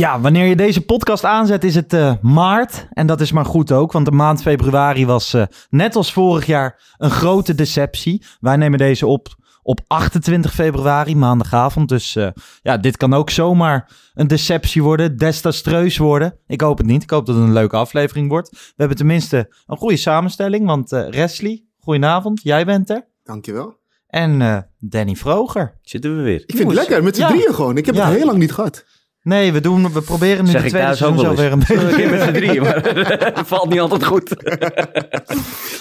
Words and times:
Ja, 0.00 0.20
wanneer 0.20 0.46
je 0.46 0.56
deze 0.56 0.80
podcast 0.84 1.24
aanzet 1.24 1.64
is 1.64 1.74
het 1.74 1.92
eh, 1.92 2.12
maart. 2.22 2.86
En 2.90 3.06
dat 3.06 3.20
is 3.20 3.32
maar 3.32 3.44
goed 3.44 3.72
ook, 3.72 3.92
want 3.92 4.04
de 4.06 4.12
maand 4.12 4.42
februari 4.42 5.06
was 5.06 5.34
eh, 5.34 5.42
net 5.70 5.96
als 5.96 6.12
vorig 6.12 6.46
jaar 6.46 6.94
een 6.96 7.10
grote 7.10 7.54
deceptie. 7.54 8.24
Wij 8.40 8.56
nemen 8.56 8.78
deze 8.78 9.06
op 9.06 9.38
op 9.62 9.80
28 9.86 10.54
februari, 10.54 11.16
maandagavond. 11.16 11.88
Dus 11.88 12.16
eh, 12.16 12.28
ja, 12.62 12.76
dit 12.76 12.96
kan 12.96 13.14
ook 13.14 13.30
zomaar 13.30 13.90
een 14.14 14.26
deceptie 14.26 14.82
worden, 14.82 15.16
desastreus 15.16 15.96
worden. 15.96 16.38
Ik 16.46 16.60
hoop 16.60 16.78
het 16.78 16.86
niet. 16.86 17.02
Ik 17.02 17.10
hoop 17.10 17.26
dat 17.26 17.34
het 17.34 17.44
een 17.44 17.52
leuke 17.52 17.76
aflevering 17.76 18.28
wordt. 18.28 18.50
We 18.50 18.74
hebben 18.76 18.96
tenminste 18.96 19.54
een 19.66 19.76
goede 19.76 19.96
samenstelling, 19.96 20.66
want 20.66 20.92
eh 20.92 21.08
Wesley, 21.08 21.64
goedenavond, 21.78 22.42
jij 22.42 22.64
bent 22.64 22.90
er. 22.90 23.06
Dankjewel. 23.24 23.78
En 24.06 24.42
eh, 24.42 24.58
Danny 24.78 25.14
Vroger. 25.14 25.78
Zitten 25.82 26.16
we 26.16 26.22
weer. 26.22 26.42
Ik 26.46 26.56
vind 26.56 26.68
het 26.68 26.78
lekker, 26.78 27.02
met 27.02 27.16
z'n 27.16 27.22
ja. 27.22 27.28
drieën 27.28 27.54
gewoon. 27.54 27.76
Ik 27.76 27.86
heb 27.86 27.94
Ja. 27.94 28.06
het 28.06 28.16
heel 28.16 28.26
lang 28.26 28.38
niet 28.38 28.52
gehad. 28.52 28.84
Nee, 29.22 29.52
we, 29.52 29.60
doen, 29.60 29.92
we 29.92 30.00
proberen 30.00 30.44
nu 30.44 30.50
Zeg 30.50 30.60
de 30.60 30.66
ik 30.66 30.72
tweede 30.72 30.88
thuis 30.96 31.02
ook 31.02 31.18
seizoen 31.18 31.36
wel 31.36 31.36
zo 31.36 31.42
weer 31.42 31.52
een 31.52 31.58
beetje... 31.88 31.96
keer 31.96 32.10
met 32.10 32.22
z'n 32.22 32.32
drieën, 32.32 32.62
maar 32.62 32.74
het 33.38 33.46
valt 33.46 33.68
niet 33.68 33.80
altijd 33.80 34.04
goed. 34.04 34.28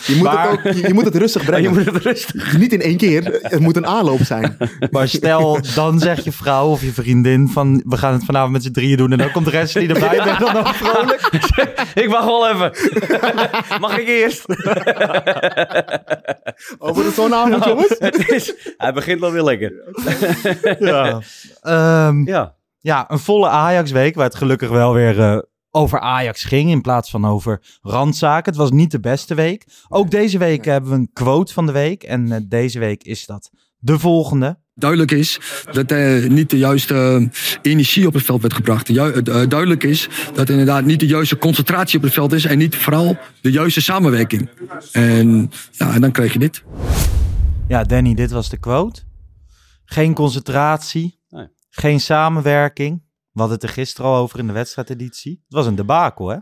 Je 0.05 0.13
moet, 0.15 0.21
Maar- 0.23 0.49
het, 0.49 0.59
ook, 0.67 0.73
je, 0.73 0.87
je 0.87 0.93
moet 0.93 1.05
het 1.05 1.15
rustig 1.15 1.41
Je 1.45 1.47
brengen. 1.47 1.73
moet 1.73 1.85
het 1.85 1.95
rustig. 2.03 2.57
Niet 2.57 2.73
in 2.73 2.81
één 2.81 2.97
keer. 2.97 3.39
Het 3.41 3.59
moet 3.59 3.75
een 3.75 3.85
aanloop 3.87 4.19
zijn. 4.23 4.57
Maar 4.91 5.07
stel, 5.07 5.59
dan 5.75 5.99
zegt 5.99 6.23
je 6.23 6.31
vrouw 6.31 6.67
of 6.67 6.81
je 6.81 6.91
vriendin 6.93 7.47
van... 7.49 7.83
we 7.85 7.97
gaan 7.97 8.13
het 8.13 8.25
vanavond 8.25 8.51
met 8.51 8.63
z'n 8.63 8.71
drieën 8.71 8.97
doen 8.97 9.11
en 9.11 9.17
dan 9.17 9.31
komt 9.31 9.49
Wesley 9.49 9.87
erbij. 9.87 10.09
Ben 10.17 10.25
je 10.27 10.35
dan 10.39 10.57
ook 10.57 10.67
vrolijk? 10.67 11.29
Ik 12.03 12.09
wacht 12.09 12.25
wel 12.25 12.49
even. 12.49 12.71
Mag 13.79 13.97
ik 13.97 14.07
eerst? 14.07 14.45
Over 16.77 17.03
de 17.03 17.11
zo'n 17.15 17.33
avond, 17.33 17.65
jongens. 17.65 17.95
Het 17.99 18.29
is, 18.29 18.53
hij 18.77 18.93
begint 18.93 19.19
wel 19.19 19.31
weer 19.31 19.43
lekker. 19.43 19.73
Ja. 20.79 21.19
Ehm, 21.61 22.25
Ja. 22.25 22.57
Ja, 22.79 23.11
een 23.11 23.19
volle 23.19 23.47
Ajax-week 23.47 24.15
waar 24.15 24.25
het 24.25 24.35
gelukkig 24.35 24.69
wel 24.69 24.93
weer 24.93 25.19
eh, 25.19 25.37
over 25.71 25.99
Ajax 25.99 26.43
ging... 26.43 26.69
in 26.69 26.81
plaats 26.81 27.09
van 27.09 27.25
over 27.25 27.61
randzaken. 27.81 28.51
Het 28.51 28.61
was 28.61 28.71
niet 28.71 28.91
de 28.91 28.99
beste 28.99 29.35
week. 29.35 29.65
Ook 29.87 30.11
deze 30.11 30.37
week 30.37 30.65
hebben 30.65 30.89
we 30.91 30.95
een 30.95 31.09
quote 31.13 31.53
van 31.53 31.65
de 31.65 31.71
week. 31.71 32.03
En 32.03 32.31
eh, 32.31 32.39
deze 32.47 32.79
week 32.79 33.03
is 33.03 33.25
dat 33.25 33.49
de 33.77 33.99
volgende. 33.99 34.59
duidelijk 34.73 35.11
is 35.11 35.39
dat 35.71 35.91
er 35.91 36.29
niet 36.29 36.49
de 36.49 36.57
juiste 36.57 36.93
eh, 36.93 37.27
energie 37.61 38.07
op 38.07 38.13
het 38.13 38.23
veld 38.23 38.41
werd 38.41 38.53
gebracht. 38.53 38.87
Ju- 38.87 39.21
duidelijk 39.21 39.83
is 39.83 40.09
dat 40.33 40.49
inderdaad 40.49 40.85
niet 40.85 40.99
de 40.99 41.07
juiste 41.07 41.37
concentratie 41.37 41.97
op 41.97 42.03
het 42.03 42.13
veld 42.13 42.31
is 42.33 42.45
en 42.45 42.57
niet 42.57 42.75
vooral 42.75 43.17
de 43.41 43.51
juiste 43.51 43.81
samenwerking. 43.81 44.49
En 44.91 45.51
ja, 45.71 45.93
en 45.93 46.01
dan 46.01 46.11
krijg 46.11 46.33
je 46.33 46.39
dit. 46.39 46.63
Ja, 47.67 47.83
Danny, 47.83 48.13
dit 48.13 48.31
was 48.31 48.49
de 48.49 48.57
quote. 48.57 49.01
Geen 49.85 50.13
concentratie. 50.13 51.18
Geen 51.79 51.99
samenwerking. 51.99 53.03
We 53.31 53.39
hadden 53.39 53.57
het 53.59 53.67
er 53.67 53.73
gisteren 53.73 54.11
al 54.11 54.17
over 54.17 54.39
in 54.39 54.47
de 54.47 54.53
wedstrijdeditie. 54.53 55.41
Het 55.43 55.53
was 55.53 55.65
een 55.65 55.75
debakel, 55.75 56.27
hè? 56.27 56.37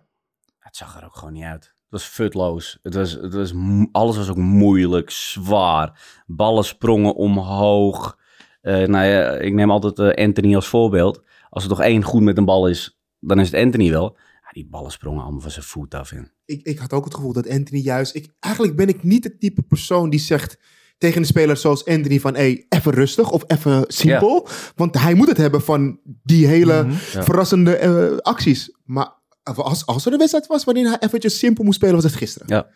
Het 0.59 0.75
zag 0.75 0.98
er 0.98 1.06
ook 1.06 1.16
gewoon 1.16 1.34
niet 1.34 1.44
uit. 1.44 1.64
Het 1.64 1.86
was 1.90 2.03
futloos. 2.03 2.80
Het 2.81 2.94
was, 2.94 3.12
het 3.12 3.34
was, 3.34 3.53
alles 3.92 4.18
was 4.18 4.30
ook 4.30 4.38
moeilijk, 4.38 5.09
zwaar. 5.09 6.22
Ballen 6.25 6.66
sprongen 6.66 7.16
omhoog. 7.16 8.18
Eh, 8.62 8.88
nou 8.88 9.06
ja, 9.06 9.31
ik 9.31 9.53
neem 9.53 9.72
altijd 9.72 10.00
eh, 10.00 10.25
Anthony 10.25 10.56
als 10.56 10.68
voorbeeld. 10.68 11.24
Als 11.50 11.64
er 11.64 11.69
toch 11.69 11.81
één 11.81 12.04
goed 12.04 12.22
met 12.22 12.38
een 12.38 12.46
bal 12.46 12.68
is, 12.68 13.00
dan 13.19 13.40
is 13.40 13.52
het 13.52 13.62
Anthony 13.62 13.90
wel. 13.90 14.18
Ja, 14.18 14.52
die 14.52 14.68
ballen 14.68 14.92
sprongen 14.92 15.22
allemaal 15.22 15.42
van 15.42 15.52
zijn 15.52 15.66
voet 15.66 15.94
af 15.94 16.12
in. 16.12 16.31
Ik, 16.46 16.62
ik 16.64 16.80
had 16.80 16.94
ook 16.94 17.06
het 17.06 17.16
gevoel 17.16 17.34
dat 17.34 17.50
Anthony 17.50 17.81
juist... 17.81 18.16
Ik, 18.16 18.34
eigenlijk 18.40 18.75
ben 18.75 18.88
ik 18.88 19.04
niet 19.04 19.24
het 19.24 19.40
type 19.40 19.62
persoon 19.62 20.09
die 20.09 20.19
zegt 20.19 20.59
tegen 20.97 21.19
een 21.22 21.25
speler 21.28 21.58
zoals 21.58 21.85
Anthony 21.85 22.19
van... 22.19 22.35
Hey, 22.35 22.66
even 22.69 22.91
rustig 22.94 23.30
of 23.31 23.44
even 23.47 23.84
simpel. 23.88 24.47
Want 24.75 25.00
hij 25.00 25.13
moet 25.13 25.28
het 25.28 25.38
hebben 25.38 25.62
van 25.62 26.00
die 26.24 26.47
hele 26.47 26.84
Mhm. 26.84 26.94
verrassende 27.24 27.75
eh, 27.75 28.18
acties. 28.18 28.72
Maar 28.85 29.09
als, 29.56 29.86
als 29.86 30.06
er 30.06 30.12
een 30.12 30.18
wedstrijd 30.18 30.47
was 30.47 30.63
waarin 30.63 30.86
hij 30.86 30.97
eventjes 31.00 31.40
simpel 31.40 31.63
moest 31.63 31.75
spelen, 31.78 31.96
was 31.96 32.03
het 32.03 32.16
gisteren. 32.16 32.47
Ja. 32.50 32.68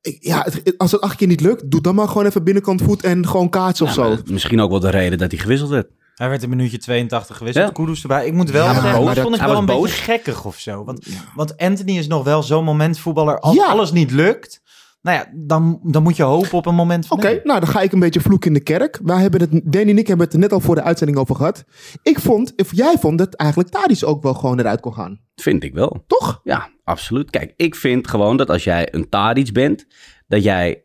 Ik- 0.00 0.16
ja, 0.24 0.46
het- 0.50 0.74
als 0.78 0.92
het 0.92 1.00
acht 1.00 1.16
keer 1.16 1.26
niet 1.26 1.40
lukt, 1.40 1.70
doe 1.70 1.80
dan 1.80 1.94
maar 1.94 2.08
gewoon 2.08 2.26
even 2.26 2.44
binnenkant 2.44 2.82
voet 2.82 3.02
en 3.02 3.26
gewoon 3.28 3.48
kaatsen 3.50 3.86
of 3.86 3.94
Ja, 3.96 4.02
zo. 4.16 4.16
Misschien 4.32 4.60
ook 4.60 4.70
wel 4.70 4.80
de 4.80 4.90
reden 4.90 5.18
dat 5.18 5.30
hij 5.30 5.40
gewisseld 5.40 5.70
werd. 5.70 5.90
Hij 6.14 6.28
werd 6.28 6.42
in 6.42 6.48
minuutje 6.48 6.78
82 6.78 7.36
gewisseld. 7.36 7.66
Ja. 7.66 7.72
Kudus 7.72 8.02
erbij. 8.02 8.26
Ik 8.26 8.32
moet 8.32 8.50
wel 8.50 8.64
Ja, 8.64 8.72
zeggen, 8.72 9.04
dat- 9.04 9.18
vond 9.18 9.34
ik 9.34 9.40
hij 9.40 9.48
wel 9.48 9.48
was 9.48 9.58
een 9.58 9.66
boos. 9.80 9.90
beetje 9.90 10.02
gekkig 10.02 10.44
of 10.44 10.58
zo. 10.58 10.84
Want, 10.84 11.06
want 11.34 11.56
Anthony 11.56 11.98
is 11.98 12.06
nog 12.06 12.24
wel 12.24 12.42
zo'n 12.42 12.64
momentvoetballer. 12.64 13.40
Als 13.40 13.56
Ja. 13.56 13.66
alles 13.66 13.92
niet 13.92 14.10
lukt, 14.10 14.60
nou 15.06 15.18
ja, 15.18 15.30
dan, 15.34 15.80
dan 15.82 16.02
moet 16.02 16.16
je 16.16 16.22
hopen 16.22 16.52
op 16.52 16.66
een 16.66 16.74
moment 16.74 17.06
van 17.06 17.18
Oké, 17.18 17.40
nou 17.44 17.60
dan 17.60 17.68
ga 17.68 17.80
ik 17.80 17.92
een 17.92 17.98
beetje 17.98 18.20
vloeken 18.20 18.48
in 18.48 18.54
de 18.54 18.62
kerk. 18.62 19.00
Wij 19.02 19.20
hebben 19.20 19.40
het, 19.40 19.50
Danny 19.64 19.90
en 19.90 19.98
ik 19.98 20.06
hebben 20.06 20.24
het 20.26 20.34
er 20.34 20.40
net 20.40 20.52
al 20.52 20.60
voor 20.60 20.74
de 20.74 20.82
uitzending 20.82 21.18
over 21.18 21.34
gehad. 21.36 21.64
Ik 22.02 22.18
vond, 22.20 22.52
of 22.56 22.74
jij 22.74 22.96
vond 23.00 23.18
dat 23.18 23.34
eigenlijk 23.34 23.70
Tadic 23.70 24.04
ook 24.04 24.22
wel 24.22 24.34
gewoon 24.34 24.58
eruit 24.58 24.80
kon 24.80 24.94
gaan. 24.94 25.20
Vind 25.34 25.64
ik 25.64 25.74
wel. 25.74 26.04
Toch? 26.06 26.40
Ja, 26.44 26.70
absoluut. 26.84 27.30
Kijk, 27.30 27.52
ik 27.56 27.74
vind 27.74 28.08
gewoon 28.08 28.36
dat 28.36 28.50
als 28.50 28.64
jij 28.64 28.94
een 28.94 29.08
Tadic 29.08 29.52
bent, 29.52 29.86
dat 30.26 30.42
jij 30.42 30.84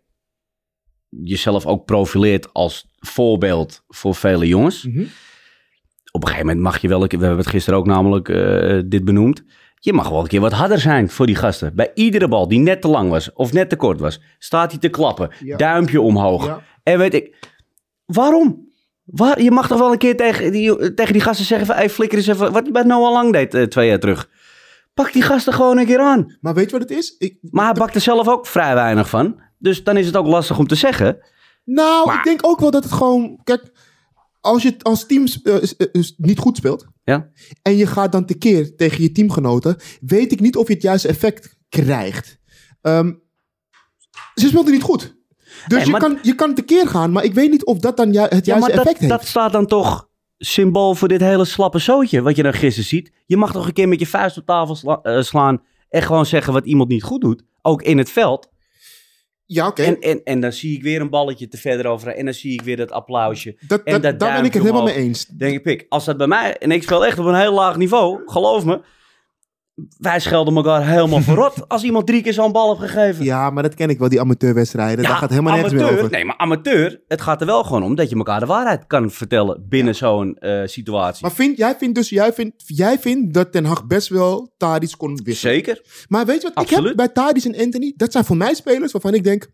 jezelf 1.10 1.66
ook 1.66 1.86
profileert 1.86 2.54
als 2.54 2.88
voorbeeld 3.00 3.84
voor 3.88 4.16
vele 4.16 4.48
jongens. 4.48 4.84
Mhm. 4.86 5.06
Op 6.12 6.22
een 6.22 6.28
gegeven 6.28 6.46
moment 6.48 6.66
mag 6.66 6.82
je 6.82 6.88
wel, 6.88 7.02
een 7.02 7.08
keer- 7.08 7.20
we 7.20 7.26
hebben 7.26 7.44
het 7.44 7.54
gisteren 7.54 7.80
ook 7.80 7.86
namelijk 7.86 8.30
eh, 8.30 8.82
dit 8.86 9.06
benoemd. 9.06 9.44
Je 9.84 9.94
mag 9.94 10.10
wel 10.10 10.20
een 10.20 10.28
keer 10.28 10.40
wat 10.42 10.52
harder 10.52 10.80
zijn 10.80 11.10
voor 11.10 11.26
die 11.26 11.36
gasten. 11.36 11.76
Bij 11.76 11.92
iedere 11.94 12.28
bal 12.28 12.48
die 12.48 12.60
net 12.60 12.82
te 12.82 12.88
lang 12.88 13.10
was 13.10 13.34
of 13.34 13.54
net 13.54 13.70
te 13.70 13.76
kort 13.76 14.00
was, 14.00 14.22
staat 14.40 14.72
hij 14.72 14.80
te 14.80 14.90
klappen. 14.90 15.30
Ja. 15.44 15.58
Duimpje 15.58 16.02
omhoog. 16.02 16.46
Ja. 16.46 16.62
En 16.84 16.98
weet 16.98 17.14
ik, 17.14 17.36
waarom? 18.06 18.70
Waar, 19.04 19.42
je 19.42 19.52
mag 19.52 19.68
toch 19.68 19.80
wel 19.80 19.92
een 19.92 19.98
keer 19.98 20.18
tegen 20.18 20.52
die, 20.52 20.94
tegen 20.94 21.14
die 21.14 21.22
gasten 21.22 21.46
zeggen 21.46 21.68
van, 21.68 21.76
hey, 21.76 21.90
flikker 21.90 22.18
eens 22.18 22.28
even, 22.28 22.52
wat 22.52 22.66
je 22.66 22.72
bij 22.72 22.84
Noah 22.84 23.12
Lang 23.12 23.32
deed 23.34 23.54
eh, 23.54 23.64
twee 23.64 23.88
jaar 23.88 24.00
terug. 24.00 24.30
Pak 24.94 25.14
die 25.14 25.22
gasten 25.22 25.54
gewoon 25.54 25.78
een 25.78 25.86
keer 25.86 26.00
aan. 26.00 26.38
Maar 26.42 26.54
weet 26.54 26.66
je 26.66 26.72
wat 26.80 26.90
het 26.90 26.98
is? 26.98 27.16
Ik, 27.18 27.38
Maar 27.42 27.66
hij 27.66 27.74
bakt 27.74 27.96
er 27.96 28.02
zelf 28.02 28.28
ook 28.28 28.48
vrij 28.48 28.74
weinig 28.74 29.10
van. 29.10 29.42
Dus 29.58 29.84
dan 29.84 29.98
is 29.98 30.06
het 30.06 30.16
ook 30.18 30.28
lastig 30.28 30.58
om 30.58 30.68
te 30.68 30.76
zeggen. 30.76 31.18
nou, 31.64 32.06
Maar- 32.06 32.18
ik 32.18 32.24
denk 32.24 32.40
ook 32.46 32.60
wel 32.60 32.72
dat 32.72 32.84
het 32.84 32.94
gewoon... 32.94 33.40
Kijk, 33.44 33.72
als 34.42 34.64
je 34.64 34.76
als 34.82 35.06
team 35.06 35.26
eh, 35.44 35.56
eh, 35.78 36.04
niet 36.18 36.40
goed 36.40 36.58
speelt... 36.58 36.86
Ja. 37.04 37.30
en 37.62 37.76
je 37.78 37.88
gaat 37.88 38.12
dan 38.12 38.26
tekeer 38.26 38.76
tegen 38.76 39.02
je 39.04 39.12
teamgenoten... 39.12 39.78
weet 40.02 40.32
ik 40.32 40.40
niet 40.40 40.56
of 40.56 40.68
je 40.68 40.74
het 40.74 40.84
juiste 40.84 41.08
effect 41.08 41.58
krijgt. 41.70 42.40
Ehm, 42.82 43.14
ze 44.36 44.48
speelden 44.48 44.74
niet 44.74 44.82
goed. 44.82 45.20
Dus 45.68 45.84
je, 45.84 45.90
maar- 45.92 46.00
kan, 46.00 46.20
je 46.22 46.36
kan 46.36 46.54
tekeer 46.54 46.88
gaan, 46.88 47.12
maar 47.12 47.24
ik 47.24 47.34
weet 47.34 47.52
niet 47.52 47.66
of 47.66 47.78
dat 47.80 47.98
dan 47.98 48.12
ju- 48.12 48.20
het 48.20 48.30
Ja, 48.32 48.38
juiste 48.54 48.54
maar 48.60 48.70
dat, 48.70 48.80
effect 48.80 48.98
heeft. 49.00 49.12
dat 49.12 49.26
staat 49.26 49.52
dan 49.52 49.66
toch 49.66 50.10
symbool 50.38 50.96
voor 50.96 51.08
dit 51.08 51.22
hele 51.22 51.46
slappe 51.46 51.80
zootje 51.80 52.22
wat 52.22 52.36
je 52.36 52.44
dan 52.44 52.54
gisteren 52.54 52.90
ziet. 52.90 53.12
Je 53.26 53.38
mag 53.38 53.52
toch 53.52 53.66
een 53.68 53.74
keer 53.74 53.88
met 53.88 54.00
je 54.00 54.08
vuist 54.08 54.38
op 54.38 54.46
tafel 54.46 54.76
sla- 54.76 55.00
eh, 55.02 55.22
slaan 55.22 55.62
en 55.90 56.02
gewoon 56.02 56.26
zeggen 56.26 56.54
wat 56.54 56.66
iemand 56.66 56.90
niet 56.90 57.04
goed 57.04 57.22
doet. 57.22 57.44
Ook 57.62 57.82
in 57.82 57.98
het 57.98 58.10
veld. 58.10 58.51
Ja, 59.54 59.68
oké. 59.68 59.84
En, 59.84 60.00
en, 60.00 60.22
en 60.24 60.40
dan 60.40 60.52
zie 60.52 60.76
ik 60.76 60.84
weer 60.84 61.02
een 61.02 61.10
balletje 61.10 61.48
te 61.48 61.58
verder 61.58 61.86
over 61.86 62.08
en 62.08 62.26
dan 62.26 62.34
zie 62.34 62.54
ik 62.54 62.62
weer 62.62 62.78
dat 62.78 62.92
applausje. 62.92 63.56
Dat, 63.68 63.82
en 63.84 63.94
dat, 63.94 64.02
dat 64.02 64.20
daar 64.20 64.36
ben 64.36 64.46
ik 64.46 64.54
het 64.54 64.64
helemaal 64.64 64.84
mee 64.84 64.96
eens. 64.96 65.26
denk 65.26 65.54
ik, 65.54 65.64
pik, 65.64 65.86
als 65.90 66.06
dat 66.06 66.18
bij 66.18 66.28
mij, 66.28 66.58
en 66.58 66.72
ik 66.72 66.84
speel 66.84 67.06
echt 67.06 67.20
op 67.20 67.26
een 67.26 67.36
heel 67.36 67.54
laag 67.54 67.76
niveau, 67.78 68.22
geloof 68.26 68.66
me. 68.66 68.82
Wij 69.98 70.20
schelden 70.20 70.56
elkaar 70.56 70.88
helemaal 70.88 71.22
verrot 71.32 71.70
als 71.70 71.84
iemand 71.84 72.08
drie 72.08 72.22
keer 72.22 72.34
zo'n 72.34 72.52
bal 72.52 72.78
heeft 72.78 72.92
gegeven. 72.92 73.26
Ja, 73.26 73.50
maar 73.50 73.64
dat 73.64 73.74
ken 73.74 73.90
ik 73.90 74.00
wel, 74.00 74.10
die 74.10 74.20
amateurwedstrijden. 74.20 75.04
Daar 75.06 75.16
gaat 75.16 75.30
helemaal 75.30 75.54
nergens 75.54 75.74
meer 75.74 75.92
over. 75.92 76.10
Nee, 76.10 76.26
maar 76.26 76.38
amateur, 76.38 77.02
het 77.08 77.22
gaat 77.22 77.42
er 77.42 77.48
wel 77.48 77.64
gewoon 77.64 77.84
om 77.84 77.96
dat 77.96 78.10
je 78.10 78.16
elkaar 78.16 78.40
de 78.40 78.46
waarheid 78.46 78.88
kan 78.88 79.12
vertellen 79.12 79.66
binnen 79.70 79.96
zo'n 79.96 80.38
eh, 80.38 80.62
situatie. 80.66 81.22
Maar 81.26 81.32
vind, 81.36 81.58
jij 81.58 81.76
vindt 81.78 81.96
dus, 81.96 82.10
jij 82.10 82.34
vindt, 82.34 82.64
jij 82.66 83.00
vindt 83.00 83.34
dat 83.34 83.52
Ten 83.52 83.66
Hag 83.66 83.86
best 83.88 84.08
wel 84.08 84.54
Tadic 84.58 84.94
kon 84.98 85.22
wisselen. 85.24 85.54
Zeker. 85.56 85.82
Maar 86.08 86.26
weet 86.26 86.42
je 86.42 86.52
wat, 86.54 86.64
ik 86.64 86.70
heb 86.70 86.96
bij 86.96 87.08
Tadic 87.08 87.44
en 87.44 87.64
Anthony, 87.66 87.94
dat 87.96 88.12
zijn 88.12 88.26
voor 88.26 88.38
mij 88.38 88.54
spelers 88.54 88.92
waarvan 88.92 89.14
ik 89.14 89.24
denk, 89.24 89.50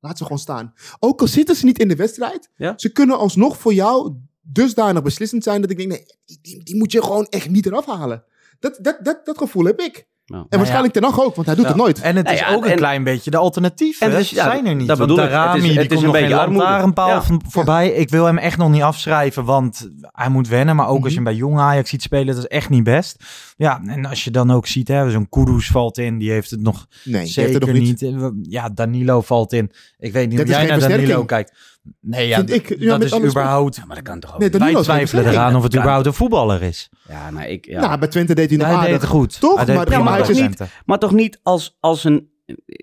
laat 0.00 0.18
ze 0.18 0.22
gewoon 0.22 0.38
staan. 0.38 0.72
Ook 0.98 1.20
al 1.20 1.26
zitten 1.26 1.56
ze 1.56 1.64
niet 1.64 1.78
in 1.78 1.88
de 1.88 1.96
wedstrijd, 1.96 2.48
Ja. 2.56 2.72
ze 2.76 2.92
kunnen 2.92 3.18
alsnog 3.18 3.56
voor 3.58 3.74
jou 3.74 4.14
dusdanig 4.40 5.02
beslissend 5.02 5.42
zijn 5.42 5.60
dat 5.60 5.70
ik 5.70 5.76
denk, 5.76 5.88
nee, 5.88 6.04
die, 6.42 6.62
die 6.64 6.76
moet 6.76 6.92
je 6.92 7.02
gewoon 7.02 7.26
echt 7.30 7.48
niet 7.50 7.66
eraf 7.66 7.86
halen. 7.86 8.24
Dat, 8.62 8.78
dat, 8.82 8.98
dat, 9.02 9.20
dat 9.24 9.38
gevoel 9.38 9.64
heb 9.64 9.80
ik. 9.80 10.10
Nou. 10.26 10.46
En 10.48 10.56
waarschijnlijk 10.58 10.94
Ten 10.94 11.02
Hag 11.04 11.20
ook, 11.22 11.34
want 11.34 11.46
hij 11.46 11.56
doet 11.56 11.64
Ja. 11.64 11.70
het 11.70 11.80
nooit. 11.80 12.00
En 12.00 12.16
het 12.16 12.24
Nou 12.24 12.36
is 12.36 12.42
ja, 12.42 12.54
ook 12.54 12.64
een 12.64 12.70
en- 12.70 12.76
klein 12.76 13.04
beetje 13.04 13.30
de 13.30 13.36
alternatieven. 13.36 14.06
En 14.06 14.12
hè? 14.12 14.18
dus, 14.18 14.28
Ze 14.28 14.34
ja, 14.34 14.44
zijn 14.44 14.66
er 14.66 14.74
niet. 14.74 14.88
dat 14.88 14.98
Want 14.98 15.10
bedoel 15.10 15.24
ik. 15.24 15.30
Darami, 15.30 15.48
Het 15.52 15.62
is- 15.62 15.62
die 15.70 15.78
het 15.78 15.80
is 15.80 15.88
komt 15.88 16.00
een 16.00 16.06
nog 16.06 16.16
geen 16.16 16.28
beetje 16.38 16.56
lantaarnpaal 16.56 17.08
Ja. 17.08 17.22
voorbij. 17.48 17.88
Ik 17.92 18.10
wil 18.10 18.24
hem 18.24 18.38
echt 18.38 18.56
nog 18.58 18.70
niet 18.70 18.82
afschrijven, 18.82 19.44
want 19.44 19.88
hij 20.00 20.28
moet 20.28 20.48
wennen. 20.48 20.76
Maar 20.76 20.86
ook 20.86 20.94
Mhm. 20.94 21.02
als 21.02 21.10
je 21.12 21.14
hem 21.18 21.24
bij 21.28 21.34
jong 21.34 21.58
Ajax 21.58 21.90
ziet 21.90 22.02
spelen, 22.02 22.26
dat 22.26 22.36
is 22.36 22.46
echt 22.46 22.68
niet 22.68 22.84
best. 22.84 23.24
Ja, 23.56 23.80
en 23.86 24.06
als 24.06 24.24
je 24.24 24.30
dan 24.30 24.50
ook 24.50 24.66
ziet, 24.66 24.88
hè, 24.88 25.10
zo'n 25.10 25.28
Kudus 25.28 25.66
valt 25.66 25.98
in, 25.98 26.18
die 26.18 26.30
heeft 26.30 26.50
het 26.50 26.60
nog 26.60 26.74
Nee, 26.76 27.00
die 27.04 27.16
heeft 27.16 27.32
zeker 27.32 27.54
het 27.54 27.64
nog 27.66 27.72
niet. 27.72 28.00
niet. 28.00 28.30
Ja, 28.52 28.68
Danilo 28.68 29.20
valt 29.20 29.52
in. 29.52 29.70
Ik 29.98 30.12
weet 30.12 30.28
niet 30.28 30.38
Dat 30.38 30.46
hoe 30.46 30.56
is 30.56 30.62
jij 30.62 30.70
naar 30.78 30.88
Danilo 30.88 31.24
kijkt. 31.24 31.52
Nee, 32.00 32.28
ja, 32.28 32.38
ik. 32.46 32.86
Dat 32.86 33.02
is 33.02 33.14
überhaupt... 33.18 33.76
Ja, 33.76 33.84
maar 33.84 33.96
dat 33.96 34.04
kan 34.04 34.20
toch 34.20 34.32
ook 34.34 34.38
Nee, 34.40 34.50
Wij 34.50 34.82
twijfelen 34.82 35.26
eraan 35.28 35.56
of 35.56 35.62
het 35.62 35.72
Ja. 35.72 35.78
überhaupt 35.78 36.06
een 36.06 36.14
voetballer 36.14 36.62
is. 36.62 36.90
Ja, 37.08 37.30
nou, 37.30 37.46
ik... 37.46 37.66
Ja. 37.66 37.80
Nou, 37.80 37.98
bij 37.98 38.08
Twente 38.08 38.34
deed 38.34 38.48
hij 38.48 38.58
nog 38.58 38.66
Hij 38.66 38.76
deed 38.76 38.84
aardig. 38.84 39.00
het 39.00 39.10
goed. 39.10 39.40
Toch? 39.40 39.56
Hij 39.56 39.64
deed 39.64 39.76
Maar- 39.76 39.84
prima 39.84 40.02
maar 40.02 40.22
toch 40.22 40.40
niet-. 40.40 40.60
Maar 40.84 40.98
toch 40.98 41.12
niet 41.12 41.40
als, 41.42 41.76
als 41.80 42.04
een... 42.04 42.30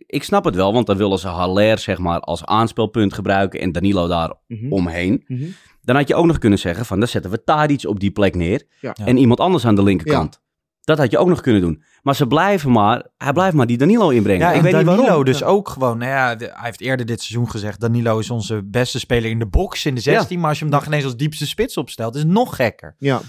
Ik 0.06 0.24
snap 0.24 0.46
het 0.46 0.56
wel, 0.56 0.74
want 0.74 0.86
dan 0.88 0.98
willen 0.98 1.20
ze 1.20 1.28
Haller 1.28 1.78
zeg 1.80 1.98
maar 1.98 2.20
als 2.20 2.46
aanspeelpunt 2.46 3.14
gebruiken 3.14 3.60
en 3.60 3.72
Danilo 3.72 4.08
daar 4.08 4.34
Mhm. 4.48 4.72
omheen. 4.74 5.24
Mhm. 5.28 5.44
Dan 5.82 5.96
had 5.96 6.08
je 6.08 6.16
ook 6.16 6.26
nog 6.26 6.38
kunnen 6.38 6.60
zeggen 6.60 6.86
van, 6.86 7.00
dan 7.00 7.08
zetten 7.08 7.32
we 7.32 7.44
Tadic 7.44 7.84
op 7.88 8.00
die 8.00 8.12
plek 8.12 8.36
neer 8.36 8.64
Ja. 8.82 8.94
en 9.06 9.18
iemand 9.18 9.40
anders 9.40 9.66
aan 9.66 9.76
de 9.76 9.84
linkerkant. 9.84 10.42
Dat 10.82 10.98
had 10.98 11.12
je 11.12 11.18
ook 11.18 11.28
nog 11.28 11.42
kunnen 11.42 11.62
doen. 11.62 11.84
Maar 12.10 12.18
ze 12.18 12.28
blijven 12.28 12.72
maar, 12.72 13.06
hij 13.18 13.34
blijft 13.34 13.56
maar 13.56 13.68
die 13.68 13.78
Danilo 13.78 14.10
inbrengen. 14.10 14.48
Ja, 14.48 14.54
ik 14.54 14.62
weet 14.62 14.72
Danilo 14.72 14.96
niet 14.96 15.06
waarom. 15.06 15.24
dus 15.26 15.44
ook 15.44 15.70
gewoon. 15.70 15.98
Nou 15.98 16.12
ja, 16.12 16.36
de- 16.36 16.46
hij 16.46 16.66
heeft 16.66 16.82
eerder 16.82 17.06
dit 17.06 17.22
seizoen 17.22 17.50
gezegd... 17.50 17.80
Danilo 17.80 18.20
is 18.20 18.30
onze 18.30 18.64
beste 18.64 19.00
speler 19.00 19.30
in 19.30 19.40
de 19.40 19.46
box 19.46 19.86
in 19.86 19.96
de 19.96 20.02
16. 20.02 20.40
Maar 20.40 20.50
als 20.50 20.58
je 20.60 20.64
hem 20.66 20.74
dan 20.74 20.84
ineens 20.86 21.04
als 21.04 21.16
diepste 21.18 21.48
spits 21.48 21.78
opstelt... 21.78 22.16
is 22.16 22.22
het 22.22 22.30
nog 22.32 22.56
gekker. 22.56 22.96
Ja. 22.98 23.22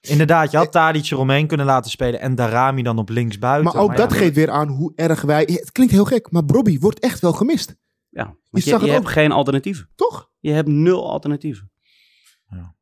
Inderdaad, 0.00 0.50
je 0.50 0.56
had 0.56 0.72
Tadic 0.72 1.10
eromheen 1.10 1.46
kunnen 1.46 1.66
laten 1.66 1.90
spelen... 1.90 2.20
en 2.20 2.34
Darami 2.34 2.82
dan 2.82 2.98
op 2.98 3.08
links 3.08 3.38
buiten. 3.38 3.72
Maar 3.72 3.82
ook 3.82 3.96
dat 3.96 4.10
ja, 4.12 4.16
geeft 4.18 4.34
weer 4.34 4.50
aan 4.50 4.68
hoe 4.68 4.92
erg 4.96 5.22
wij... 5.22 5.42
Het 5.52 5.72
klinkt 5.72 5.92
heel 5.92 6.04
gek, 6.04 6.30
maar 6.30 6.44
Bobby 6.44 6.78
wordt 6.78 7.00
echt 7.00 7.20
wel 7.20 7.32
gemist. 7.32 7.76
Ja, 8.08 8.36
Je 8.50 8.58
je, 8.58 8.60
zag 8.60 8.78
je, 8.80 8.84
het 8.84 8.94
hebt 8.94 9.06
ook. 9.06 9.12
geen 9.12 9.32
alternatieven. 9.32 9.88
Toch? 9.94 10.30
Je 10.40 10.50
hebt 10.50 10.68
nul 10.68 11.10
alternatieven. 11.10 11.70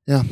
Ja. 0.04 0.22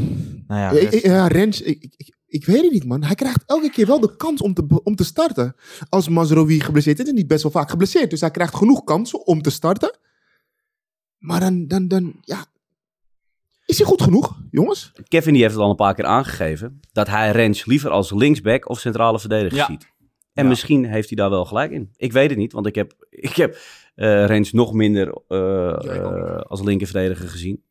Nou 0.47 0.61
ja, 0.61 0.71
Ja, 0.73 0.89
rest- 0.89 1.05
ja 1.05 1.27
Rens, 1.27 1.61
ik, 1.63 1.83
ik, 1.97 2.17
ik, 2.31 2.45
weet 2.47 2.63
het 2.63 2.73
niet, 2.73 2.85
man. 2.85 3.03
Hij 3.05 3.15
krijgt 3.15 3.43
elke 3.47 3.71
keer 3.71 3.87
wel 3.87 4.01
de 4.01 4.17
kans 4.17 4.41
om 4.41 4.55
te, 4.55 4.81
om 4.83 4.95
te 4.95 5.05
starten. 5.05 5.55
Als 5.89 6.09
Mazraoui 6.09 6.61
geblesseerd 6.61 6.99
is, 6.99 7.09
en 7.09 7.15
niet 7.15 7.27
best 7.27 7.43
wel 7.43 7.53
vaak 7.53 7.71
geblesseerd. 7.71 8.11
Dus 8.11 8.21
hij 8.21 8.31
krijgt 8.31 8.55
genoeg 8.55 8.85
kansen 8.85 9.27
om 9.27 9.43
te 9.43 9.51
starten. 9.51 9.99
Maar 11.19 11.41
dan, 11.41 11.67
dan, 11.67 11.89
dan 11.89 12.15
ja... 12.21 12.45
Is 13.65 13.79
hij 13.79 13.87
goed 13.87 14.03
genoeg, 14.03 14.41
jongens? 14.51 14.93
Kevin 15.09 15.33
die 15.33 15.43
heeft 15.43 15.55
het 15.55 15.63
al 15.63 15.71
een 15.71 15.77
paar 15.77 15.95
keer 15.95 16.05
aangegeven. 16.05 16.81
Dat 16.93 17.07
hij 17.07 17.31
Rens 17.31 17.65
liever 17.65 17.91
als 17.91 18.11
linksback 18.13 18.69
of 18.69 18.79
centrale 18.81 19.21
verdediger 19.21 19.57
Ja. 19.59 19.67
ziet. 19.67 19.87
En 20.33 20.43
Ja. 20.43 20.49
misschien 20.49 20.85
heeft 20.85 21.09
hij 21.09 21.17
daar 21.17 21.31
wel 21.31 21.45
gelijk 21.45 21.71
in. 21.71 21.91
Ik 21.97 22.13
weet 22.13 22.31
het 22.31 22.39
niet, 22.39 22.53
want 22.53 22.67
ik 22.67 22.75
heb, 22.75 23.07
ik 23.11 23.37
heb 23.37 23.59
eh, 23.95 24.27
Rens 24.27 24.53
nog 24.53 24.73
minder 24.73 25.23
eh, 25.29 25.97
eh, 25.97 26.41
als 26.41 26.63
linkerverdediger 26.63 27.29
gezien. 27.29 27.63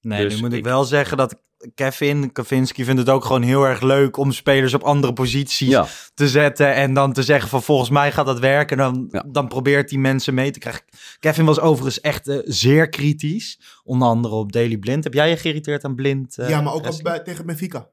nee, 0.00 0.22
dus 0.24 0.34
nu 0.34 0.40
moet 0.40 0.52
ik, 0.52 0.58
ik- 0.58 0.64
wel 0.64 0.84
zeggen 0.84 1.16
dat 1.16 1.42
Kevin 1.74 2.32
Kavinski 2.32 2.84
vindt 2.84 3.00
het 3.00 3.08
ook 3.10 3.24
gewoon 3.24 3.42
heel 3.42 3.64
erg 3.64 3.80
leuk... 3.80 4.16
om 4.16 4.32
spelers 4.32 4.74
op 4.74 4.82
andere 4.82 5.12
posities 5.12 5.68
Ja, 5.68 5.86
te 6.14 6.28
zetten... 6.28 6.74
en 6.74 6.94
dan 6.94 7.12
te 7.12 7.22
zeggen 7.22 7.48
van 7.48 7.62
volgens 7.62 7.90
mij 7.90 8.12
gaat 8.12 8.26
dat 8.26 8.38
werken. 8.38 8.76
Dan, 8.76 9.08
Ja. 9.10 9.24
dan 9.26 9.48
probeert 9.48 9.88
die 9.88 9.98
mensen 9.98 10.34
mee 10.34 10.50
te 10.50 10.58
krijgen. 10.58 10.82
Kevin 11.20 11.44
was 11.44 11.60
overigens 11.60 12.00
echt 12.00 12.28
eh, 12.28 12.38
zeer 12.44 12.88
kritisch. 12.88 13.60
Onder 13.84 14.08
andere 14.08 14.34
op 14.34 14.52
Daily 14.52 14.76
Blind. 14.76 15.04
Heb 15.04 15.14
jij 15.14 15.28
je 15.30 15.36
geïrriteerd 15.36 15.84
aan 15.84 15.94
Blind? 15.94 16.38
eh, 16.38 16.48
ja, 16.48 16.60
maar 16.60 16.72
ook 16.72 17.02
bij, 17.02 17.20
tegen 17.20 17.46
Benfica. 17.46 17.88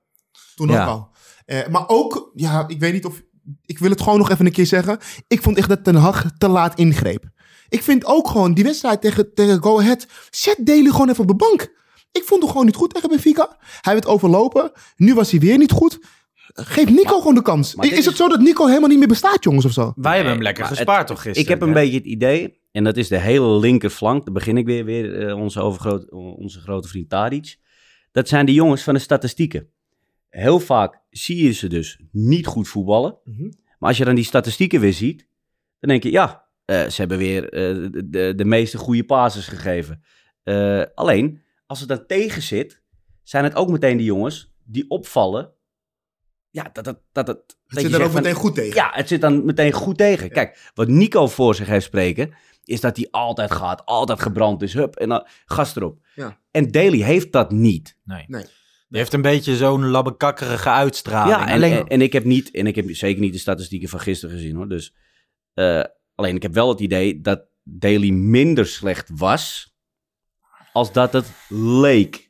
Toen 0.56 0.68
Ja. 0.70 0.82
ook 0.84 0.90
al. 0.90 1.10
Eh, 1.46 1.68
maar 1.68 1.84
ook, 1.88 2.32
ja, 2.36 2.64
ik 2.68 2.80
weet 2.80 2.94
niet 2.94 3.06
of... 3.06 3.22
Ik 3.66 3.80
wil 3.80 3.90
het 3.90 4.02
gewoon 4.02 4.18
nog 4.18 4.30
even 4.30 4.46
een 4.46 4.52
keer 4.52 4.66
zeggen. 4.66 4.98
Ik 5.28 5.42
vond 5.42 5.58
echt 5.58 5.70
dat 5.70 5.84
Ten 5.84 5.96
Hag 5.96 6.26
te 6.38 6.48
laat 6.48 6.78
ingreep. 6.78 7.24
Ik 7.70 7.84
vind 7.84 8.06
ook 8.06 8.28
gewoon 8.28 8.54
die 8.54 8.64
wedstrijd 8.64 9.02
tegen, 9.02 9.34
tegen 9.34 9.62
Go 9.64 9.80
Ahead. 9.80 10.08
Zet 10.30 10.58
Daly 10.66 10.90
gewoon 10.90 11.10
even 11.10 11.22
op 11.22 11.28
de 11.28 11.36
bank. 11.36 11.80
Ik 12.12 12.24
vond 12.24 12.42
hem 12.42 12.52
gewoon 12.52 12.66
niet 12.66 12.76
goed 12.76 12.94
tegen 12.94 13.10
Benfica. 13.10 13.58
Hij 13.82 13.94
werd 13.94 14.06
overlopen. 14.06 14.72
Nu 14.96 15.14
was 15.14 15.32
hij 15.32 15.40
weer 15.40 15.58
niet 15.58 15.72
goed. 15.72 16.00
Geef 16.54 16.90
Nico 16.90 17.18
gewoon 17.18 17.36
de 17.36 17.42
kans. 17.42 17.76
Is, 17.76 18.06
het 18.06 18.16
zo 18.16 18.28
dat 18.28 18.40
Nico 18.40 18.66
helemaal 18.68 18.90
niet 18.90 18.98
meer 18.98 19.08
bestaat, 19.08 19.44
jongens, 19.44 19.66
of 19.66 19.72
zo? 19.72 19.94
Wij 19.96 20.16
hebben 20.16 20.34
hem 20.34 20.42
lekker 20.42 20.66
gespaard 20.66 20.98
het- 20.98 21.08
toch 21.08 21.22
gisteren? 21.22 21.42
ik 21.42 21.48
heb 21.48 21.62
een 21.62 21.68
hè? 21.68 21.74
beetje 21.74 21.98
het 21.98 22.06
idee, 22.06 22.60
en 22.72 22.84
dat 22.84 22.98
is 22.98 23.08
de 23.08 23.18
hele 23.18 23.60
linkerflank. 23.60 24.24
Dan 24.26 24.34
begin 24.34 24.58
ik 24.58 24.66
weer, 24.66 24.86
weer 24.86 25.28
eh, 25.28 25.38
onze, 25.38 25.62
overgroot, 25.62 26.12
onze 26.12 26.60
grote 26.60 26.88
vriend 26.88 27.10
Tadic. 27.10 27.58
Dat 28.12 28.28
zijn 28.28 28.46
de 28.46 28.54
jongens 28.54 28.84
van 28.84 28.94
de 28.94 29.00
statistieken. 29.00 29.68
Heel 30.30 30.60
vaak 30.60 31.00
zie 31.10 31.44
je 31.44 31.52
ze 31.52 31.68
dus 31.68 32.00
niet 32.12 32.46
goed 32.46 32.68
voetballen. 32.68 33.18
Mhm. 33.24 33.44
Maar 33.80 33.90
als 33.90 33.98
je 33.98 34.06
dan 34.06 34.16
die 34.16 34.24
statistieken 34.24 34.80
weer 34.80 34.94
ziet, 34.94 35.28
dan 35.80 35.90
denk 35.90 36.04
je, 36.04 36.12
ja, 36.12 36.46
eh, 36.66 36.88
ze 36.88 36.96
hebben 36.96 37.18
weer 37.18 37.44
eh, 37.50 37.92
de, 37.92 38.10
de, 38.10 38.34
de 38.36 38.46
meeste 38.46 38.78
goede 38.78 39.04
passes 39.04 39.48
gegeven. 39.48 40.04
Eh, 40.44 40.82
alleen, 40.96 41.42
als 41.72 41.80
het 41.80 41.90
dan 41.90 42.06
tegen 42.06 42.42
zit, 42.42 42.82
zijn 43.24 43.44
het 43.44 43.56
ook 43.56 43.70
meteen 43.70 43.98
die 43.98 44.06
jongens 44.06 44.54
die 44.64 44.90
opvallen. 44.90 45.52
Ja, 46.50 46.70
dat, 46.74 46.84
dat, 46.84 47.02
dat, 47.12 47.26
dat, 47.26 47.26
dat 47.26 47.58
Het 47.68 47.82
je 47.82 47.90
zit 47.90 47.98
er 47.98 48.06
ook 48.06 48.12
van, 48.12 48.22
meteen 48.22 48.36
goed 48.36 48.56
tegen. 48.56 48.76
ja, 48.76 48.92
het 48.94 49.08
zit 49.08 49.22
dan 49.22 49.46
meteen 49.46 49.72
goed 49.72 49.98
tegen. 49.98 50.30
Kijk, 50.30 50.72
wat 50.74 50.88
Nico 50.88 51.28
voor 51.28 51.56
zich 51.56 51.68
heeft 51.68 51.86
spreken, 51.86 52.34
is 52.64 52.82
dat 52.82 52.98
hij 52.98 53.08
altijd 53.12 53.52
gaat, 53.52 53.86
altijd 53.86 54.22
gebrand 54.22 54.62
is. 54.62 54.74
Hup, 54.74 54.96
en 54.96 55.10
dan 55.10 55.28
gas 55.46 55.76
erop. 55.76 56.00
Ja. 56.16 56.40
En 56.52 56.72
Daly 56.72 57.02
heeft 57.02 57.32
dat 57.32 57.52
niet. 57.52 57.98
Nee. 58.04 58.24
Nee. 58.28 58.46
Die 58.88 59.00
heeft 59.00 59.14
een 59.14 59.22
beetje 59.22 59.56
zo'n 59.56 59.86
labbekakkerige 59.86 60.70
uitstraling. 60.70 61.36
ja, 61.36 61.48
en, 61.48 61.54
Alleen, 61.54 61.78
en, 61.78 61.88
en 61.88 62.02
ik 62.02 62.14
heb 62.14 62.24
niet, 62.24 62.52
en 62.52 62.68
ik 62.68 62.76
heb 62.76 62.86
zeker 62.90 63.22
niet 63.22 63.34
de 63.34 63.40
statistieken 63.40 63.90
van 63.90 64.00
gisteren 64.00 64.36
gezien 64.36 64.56
hoor. 64.56 64.70
Dus, 64.70 64.96
eh, 65.54 65.84
alleen 66.16 66.36
ik 66.36 66.42
heb 66.42 66.54
wel 66.54 66.70
het 66.70 66.80
idee 66.80 67.22
dat 67.22 67.46
Daly 67.64 68.10
minder 68.10 68.68
slecht 68.68 69.10
was, 69.14 69.71
als 70.74 70.92
dat 70.92 71.14
het 71.14 71.26
leek. 71.50 72.30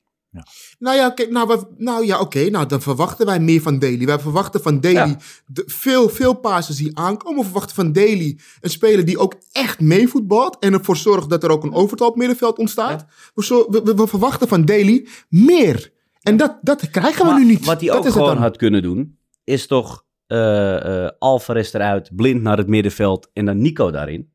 Nou 0.80 0.96
ja, 0.98 1.10
kijk, 1.10 1.30
nou, 1.32 1.64
nou 1.78 2.06
ja, 2.06 2.20
oké. 2.20 2.50
nou, 2.50 2.66
dan 2.66 2.82
verwachten 2.82 3.26
wij 3.26 3.40
meer 3.40 3.62
van 3.62 3.80
Daly. 3.80 4.06
Wij 4.06 4.20
verwachten 4.20 4.62
van 4.62 4.80
Daly 4.80 4.94
Ja. 4.96 5.18
de, 5.46 5.64
veel, 5.66 6.10
veel 6.10 6.34
passes 6.34 6.76
die 6.76 6.98
aankomen. 6.98 7.38
We 7.40 7.44
verwachten 7.46 7.76
van 7.76 7.92
Daly 7.92 8.40
een 8.62 8.70
speler 8.70 9.06
die 9.06 9.18
ook 9.18 9.36
echt 9.52 9.80
meevoetbalt. 9.80 10.58
En 10.60 10.74
ervoor 10.74 10.98
zorgt 10.98 11.30
dat 11.30 11.44
er 11.44 11.50
ook 11.52 11.64
een 11.64 11.74
overtal 11.74 12.08
op 12.08 12.16
middenveld 12.16 12.58
ontstaat. 12.58 13.06
We, 13.34 13.44
zo- 13.44 13.66
we, 13.70 13.82
we- 13.84 13.96
we 13.96 14.08
verwachten 14.08 14.48
van 14.48 14.66
Daly 14.66 15.08
meer. 15.30 15.92
En 16.22 16.38
dat, 16.38 16.58
dat 16.62 16.90
krijgen 16.90 17.26
we 17.26 17.32
Maar 17.32 17.40
nu 17.40 17.46
niet. 17.46 17.66
Wat 17.66 17.80
hij 17.80 17.88
dat 17.90 17.98
ook 17.98 18.02
is 18.06 18.10
het 18.10 18.18
gewoon 18.20 18.34
dan. 18.36 18.44
had 18.44 18.58
kunnen 18.58 18.82
doen, 18.82 19.18
is 19.44 19.68
toch 19.68 20.06
eh 20.28 21.04
eh 21.06 21.10
Alvarez 21.20 21.74
eruit, 21.74 22.16
blind 22.16 22.42
naar 22.42 22.58
het 22.58 22.68
middenveld 22.68 23.30
en 23.34 23.46
dan 23.46 23.62
Nico 23.62 23.92
daarin. 23.92 24.31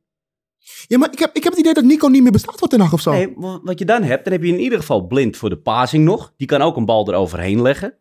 Ja, 0.87 0.99
maar 0.99 1.13
ik 1.13 1.19
heb, 1.19 1.31
ik 1.37 1.43
heb 1.45 1.53
het 1.53 1.61
idee 1.61 1.75
dat 1.75 1.85
Nico 1.85 2.09
niet 2.09 2.23
meer 2.23 2.33
bestaat 2.33 2.59
voor 2.59 2.69
Ten 2.69 2.81
Hag 2.81 2.93
of 2.93 3.01
zo. 3.01 3.11
Nee, 3.13 3.33
wa- 3.37 3.61
wat 3.63 3.79
je 3.79 3.85
dan 3.85 4.03
hebt, 4.03 4.25
dan 4.25 4.33
heb 4.33 4.43
je 4.43 4.49
in 4.53 4.61
ieder 4.61 4.79
geval 4.79 5.07
blind 5.07 5.37
voor 5.37 5.49
de 5.49 5.59
passing 5.59 6.05
nog. 6.05 6.33
Die 6.37 6.47
kan 6.47 6.63
ook 6.63 6.77
een 6.77 6.85
bal 6.85 7.09
eroverheen 7.09 7.63
leggen. 7.63 7.89
ik 7.89 7.95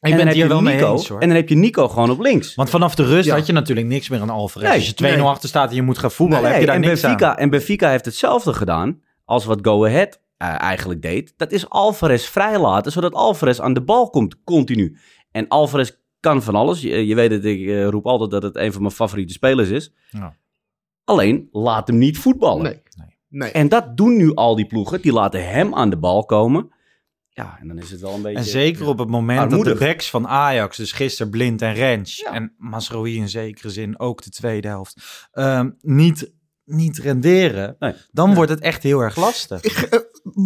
en 0.00 0.10
ben 0.10 0.10
dan 0.10 0.18
het 0.18 0.26
heb 0.26 0.34
hier 0.34 0.42
je 0.44 0.48
wel 0.48 0.60
mee 0.62 0.74
Nico, 0.74 0.92
eens 0.92 1.08
hoor. 1.08 1.20
En 1.20 1.28
dan 1.28 1.36
heb 1.36 1.48
je 1.48 1.54
Nico 1.54 1.88
gewoon 1.88 2.10
op 2.10 2.20
links. 2.20 2.54
Want 2.54 2.70
vanaf 2.70 2.94
de 2.94 3.04
rust 3.04 3.26
Ja. 3.28 3.34
had 3.36 3.46
je 3.46 3.52
natuurlijk 3.52 3.86
niks 3.86 4.08
meer 4.08 4.20
aan 4.20 4.30
Alvarez. 4.30 4.68
Nee, 4.68 4.78
Als 4.78 4.86
je 4.88 4.94
2-0 4.94 5.04
nee. 5.16 5.20
achter 5.20 5.48
staat 5.48 5.68
en 5.70 5.74
je 5.74 5.82
moet 5.82 5.98
gaan 5.98 6.10
voetballen, 6.10 6.42
Nee, 6.44 6.52
heb 6.52 6.60
je 6.60 6.66
daar 6.66 6.74
en, 6.76 6.80
niks 6.80 7.00
Benfica, 7.00 7.30
aan. 7.30 7.36
en 7.36 7.50
Benfica 7.50 7.90
heeft 7.90 8.04
hetzelfde 8.04 8.52
gedaan 8.52 9.00
als 9.24 9.44
wat 9.44 9.58
Go 9.62 9.86
Ahead 9.86 10.20
eh, 10.36 10.60
eigenlijk 10.60 11.02
deed. 11.02 11.34
Dat 11.36 11.52
is 11.52 11.68
Alvarez 11.68 12.24
vrijlaten, 12.26 12.92
zodat 12.92 13.12
Alvarez 13.14 13.58
aan 13.60 13.74
de 13.74 13.82
bal 13.82 14.10
komt 14.10 14.36
continu. 14.44 14.96
En 15.30 15.48
Alvarez 15.48 15.90
kan 16.20 16.42
van 16.42 16.54
alles. 16.54 16.80
Je, 16.80 17.06
je 17.06 17.14
weet 17.14 17.30
het, 17.30 17.44
ik 17.44 17.66
eh, 17.68 17.88
roep 17.88 18.06
altijd 18.06 18.30
dat 18.30 18.42
het 18.42 18.56
een 18.56 18.72
van 18.72 18.82
mijn 18.82 18.94
favoriete 18.94 19.32
spelers 19.32 19.68
is. 19.68 19.92
Ja. 20.10 20.36
Alleen, 21.04 21.48
laat 21.52 21.86
hem 21.88 21.98
niet 21.98 22.18
voetballen. 22.18 22.62
Nee. 22.62 22.82
nee. 23.28 23.50
En 23.50 23.68
dat 23.68 23.96
doen 23.96 24.16
nu 24.16 24.34
al 24.34 24.54
die 24.56 24.66
ploegen. 24.66 25.00
Die 25.00 25.12
laten 25.12 25.48
hem 25.50 25.74
aan 25.74 25.90
de 25.90 25.98
bal 25.98 26.24
komen. 26.24 26.70
Ja, 27.28 27.58
en 27.60 27.68
dan 27.68 27.78
is 27.78 27.90
het 27.90 28.00
wel 28.00 28.14
een 28.14 28.22
beetje... 28.22 28.38
En 28.38 28.44
zeker 28.44 28.86
op 28.86 28.98
het 28.98 29.08
moment 29.08 29.38
Armoedig. 29.40 29.64
dat 29.72 29.78
de 29.78 29.84
backs 29.84 30.10
van 30.10 30.28
Ajax, 30.28 30.76
dus 30.76 30.92
gisteren 30.92 31.30
Blind 31.30 31.62
en 31.62 31.74
Rens, 31.74 32.16
Ja. 32.16 32.32
en 32.32 32.54
Masrohi 32.56 33.16
in 33.16 33.28
zekere 33.28 33.70
zin 33.70 33.98
ook 33.98 34.22
de 34.22 34.30
tweede 34.30 34.68
helft, 34.68 35.28
ehm, 35.32 35.70
niet, 35.80 36.32
niet 36.64 36.98
renderen, 36.98 37.76
Nee. 37.78 37.92
dan 38.10 38.34
wordt 38.34 38.50
het 38.50 38.60
echt 38.60 38.82
heel 38.82 39.00
erg 39.00 39.16
lastig. 39.16 39.62
Ik, 39.62 39.72
eh, 39.72 39.98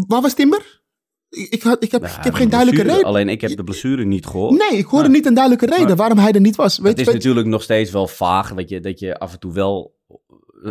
waar 0.06 0.20
was 0.20 0.34
Timber? 0.34 0.82
Ik, 1.28 1.48
ik, 1.48 1.62
had, 1.62 1.82
ik 1.82 1.90
heb, 1.92 2.02
Nou, 2.02 2.16
ik 2.18 2.24
heb 2.24 2.34
geen 2.34 2.48
duidelijke 2.48 2.82
blessure. 2.82 3.06
reden. 3.06 3.20
Alleen 3.20 3.34
ik 3.34 3.40
heb 3.40 3.56
de 3.56 3.64
blessure 3.64 4.04
niet 4.04 4.26
gehoord. 4.26 4.58
Nee, 4.70 4.78
ik 4.78 4.86
hoorde 4.86 5.08
niet 5.08 5.26
een 5.26 5.34
duidelijke 5.34 5.66
reden 5.66 5.86
Maar- 5.86 5.96
waarom 5.96 6.18
hij 6.18 6.32
er 6.32 6.40
niet 6.40 6.56
was. 6.56 6.78
Weet, 6.78 6.88
het 6.90 6.98
is 7.00 7.04
weet- 7.04 7.14
natuurlijk 7.14 7.46
nog 7.46 7.62
steeds 7.62 7.90
wel 7.90 8.06
vaag, 8.06 8.54
dat 8.54 8.68
je, 8.68 8.80
dat 8.80 8.98
je 8.98 9.18
af 9.18 9.32
en 9.32 9.38
toe 9.38 9.52
wel 9.52 9.95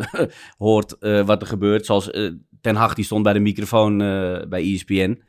hoort 0.57 0.97
eh, 0.99 1.25
wat 1.25 1.41
er 1.41 1.47
gebeurt. 1.47 1.85
Zoals 1.85 2.11
eh, 2.11 2.29
Ten 2.61 2.75
Hag, 2.75 2.93
die 2.93 3.05
stond 3.05 3.23
bij 3.23 3.33
de 3.33 3.39
microfoon 3.39 4.01
eh, 4.01 4.47
bij 4.49 4.73
ESPN. 4.73 5.19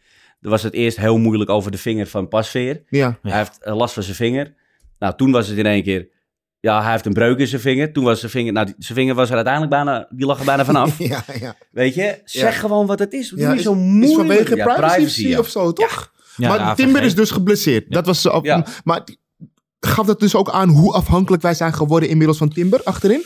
Er 0.40 0.50
was 0.50 0.62
het 0.62 0.72
eerst 0.72 0.96
heel 0.96 1.18
moeilijk 1.18 1.50
over 1.50 1.70
de 1.70 1.78
vinger 1.78 2.06
van 2.06 2.28
Pasveer. 2.28 2.82
Ja. 2.88 3.18
Hij 3.22 3.36
heeft 3.38 3.58
last 3.62 3.94
van 3.94 4.02
zijn 4.02 4.16
vinger. 4.16 4.54
Nou, 4.98 5.16
toen 5.16 5.30
was 5.32 5.48
het 5.48 5.58
in 5.58 5.66
één 5.66 5.82
keer... 5.82 6.08
Ja, 6.60 6.82
hij 6.82 6.92
heeft 6.92 7.06
een 7.06 7.12
breuk 7.12 7.38
in 7.38 7.46
zijn 7.46 7.60
vinger. 7.60 7.92
Toen 7.92 8.04
was 8.04 8.18
zijn 8.20 8.30
vinger... 8.30 8.52
Nou, 8.52 8.66
die- 8.66 8.74
zijn 8.78 8.98
vinger 8.98 9.14
was 9.14 9.28
er 9.28 9.34
uiteindelijk 9.34 9.72
bijna... 9.74 10.06
Die 10.10 10.26
lag 10.26 10.38
er 10.38 10.44
bijna 10.44 10.64
vanaf. 10.64 10.98
ja, 11.08 11.24
ja. 11.40 11.54
Weet 11.70 11.94
je? 11.94 12.20
Zeg 12.24 12.52
Ja. 12.54 12.58
gewoon 12.60 12.86
wat 12.86 12.98
het 12.98 13.12
is. 13.12 13.28
Doe 13.28 13.38
Ja, 13.38 13.48
niet 13.50 13.58
is, 13.58 13.64
zo 13.64 13.72
is 13.72 13.78
moeilijk. 13.78 14.14
vanwege 14.16 14.56
Ja, 14.56 14.74
privacy, 14.74 15.28
ja. 15.28 15.38
of 15.38 15.48
zo, 15.48 15.72
toch? 15.72 16.12
Ja, 16.36 16.48
maar 16.48 16.58
ja, 16.58 16.74
Timber 16.74 17.02
is 17.02 17.14
dus 17.14 17.30
geblesseerd. 17.30 17.90
Dat 17.92 18.06
was, 18.06 18.26
op, 18.26 18.44
Ja. 18.44 18.66
Maar 18.84 19.02
gaf 19.80 20.06
dat 20.06 20.20
dus 20.20 20.34
ook 20.34 20.50
aan 20.50 20.68
hoe 20.68 20.92
afhankelijk 20.92 21.42
wij 21.42 21.54
zijn 21.54 21.72
geworden 21.74 22.08
inmiddels 22.08 22.38
van 22.38 22.48
Timber 22.48 22.80
achterin? 22.82 23.22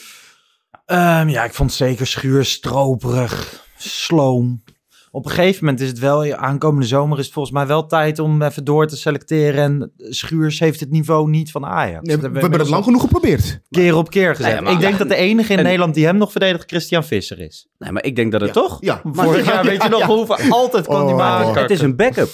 Ehm, 0.90 1.28
ja, 1.28 1.44
ik 1.44 1.54
vond 1.54 1.70
het 1.70 1.78
zeker 1.78 2.06
schuur, 2.06 2.44
stroperig, 2.44 3.64
sloom. 3.76 4.62
Op 5.10 5.24
een 5.24 5.30
gegeven 5.30 5.64
moment 5.64 5.82
is 5.82 5.88
het 5.88 5.98
wel, 5.98 6.34
aankomende 6.34 6.86
zomer 6.86 7.18
is 7.18 7.24
het 7.24 7.32
volgens 7.34 7.54
mij 7.54 7.66
wel 7.66 7.86
tijd 7.86 8.18
om 8.18 8.42
even 8.42 8.64
door 8.64 8.86
te 8.86 8.96
selecteren. 8.96 9.62
En 9.62 9.92
Schuurs 9.96 10.58
heeft 10.58 10.80
het 10.80 10.90
niveau 10.90 11.28
niet 11.30 11.50
van 11.50 11.66
Ajax. 11.66 12.06
Nee, 12.06 12.16
we 12.16 12.22
hebben 12.22 12.58
het 12.60 12.68
lang 12.68 12.84
genoeg 12.84 13.00
geprobeerd. 13.00 13.60
keer 13.70 13.96
op 13.96 14.10
keer 14.10 14.36
gezegd. 14.36 14.54
Nee, 14.54 14.62
maar- 14.62 14.72
ik 14.72 14.80
denk 14.80 14.98
dat 14.98 15.08
de 15.08 15.14
enige 15.14 15.52
in 15.52 15.58
En- 15.58 15.64
Nederland 15.64 15.94
die 15.94 16.04
hem 16.04 16.16
nog 16.16 16.30
verdedigt 16.30 16.64
Christian 16.70 17.04
Visser 17.04 17.38
is. 17.40 17.68
Nee, 17.78 17.92
maar 17.92 18.04
ik 18.04 18.16
denk 18.16 18.32
dat 18.32 18.40
het... 18.40 18.54
Ja. 18.54 18.60
Toch? 18.60 18.76
Ja. 18.80 19.00
Vorig 19.04 19.46
jaar, 19.46 19.64
weet 19.64 19.82
je 19.82 19.88
nog, 19.88 20.02
hoeveel 20.02 20.38
altijd 20.50 20.86
kwam 20.86 21.02
die 21.04 21.10
Oh. 21.14 21.18
maar. 21.18 21.56
Het 21.62 21.70
is 21.70 21.80
een 21.80 21.96
backup. 21.96 22.30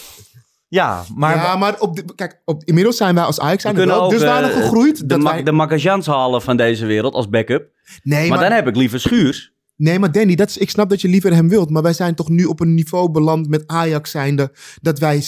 Ja, 0.68 1.04
maar... 1.14 1.36
ja, 1.36 1.56
maar 1.56 1.80
op 1.80 1.96
de, 1.96 2.04
kijk, 2.14 2.40
op, 2.44 2.62
inmiddels 2.64 2.96
zijn 2.96 3.14
wij 3.14 3.24
als 3.24 3.40
Ajax 3.40 3.62
zijn 3.62 3.74
We 3.74 3.86
wel 3.86 4.08
dusdanig 4.08 4.50
eh, 4.50 4.56
gegroeid. 4.56 4.98
de, 4.98 5.06
dat 5.06 5.20
Ma- 5.20 5.32
wij, 5.32 5.42
de 5.42 5.52
Makajans 5.52 6.06
halen 6.06 6.42
van 6.42 6.56
deze 6.56 6.86
wereld 6.86 7.14
als 7.14 7.28
backup. 7.28 7.70
nee, 8.02 8.28
Maar, 8.28 8.38
maar, 8.38 8.48
dan 8.48 8.56
heb 8.56 8.66
ik 8.68 8.76
liever 8.76 9.00
Schuurs. 9.00 9.52
nee, 9.76 9.98
maar 9.98 10.12
Danny, 10.12 10.34
dat 10.34 10.48
is, 10.48 10.56
ik 10.58 10.70
snap 10.70 10.90
dat 10.90 11.00
je 11.00 11.08
liever 11.08 11.34
hem 11.34 11.48
wilt. 11.48 11.70
Maar 11.70 11.82
wij 11.82 11.92
zijn 11.92 12.14
toch 12.14 12.28
nu 12.28 12.44
op 12.44 12.60
een 12.60 12.74
niveau 12.74 13.10
beland 13.10 13.48
met 13.48 13.64
Ajax 13.66 14.10
zijnde. 14.10 14.52
Dat 14.80 14.98
wij 14.98 15.22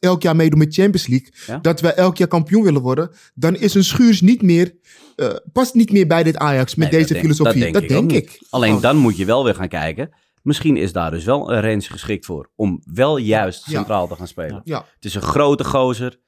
elk 0.00 0.22
jaar 0.22 0.36
meedoen 0.36 0.58
met 0.58 0.74
Champions 0.74 1.06
League. 1.06 1.28
Ja. 1.46 1.58
Dat 1.58 1.80
wij 1.80 1.94
elk 1.94 2.16
jaar 2.16 2.28
kampioen 2.28 2.62
willen 2.62 2.82
worden. 2.82 3.10
Dan 3.34 3.56
is 3.56 3.74
een 3.74 3.84
Schuurs 3.84 4.20
niet 4.20 4.42
meer, 4.42 4.74
eh, 5.16 5.28
past 5.52 5.74
niet 5.74 5.92
meer 5.92 6.06
bij 6.06 6.22
dit 6.22 6.36
Ajax 6.36 6.74
met 6.74 6.90
Nee, 6.90 7.00
deze 7.00 7.12
dat 7.14 7.22
denk- 7.22 7.34
filosofie. 7.34 7.72
dat 7.72 7.88
denk 7.88 8.12
ik. 8.12 8.42
Alleen 8.50 8.74
Oh. 8.74 8.82
dan 8.82 8.96
moet 8.96 9.16
je 9.16 9.24
wel 9.24 9.44
weer 9.44 9.54
gaan 9.54 9.68
kijken. 9.68 10.10
Misschien 10.42 10.76
is 10.76 10.92
daar 10.92 11.10
dus 11.10 11.24
wel 11.24 11.52
een 11.52 11.60
range 11.60 11.80
geschikt 11.82 12.26
voor. 12.26 12.50
Om 12.56 12.80
wel 12.92 13.16
juist 13.16 13.66
Ja. 13.66 13.72
centraal 13.72 14.06
te 14.08 14.14
gaan 14.16 14.26
spelen. 14.28 14.60
Ja. 14.64 14.84
Het 14.94 15.04
is 15.04 15.14
een 15.14 15.22
grote 15.22 15.64
gozer. 15.64 16.20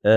Eh, 0.00 0.12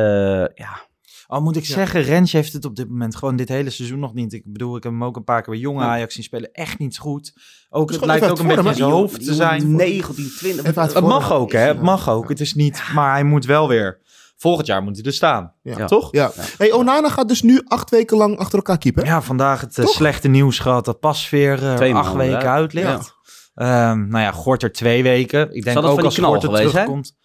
ja. 0.55 0.85
Al 1.27 1.41
moet 1.41 1.55
ik 1.55 1.63
Ja. 1.63 1.73
zeggen, 1.73 2.01
Rens 2.01 2.31
heeft 2.31 2.53
het 2.53 2.65
op 2.65 2.75
dit 2.75 2.89
moment 2.89 3.15
gewoon 3.15 3.35
dit 3.35 3.49
hele 3.49 3.69
seizoen 3.69 3.99
nog 3.99 4.13
niet. 4.13 4.33
Ik 4.33 4.43
bedoel, 4.45 4.75
ik 4.77 4.83
heb 4.83 4.91
hem 4.91 5.03
ook 5.03 5.15
een 5.15 5.23
paar 5.23 5.41
keer 5.41 5.53
bij 5.53 5.61
jonge 5.61 5.81
Ja. 5.81 5.87
Ajax 5.87 6.13
zien 6.13 6.23
spelen. 6.23 6.51
Echt 6.51 6.79
niet 6.79 6.97
goed. 6.97 7.33
Ook, 7.69 7.91
het 7.91 8.05
lijkt 8.05 8.29
ook 8.29 8.39
een 8.39 8.47
beetje 8.47 8.69
in 8.69 8.75
zijn 8.75 8.89
hoofd 8.89 9.25
te 9.25 9.33
zijn. 9.33 9.75
19, 9.75 10.29
20. 10.37 10.65
Even 10.65 10.81
uit 10.81 10.93
Het 10.93 11.03
mag 11.03 11.31
ook, 11.31 11.51
hè? 11.51 11.59
Het 11.59 11.81
mag 11.81 12.09
ook. 12.09 12.29
Het 12.29 12.39
is 12.39 12.53
niet, 12.53 12.83
maar 12.93 13.11
hij 13.11 13.23
moet 13.23 13.45
wel 13.45 13.67
weer. 13.67 13.99
Volgend 14.37 14.67
jaar 14.67 14.83
moet 14.83 14.95
hij 14.95 15.05
er 15.05 15.13
staan. 15.13 15.53
Ja. 15.63 15.85
Toch? 15.85 16.11
Ja. 16.11 16.31
Hey, 16.57 16.71
Onana 16.71 17.09
gaat 17.09 17.27
dus 17.27 17.41
nu 17.41 17.61
acht 17.65 17.89
weken 17.89 18.17
lang 18.17 18.37
achter 18.37 18.57
elkaar 18.57 18.77
keepen. 18.77 19.05
Ja, 19.05 19.21
vandaag 19.21 19.61
het 19.61 19.77
eh, 19.77 19.85
Toch? 19.85 19.93
slechte 19.93 20.27
nieuws 20.27 20.59
gehad 20.59 20.85
dat 20.85 20.99
Pasveer 20.99 21.57
Twee 21.75 21.93
acht 21.93 22.07
maanden 22.07 22.17
weken 22.27 22.37
uit. 22.37 22.47
uit 22.47 22.73
ligt. 22.73 23.15
Ehm, 23.57 24.07
nou 24.07 24.23
ja, 24.23 24.31
Gorter 24.31 24.71
twee 24.71 25.03
weken. 25.03 25.55
Ik 25.55 25.63
denk 25.63 25.77
ook 25.77 26.01
als 26.03 26.15
knal 26.15 26.31
Gorter 26.31 26.49
geweest 26.49 26.69
terugkomt. 26.71 27.15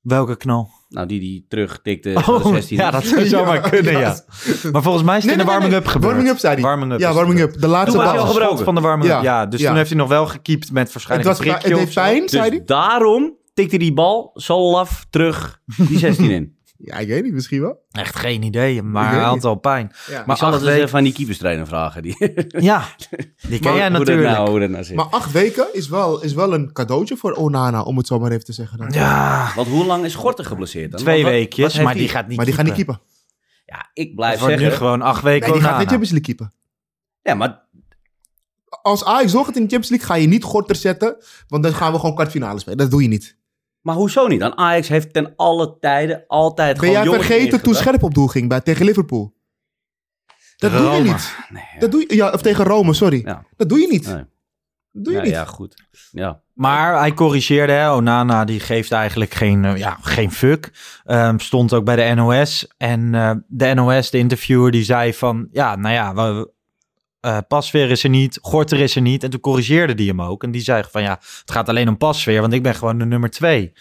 Welke 0.00 0.36
knal? 0.36 0.70
Nou, 0.88 1.06
die 1.06 1.20
die 1.20 1.46
terugtikte 1.48 2.12
van 2.12 2.38
de 2.38 2.44
Oh, 2.44 2.52
16. 2.52 2.76
ja, 2.76 2.90
dat 2.90 3.04
zou 3.04 3.26
zomaar 3.36 3.54
Ja, 3.54 3.68
kunnen, 3.68 3.92
ja. 3.92 3.98
ja. 4.00 4.70
Maar 4.72 4.82
volgens 4.82 5.04
mij 5.04 5.16
is 5.16 5.24
het 5.24 5.30
Nee, 5.36 5.40
in 5.40 5.44
de 5.44 5.44
nee, 5.44 5.44
nee, 5.44 5.44
warming-up 5.46 5.82
nee. 5.82 5.92
gebeurd. 5.92 6.12
Warming-up, 6.12 6.38
zei 6.38 6.54
hij. 6.54 6.62
Warming-up 6.62 7.00
Ja, 7.00 7.12
warming 7.12 7.40
up. 7.40 7.60
De 7.60 7.66
laatste 7.68 7.90
Toen 7.96 8.00
was 8.04 8.10
hij 8.10 8.18
bal. 8.18 8.26
al 8.28 8.32
gebroken 8.34 8.64
van 8.64 8.74
de 8.74 8.80
warming-up. 8.80 9.22
Ja, 9.22 9.22
Ja, 9.22 9.46
dus 9.46 9.60
ja. 9.60 9.66
toen 9.68 9.76
heeft 9.76 9.88
hij 9.88 9.98
nog 9.98 10.08
wel 10.08 10.26
gekiept 10.26 10.72
met 10.72 10.82
Het, 10.84 10.92
waarschijnlijk 10.92 11.28
was, 11.28 11.46
een 11.46 11.52
het 11.52 11.62
deed 11.84 11.94
pijn, 11.94 12.28
zei 12.28 12.50
Dus 12.50 12.58
hij. 12.58 12.62
daarom 12.64 13.36
tikte 13.54 13.76
die 13.76 13.92
bal 13.92 14.30
zo 14.34 14.70
laf 14.70 15.06
terug 15.10 15.60
die 15.76 15.98
16 15.98 16.30
in. 16.30 16.56
Ja, 16.84 16.96
ik 16.98 17.08
weet 17.08 17.22
niet, 17.22 17.32
misschien 17.32 17.60
wel. 17.60 17.84
Echt 17.90 18.16
geen 18.16 18.42
idee, 18.42 18.82
maar 18.82 19.32
niet. 19.32 19.42
wel 19.42 19.54
pijn. 19.54 19.92
Ja. 20.06 20.12
Maar 20.16 20.22
Maar 20.26 20.36
ik 20.36 20.42
zal 20.42 20.52
het 20.52 20.60
eens 20.60 20.68
weken- 20.70 20.84
even 20.84 20.98
aan 20.98 21.04
die 21.04 21.12
keeperstrainer 21.12 21.66
vragen. 21.66 22.02
Die, 22.02 22.16
Ja, 22.70 22.84
die 23.48 23.58
ken 23.58 23.74
jij 23.74 23.82
hoe 23.88 23.90
dat 23.90 23.98
natuurlijk. 24.06 24.28
nou, 24.28 24.50
hoe 24.50 24.60
dat 24.60 24.70
nou 24.70 24.84
zit. 24.84 24.96
Maar 24.96 25.04
acht 25.04 25.32
weken 25.32 25.66
is 25.74 25.88
wel, 25.88 26.22
is 26.22 26.32
wel 26.34 26.54
een 26.54 26.72
cadeautje 26.72 27.16
voor 27.16 27.32
Onana, 27.32 27.82
om 27.82 27.96
het 27.96 28.06
zo 28.06 28.18
maar 28.18 28.30
even 28.30 28.44
te 28.44 28.52
zeggen. 28.52 28.78
Dan. 28.78 28.90
Ja, 28.90 29.52
Want 29.56 29.68
hoe 29.68 29.84
lang 29.84 30.04
is 30.04 30.14
Gorter 30.14 30.44
geblesseerd 30.44 30.90
dan? 30.90 31.00
twee 31.00 31.22
wat- 31.22 31.32
weekjes, 31.32 31.74
wat 31.74 31.84
maar 31.84 31.94
die 31.94 32.08
gaat 32.08 32.26
niet 32.28 32.36
maar 32.36 32.46
die 32.46 32.54
gaat 32.54 32.64
niet 32.64 32.74
keepen. 32.74 32.94
keepen. 32.94 33.10
Ja, 33.66 33.90
ik 33.92 34.14
blijf 34.14 34.38
wordt 34.40 34.54
nu 34.54 34.60
zeggen... 34.60 34.78
gewoon 34.78 35.02
acht 35.02 35.22
weken 35.22 35.48
Nee, 35.50 35.58
die 35.58 35.68
gaat 35.68 35.78
niet 35.78 35.88
Champions 35.88 36.10
League 36.12 36.34
keepen. 36.34 36.52
Ja, 37.22 37.34
maar 37.34 37.68
Als 38.82 39.04
Ajax 39.04 39.32
doorgaat 39.32 39.56
in 39.56 39.62
de 39.62 39.68
Champions 39.70 39.88
League, 39.88 40.06
ga 40.08 40.14
je 40.14 40.26
niet 40.26 40.44
Gorter 40.44 40.76
zetten. 40.76 41.16
Want 41.48 41.62
dan 41.62 41.74
gaan 41.74 41.92
we 41.92 41.98
gewoon 41.98 42.14
kwartfinale 42.14 42.58
spelen. 42.58 42.78
Dat 42.78 42.90
doe 42.90 43.02
je 43.02 43.08
niet. 43.08 43.36
Maar 43.82 43.94
hoezo 43.94 44.26
niet? 44.26 44.40
Dan 44.40 44.56
Ajax 44.56 44.88
heeft 44.88 45.12
ten 45.12 45.32
alle 45.36 45.76
tijden 45.80 46.24
altijd 46.26 46.72
Ben 46.72 46.78
gewoon 46.78 46.94
jij 46.94 47.04
jongens 47.04 47.26
vergeten 47.26 47.62
toen. 47.62 47.74
Scherp 47.74 48.02
op 48.02 48.14
doel 48.14 48.26
ging 48.26 48.48
bij, 48.48 48.60
tegen 48.60 48.84
Liverpool? 48.84 49.34
Dat 50.56 50.72
doe 50.72 50.90
je 50.90 51.02
niet. 51.02 51.36
Nee, 51.48 51.62
ja. 51.74 51.78
Dat 51.80 51.90
doe 51.90 52.04
je, 52.08 52.14
ja, 52.14 52.30
of 52.30 52.42
tegen 52.42 52.64
Rome, 52.64 52.94
sorry. 52.94 53.22
Ja. 53.24 53.44
Dat 53.56 53.68
doe 53.68 53.78
je 53.78 53.86
niet. 53.86 54.06
Nee. 54.06 54.24
Dat 54.92 55.04
doe 55.04 55.12
je 55.12 55.18
ja, 55.18 55.24
niet. 55.24 55.32
ja, 55.32 55.44
goed. 55.44 55.84
Ja. 56.10 56.40
Maar 56.52 56.98
hij 56.98 57.14
corrigeerde, 57.14 57.72
hè. 57.72 57.94
Onana 57.94 58.44
die 58.44 58.60
geeft 58.60 58.92
eigenlijk 58.92 59.34
geen, 59.34 59.64
eh, 59.64 59.76
ja, 59.76 59.98
geen 60.00 60.32
fuck. 60.32 60.72
Ehm, 61.04 61.38
stond 61.38 61.72
ook 61.72 61.84
bij 61.84 61.96
de 61.96 62.14
NOS. 62.14 62.74
En 62.76 63.14
eh, 63.14 63.34
de 63.46 63.74
NOS, 63.74 64.10
de 64.10 64.18
interviewer, 64.18 64.70
die 64.70 64.84
zei 64.84 65.14
van... 65.14 65.48
Ja, 65.50 65.76
nou 65.76 65.94
ja, 65.94 66.14
we, 66.14 66.50
eh, 67.22 67.38
Pasveer 67.48 67.90
is 67.90 68.04
er 68.04 68.10
niet, 68.10 68.38
Gorter 68.42 68.80
is 68.80 68.96
er 68.96 69.02
niet. 69.02 69.22
En 69.24 69.30
toen 69.30 69.40
corrigeerde 69.40 69.94
die 69.94 70.08
hem 70.08 70.22
ook. 70.22 70.42
En 70.42 70.50
die 70.50 70.60
zei 70.62 70.82
van 70.90 71.02
ja, 71.02 71.10
het 71.40 71.50
gaat 71.50 71.68
alleen 71.68 71.88
om 71.88 71.96
Pasveer, 71.96 72.40
want 72.40 72.52
ik 72.52 72.62
ben 72.62 72.74
gewoon 72.74 72.98
de 72.98 73.04
nummer 73.04 73.30
twee. 73.30 73.72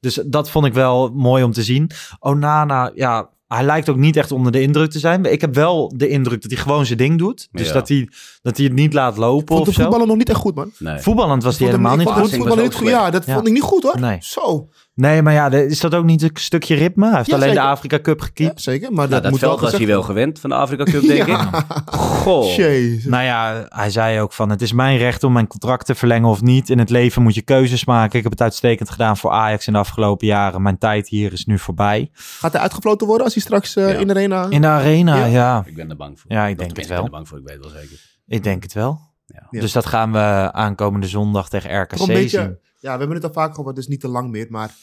Dus 0.00 0.20
dat 0.26 0.50
vond 0.50 0.66
ik 0.66 0.74
wel 0.74 1.10
mooi 1.14 1.44
om 1.44 1.52
te 1.52 1.62
zien. 1.62 1.90
Onana, 2.20 2.90
ja, 2.94 3.30
hij 3.48 3.64
lijkt 3.64 3.88
ook 3.88 3.96
niet 3.96 4.16
echt 4.16 4.32
onder 4.32 4.52
de 4.52 4.60
indruk 4.62 4.90
te 4.90 4.98
zijn. 4.98 5.24
Ik 5.24 5.40
heb 5.40 5.54
wel 5.54 5.92
de 5.96 6.08
indruk 6.08 6.42
dat 6.42 6.50
hij 6.50 6.60
gewoon 6.60 6.86
zijn 6.86 6.98
ding 6.98 7.18
doet. 7.18 7.48
Dus 7.52 7.66
Ja. 7.66 7.72
dat, 7.72 7.88
hij, 7.88 8.08
dat 8.42 8.56
hij 8.56 8.66
het 8.66 8.74
niet 8.74 8.92
laat 8.92 9.16
lopen 9.16 9.46
vond 9.46 9.60
of 9.60 9.66
de 9.66 9.72
zo. 9.72 9.80
voetballer 9.82 10.06
nog 10.06 10.16
niet 10.16 10.28
echt 10.28 10.38
goed, 10.38 10.54
man. 10.54 10.72
Nee. 10.78 10.98
Voetballend 10.98 11.42
was 11.42 11.58
hij 11.58 11.66
helemaal 11.66 11.96
niet 11.96 12.08
goed. 12.08 12.30
voetballen 12.34 12.62
niet 12.64 12.74
goed. 12.74 12.88
Ja, 12.88 13.10
dat 13.10 13.26
Ja. 13.26 13.34
vond 13.34 13.46
ik 13.46 13.52
niet 13.52 13.62
goed, 13.62 13.82
hoor. 13.82 14.00
Nee. 14.00 14.16
Zo. 14.20 14.68
Nee, 14.94 15.22
maar 15.22 15.32
ja, 15.32 15.50
is 15.50 15.80
dat 15.80 15.94
ook 15.94 16.04
niet 16.04 16.22
een 16.22 16.30
stukje 16.34 16.74
ritme? 16.74 17.06
Hij 17.06 17.16
heeft 17.16 17.26
Ja, 17.28 17.34
alleen 17.34 17.48
zeker. 17.48 17.62
de 17.62 17.68
Afrika 17.68 18.00
Cup 18.00 18.18
Ja, 18.20 18.24
gekiept. 18.24 18.60
zeker. 18.62 18.88
Maar 18.92 18.96
Nou, 18.96 19.08
dat, 19.10 19.22
dat 19.22 19.30
moet 19.30 19.40
veld 19.40 19.52
wel 19.52 19.60
was 19.60 19.70
hij 19.70 19.78
gezegd 19.80 19.96
wel 19.98 20.06
gewend 20.06 20.40
van 20.40 20.50
de 20.50 20.56
Afrika 20.56 20.84
Cup, 20.84 21.02
denk 21.06 21.26
Ja. 21.26 21.48
ik. 21.58 21.64
Goh. 21.94 22.54
Jezus. 22.56 23.04
Nou 23.04 23.24
ja, 23.24 23.66
hij 23.68 23.90
zei 23.90 24.20
ook 24.20 24.32
van 24.32 24.50
het 24.50 24.62
is 24.62 24.72
mijn 24.72 24.98
recht 24.98 25.24
om 25.24 25.32
mijn 25.32 25.46
contract 25.46 25.86
te 25.86 25.94
verlengen 25.94 26.28
of 26.28 26.42
niet. 26.42 26.70
In 26.70 26.78
het 26.78 26.90
leven 26.90 27.22
moet 27.22 27.34
je 27.34 27.42
keuzes 27.42 27.84
maken. 27.84 28.16
Ik 28.16 28.22
heb 28.22 28.32
het 28.32 28.42
uitstekend 28.42 28.90
gedaan 28.90 29.16
voor 29.16 29.30
Ajax 29.30 29.66
in 29.66 29.72
de 29.72 29.78
afgelopen 29.78 30.26
jaren. 30.26 30.62
Mijn 30.62 30.78
tijd 30.78 31.08
hier 31.08 31.32
is 31.32 31.44
nu 31.44 31.58
voorbij. 31.58 32.10
Gaat 32.12 32.52
hij 32.52 32.60
uitgefloten 32.62 33.06
worden 33.06 33.24
als 33.24 33.34
hij 33.34 33.42
straks 33.42 33.76
eh, 33.76 33.88
Ja. 33.92 33.98
in 33.98 34.06
de 34.06 34.12
arena... 34.14 34.46
In 34.48 34.60
de 34.60 34.66
arena, 34.66 35.16
Ja. 35.16 35.24
ja. 35.24 35.62
Ik 35.66 35.74
ben 35.76 35.90
er 35.90 35.96
bang 35.96 36.20
voor. 36.20 36.32
Ja, 36.32 36.46
ik 36.46 36.58
denk 36.58 36.76
het 36.76 36.86
wel. 36.86 36.96
Ik 36.96 37.02
ben 37.02 37.04
er 37.04 37.16
bang 37.16 37.28
voor, 37.28 37.38
ik 37.38 37.44
weet 37.46 37.54
het 37.54 37.64
wel 37.72 37.80
zeker. 37.82 38.00
Ik 38.26 38.42
denk 38.42 38.62
het 38.62 38.72
wel. 38.72 39.00
Ja. 39.26 39.46
Ja. 39.50 39.60
Dus 39.60 39.72
dat 39.72 39.86
gaan 39.86 40.12
we 40.12 40.48
aankomende 40.52 41.06
zondag 41.08 41.48
tegen 41.48 41.80
RKC 41.82 41.96
zien. 42.28 42.58
Ja, 42.82 42.92
we 42.92 42.98
hebben 42.98 43.16
het 43.16 43.24
al 43.24 43.32
vaak 43.32 43.54
gehad, 43.54 43.74
dus 43.74 43.86
niet 43.86 44.00
te 44.00 44.08
lang 44.08 44.30
meer. 44.30 44.46
Maar 44.50 44.74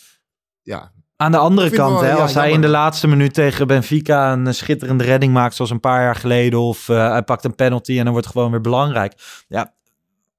ja, 0.61 0.91
Aan 1.15 1.31
de 1.31 1.37
andere 1.37 1.69
kant, 1.69 1.91
wel, 1.91 2.03
hè, 2.03 2.09
ja, 2.09 2.15
als 2.15 2.33
hij 2.33 2.51
in 2.51 2.61
de 2.61 2.67
laatste 2.67 3.07
minuut 3.07 3.33
tegen 3.33 3.67
Benfica 3.67 4.31
een 4.33 4.47
eh, 4.47 4.53
schitterende 4.53 5.03
redding 5.03 5.33
maakt, 5.33 5.55
zoals 5.55 5.71
een 5.71 5.79
paar 5.79 6.01
jaar 6.01 6.15
geleden, 6.15 6.59
of 6.59 6.89
eh, 6.89 7.09
hij 7.09 7.23
pakt 7.23 7.43
een 7.43 7.55
penalty 7.55 7.97
en 7.97 8.03
dan 8.03 8.11
wordt 8.11 8.25
het 8.25 8.35
gewoon 8.35 8.51
weer 8.51 8.61
belangrijk. 8.61 9.13
Ja, 9.47 9.73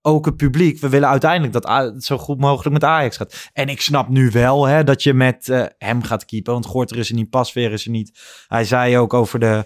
ook 0.02 0.24
het 0.26 0.36
publiek, 0.36 0.78
we 0.80 0.88
willen 0.88 1.08
uiteindelijk 1.08 1.52
dat 1.52 1.68
het 1.68 2.04
zo 2.04 2.18
goed 2.18 2.38
mogelijk 2.38 2.72
met 2.72 2.84
Ajax 2.84 3.16
gaat. 3.16 3.50
En 3.52 3.68
ik 3.68 3.80
snap 3.80 4.08
nu 4.08 4.30
wel 4.30 4.66
hè, 4.66 4.84
dat 4.84 5.02
je 5.02 5.14
met 5.14 5.48
eh, 5.48 5.64
hem 5.78 6.02
gaat 6.02 6.24
keepen, 6.24 6.52
want 6.52 6.66
Gorter 6.66 6.96
is 6.96 7.08
er 7.08 7.14
niet, 7.14 7.30
Pasveer 7.30 7.72
is 7.72 7.84
er 7.84 7.90
niet. 7.90 8.20
Hij 8.48 8.64
zei 8.64 8.98
ook 8.98 9.14
over 9.14 9.38
de 9.38 9.64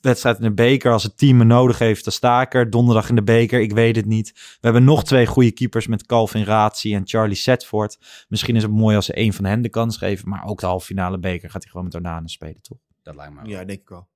wedstrijd 0.00 0.36
in 0.38 0.42
de 0.44 0.52
beker, 0.52 0.92
als 0.92 1.02
het 1.02 1.18
team 1.18 1.36
me 1.36 1.44
nodig 1.44 1.78
heeft, 1.78 2.04
dan 2.04 2.12
sta 2.12 2.40
ik 2.40 2.54
er. 2.54 2.70
Donderdag 2.70 3.08
in 3.08 3.14
de 3.14 3.22
beker, 3.22 3.60
ik 3.60 3.72
weet 3.72 3.96
het 3.96 4.06
niet. 4.06 4.32
We 4.34 4.58
hebben 4.60 4.84
nog 4.84 5.04
twee 5.04 5.26
goede 5.26 5.52
keepers 5.52 5.86
met 5.86 6.06
Calvin 6.06 6.44
Razi 6.44 6.94
en 6.94 7.02
Charlie 7.08 7.36
Setford. 7.36 7.98
Misschien 8.28 8.56
is 8.56 8.62
het 8.62 8.72
mooi 8.72 8.96
als 8.96 9.06
ze 9.06 9.12
één 9.12 9.32
van 9.32 9.44
hen 9.44 9.62
de 9.62 9.68
kans 9.68 9.96
geven. 9.96 10.28
Maar 10.28 10.44
ook 10.44 10.60
de 10.60 10.66
halve 10.66 10.86
finale 10.86 11.18
beker 11.18 11.50
gaat 11.50 11.62
hij 11.62 11.70
gewoon 11.70 11.86
met 11.86 11.94
Onana 11.96 12.26
spelen, 12.26 12.60
toch? 12.62 12.78
Dat 13.02 13.14
lijkt 13.14 13.32
me 13.34 13.40
wel. 13.40 13.50
ja, 13.50 13.64
denk 13.64 13.80
ik 13.80 13.88
wel. 13.88 14.08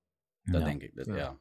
Dat 0.42 0.60
Ja. 0.60 0.66
denk 0.66 0.82
ik. 0.82 0.90
Dat, 0.94 1.06
Ja. 1.06 1.16
ja. 1.16 1.36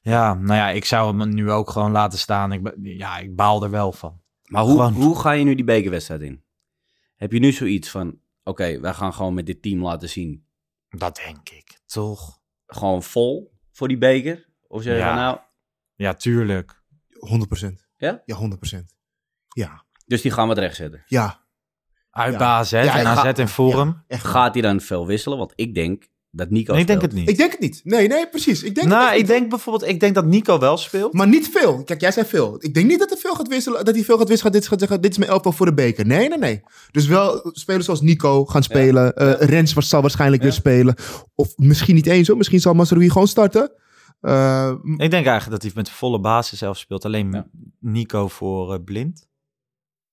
Ja, 0.00 0.34
nou 0.34 0.54
ja, 0.54 0.68
ik 0.70 0.84
zou 0.84 1.18
hem 1.18 1.34
nu 1.34 1.50
ook 1.50 1.70
gewoon 1.70 1.90
laten 1.90 2.18
staan. 2.18 2.52
Ik, 2.52 2.62
ben- 2.62 2.74
ja, 2.82 3.18
ik 3.18 3.36
baal 3.36 3.62
er 3.62 3.70
wel 3.70 3.92
van. 3.92 4.20
Maar 4.44 4.62
hoe, 4.62 4.70
Gewoon. 4.72 4.92
hoe 4.92 5.18
ga 5.18 5.30
je 5.30 5.44
nu 5.44 5.54
die 5.54 5.64
bekerwedstrijd 5.64 6.20
in? 6.20 6.44
Heb 7.16 7.32
je 7.32 7.38
nu 7.38 7.52
zoiets 7.52 7.90
van, 7.90 8.20
oké, 8.42 8.80
wij 8.80 8.94
gaan 8.94 9.12
gewoon 9.14 9.34
met 9.34 9.46
dit 9.46 9.62
team 9.62 9.82
laten 9.82 10.08
zien, 10.08 10.46
Dat 10.88 11.16
denk 11.26 11.48
ik, 11.48 11.80
toch? 11.86 12.40
gewoon 12.66 13.02
vol 13.02 13.52
voor 13.72 13.88
die 13.88 13.98
beker? 13.98 14.48
Of 14.66 14.82
zeg 14.82 14.92
je 14.92 14.98
Ja. 14.98 15.14
nou, 15.14 15.38
Ja, 15.94 16.14
tuurlijk. 16.14 16.82
100%. 17.08 17.86
Ja? 17.96 18.22
Ja, 18.24 18.36
100%. 18.36 18.94
Ja. 19.48 19.84
dus 20.06 20.22
die 20.22 20.30
gaan 20.30 20.44
we 20.48 20.54
het 20.54 20.62
recht 20.62 20.76
zetten. 20.76 21.02
Ja. 21.06 21.46
Uit 22.10 22.32
Ja. 22.32 22.38
en 22.40 22.46
AZ 22.46 22.70
ga- 22.70 23.36
in 23.36 23.48
Forum. 23.48 24.04
Gaat 24.08 24.52
hij 24.54 24.62
dan 24.62 24.80
veel 24.80 25.06
wisselen? 25.06 25.38
Want 25.38 25.52
ik 25.54 25.74
denk 25.74 26.08
dat 26.30 26.50
Nico 26.50 26.72
Nee, 26.72 26.80
ik 26.80 26.86
denk 26.86 26.98
speelt. 27.00 27.12
het 27.12 27.20
niet. 27.20 27.30
Ik 27.30 27.36
denk 27.36 27.50
het 27.50 27.60
niet. 27.60 27.80
Nee, 27.84 28.08
nee, 28.08 28.28
precies. 28.28 28.62
Ik 28.62 28.74
denk 28.74 28.86
nou, 28.86 29.16
ik 29.16 29.26
denk 29.26 29.48
bijvoorbeeld, 29.48 29.90
ik 29.90 30.00
denk 30.00 30.14
dat 30.14 30.24
Nico 30.24 30.58
wel 30.58 30.76
speelt. 30.76 31.12
Maar 31.12 31.28
niet 31.28 31.48
veel. 31.48 31.84
Kijk, 31.84 32.00
jij 32.00 32.12
zei 32.12 32.26
veel. 32.26 32.56
Ik 32.58 32.74
denk 32.74 32.86
niet 32.86 32.98
dat, 32.98 33.10
er 33.10 33.16
veel 33.16 33.34
gaat 33.34 33.48
wisselen, 33.48 33.84
dat 33.84 33.94
hij 33.94 34.04
veel 34.04 34.18
gaat 34.18 34.28
wisselen. 34.28 34.52
Dit 34.52 34.66
gaat 34.68 34.78
zeggen, 34.78 35.00
dit 35.00 35.10
is 35.10 35.18
mijn 35.18 35.30
elftal 35.30 35.52
voor 35.52 35.66
de 35.66 35.74
beker. 35.74 36.06
Nee, 36.06 36.28
nee, 36.28 36.38
nee. 36.38 36.60
Dus 36.90 37.06
wel 37.06 37.50
spelers 37.52 37.84
zoals 37.84 38.00
Nico 38.00 38.44
gaan 38.44 38.62
spelen. 38.62 39.14
Eh, 39.16 39.48
Rens 39.48 39.72
was- 39.72 39.88
zal 39.88 40.00
waarschijnlijk 40.00 40.42
weer 40.42 40.52
spelen. 40.52 40.94
Of 41.34 41.52
misschien 41.56 41.94
niet 41.94 42.06
eens 42.06 42.28
hoor. 42.28 42.36
Misschien 42.36 42.60
zal 42.60 42.74
Mazraoui 42.74 43.10
gewoon 43.10 43.28
starten. 43.28 43.72
Eh, 44.20 44.72
Ik 44.82 45.10
denk 45.10 45.12
eigenlijk 45.26 45.50
dat 45.50 45.62
hij 45.62 45.70
met 45.74 45.86
de 45.86 45.92
volle 45.92 46.20
basis 46.20 46.58
zelf 46.58 46.78
speelt. 46.78 47.04
Alleen 47.04 47.32
Ja. 47.32 47.46
Nico 47.80 48.28
voor 48.28 48.72
eh, 48.74 48.78
blind. 48.84 49.27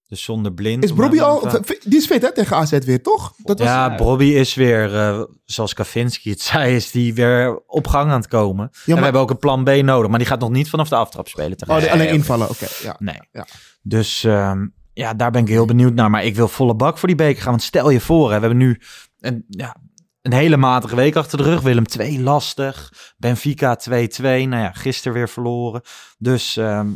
Dus 0.08 0.24
zonder 0.24 0.54
blind. 0.54 0.84
is 0.84 0.94
Bobby 0.94 1.20
al... 1.20 1.50
Die 1.84 1.98
is 1.98 2.06
fit 2.06 2.22
hè, 2.22 2.34
tegen 2.34 2.56
AZ 2.58 2.72
weer, 2.80 3.02
toch? 3.04 3.34
Dat 3.44 3.60
was, 3.60 3.68
Ja, 3.68 3.96
Bobby 3.96 4.26
is 4.26 4.54
weer, 4.54 4.96
eh, 4.96 5.22
zoals 5.46 5.74
Kavinski 5.74 6.30
het 6.30 6.42
zei, 6.42 6.76
is 6.76 6.92
die 6.92 7.14
weer 7.14 7.62
op 7.68 7.88
gang 7.88 8.12
aan 8.12 8.20
het 8.20 8.28
komen. 8.28 8.70
En 8.72 8.80
maar- 8.86 8.96
we 8.98 9.04
hebben 9.04 9.22
ook 9.22 9.30
een 9.30 9.38
plan 9.40 9.64
B 9.64 9.70
nodig, 9.70 10.10
maar 10.10 10.20
die 10.20 10.28
gaat 10.28 10.40
nog 10.40 10.50
niet 10.50 10.70
vanaf 10.70 10.90
de 10.90 10.96
aftrap 10.96 11.28
spelen. 11.28 11.58
Oh, 11.68 11.92
alleen 11.92 12.10
invallen, 12.10 12.50
oké. 12.50 12.68
ja. 12.82 12.96
Nee. 13.00 13.20
Ja. 13.32 13.48
Dus 13.82 14.24
ehm, 14.24 14.68
ja, 14.94 15.14
daar 15.14 15.32
ben 15.32 15.42
ik 15.42 15.48
heel 15.48 15.66
benieuwd 15.66 15.94
naar. 15.94 16.10
Maar 16.10 16.24
ik 16.24 16.36
wil 16.36 16.48
volle 16.48 16.76
bak 16.76 16.98
voor 16.98 17.08
die 17.08 17.18
beker 17.18 17.42
gaan. 17.42 17.52
Want 17.52 17.64
stel 17.64 17.90
je 17.90 18.00
voor, 18.00 18.32
hè, 18.32 18.36
we 18.36 18.46
hebben 18.46 18.58
nu 18.58 18.80
een, 19.20 19.46
ja, 19.50 19.76
een 20.22 20.34
hele 20.34 20.58
matige 20.58 20.96
week 20.96 21.16
achter 21.16 21.38
de 21.38 21.44
rug. 21.44 21.62
Willem 21.62 21.88
2 21.88 22.20
lastig. 22.22 22.92
Benfica 23.18 23.76
2-2. 23.76 23.88
Nou 24.22 24.48
ja, 24.64 24.72
gisteren 24.72 25.14
weer 25.14 25.30
verloren. 25.30 25.82
Dus 26.18 26.58
ehm, 26.58 26.88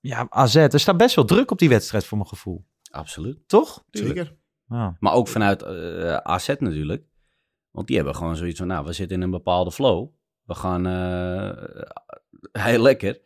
ja, 0.00 0.26
AZ, 0.30 0.54
er 0.56 0.80
staat 0.80 0.96
best 0.96 1.14
wel 1.14 1.24
druk 1.24 1.50
op 1.50 1.58
die 1.58 1.68
wedstrijd 1.68 2.04
voor 2.04 2.18
mijn 2.18 2.28
gevoel. 2.30 2.64
Absoluut. 2.90 3.38
Toch? 3.46 3.84
Zeker. 3.90 4.36
Ja. 4.68 4.96
Maar 5.00 5.12
ook 5.12 5.28
vanuit 5.28 5.62
eh, 5.62 6.14
AZ 6.14 6.48
natuurlijk. 6.58 7.04
Want 7.70 7.86
die 7.86 7.96
hebben 7.96 8.14
gewoon 8.14 8.36
zoiets 8.36 8.58
van, 8.58 8.66
nou, 8.68 8.84
we 8.86 8.92
zitten 8.92 9.16
in 9.16 9.22
een 9.22 9.30
bepaalde 9.30 9.72
flow. 9.72 10.08
We 10.44 10.54
gaan 10.54 10.86
eh, 10.86 12.62
heel 12.68 12.82
lekker. 12.82 13.18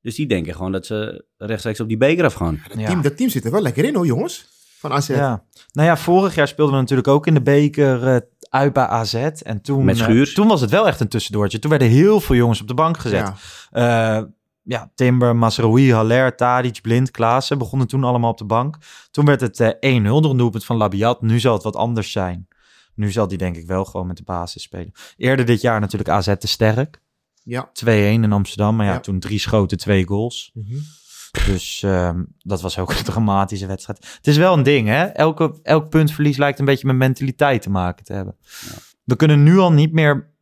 Dus 0.00 0.14
die 0.14 0.26
denken 0.26 0.54
gewoon 0.54 0.72
dat 0.72 0.86
ze 0.86 1.24
rechtstreeks 1.36 1.80
op 1.80 1.88
die 1.88 1.96
beker 1.96 2.24
afgaan. 2.24 2.62
Dat, 2.68 2.78
Ja. 2.78 2.86
team, 2.86 3.02
dat 3.02 3.16
team 3.16 3.30
zit 3.30 3.44
er 3.44 3.50
wel 3.50 3.62
lekker 3.62 3.84
in 3.84 3.94
hoor, 3.94 4.06
jongens. 4.06 4.46
Van 4.78 4.92
AZ. 4.92 5.08
Ja. 5.08 5.44
Nou 5.72 5.88
ja, 5.88 5.96
vorig 5.96 6.34
jaar 6.34 6.48
speelden 6.48 6.74
we 6.74 6.80
natuurlijk 6.80 7.08
ook 7.08 7.26
in 7.26 7.34
de 7.34 7.42
beker 7.42 8.06
eh, 8.14 8.20
uit 8.50 8.72
bij 8.72 8.86
AZ. 8.86 9.14
En 9.14 9.60
toen, 9.62 9.84
Met 9.84 9.96
Schuurs. 9.96 10.34
toen 10.34 10.48
was 10.48 10.60
het 10.60 10.70
wel 10.70 10.86
echt 10.86 11.00
een 11.00 11.08
tussendoortje. 11.08 11.58
Toen 11.58 11.70
werden 11.70 11.88
heel 11.88 12.20
veel 12.20 12.36
jongens 12.36 12.60
op 12.60 12.68
de 12.68 12.74
bank 12.74 12.98
gezet. 12.98 13.32
Ja. 13.70 14.28
Eh, 14.66 14.72
ja, 14.78 14.90
Timber, 14.94 15.36
Masraoui, 15.36 15.92
Haller, 15.92 16.36
Tadic, 16.36 16.80
Blind, 16.82 17.10
Klaassen 17.10 17.58
begonnen 17.58 17.86
toen 17.88 18.04
allemaal 18.04 18.30
op 18.30 18.38
de 18.38 18.44
bank. 18.44 18.76
Toen 19.10 19.24
werd 19.24 19.40
het 19.40 19.60
eh 19.60 20.00
1-0 20.00 20.02
door 20.20 20.30
een 20.30 20.36
doelpunt 20.36 20.64
van 20.64 20.76
Labiat. 20.76 21.22
Nu 21.22 21.40
zal 21.40 21.54
het 21.54 21.62
wat 21.62 21.76
anders 21.76 22.12
zijn. 22.12 22.48
Nu 22.94 23.10
zal 23.10 23.28
die 23.28 23.38
denk 23.38 23.56
ik 23.56 23.66
wel 23.66 23.84
gewoon 23.84 24.06
met 24.06 24.16
de 24.16 24.22
basis 24.24 24.62
spelen. 24.62 24.92
Eerder 25.16 25.46
dit 25.46 25.60
jaar 25.60 25.80
natuurlijk 25.80 26.10
AZ 26.10 26.34
te 26.38 26.48
sterk. 26.48 27.00
Ja. 27.42 27.70
2-1 27.72 28.22
in 28.24 28.32
Amsterdam. 28.32 28.76
Maar 28.76 28.86
ja, 28.86 28.92
Ja. 28.92 29.00
toen 29.00 29.18
drie 29.20 29.38
schoten, 29.38 29.78
twee 29.78 30.06
goals. 30.06 30.50
Mhm. 30.54 30.76
Dus 31.46 31.82
ehm, 31.82 32.22
dat 32.38 32.60
was 32.60 32.78
ook 32.78 32.90
een 32.98 33.04
dramatische 33.04 33.66
wedstrijd. 33.66 34.06
Het 34.16 34.26
is 34.26 34.36
wel 34.36 34.52
een 34.52 34.62
ding, 34.62 34.88
hè? 34.88 35.04
Elke, 35.04 35.58
elk 35.62 35.88
puntverlies 35.88 36.36
lijkt 36.36 36.58
een 36.58 36.64
beetje 36.64 36.86
met 36.86 36.96
mentaliteit 36.96 37.62
te 37.62 37.70
maken 37.70 38.04
te 38.04 38.12
hebben. 38.12 38.36
We 39.04 39.16
kunnen 39.16 39.42
nu 39.42 39.58
al 39.58 39.72
niet 39.72 39.92
meer 39.92 40.34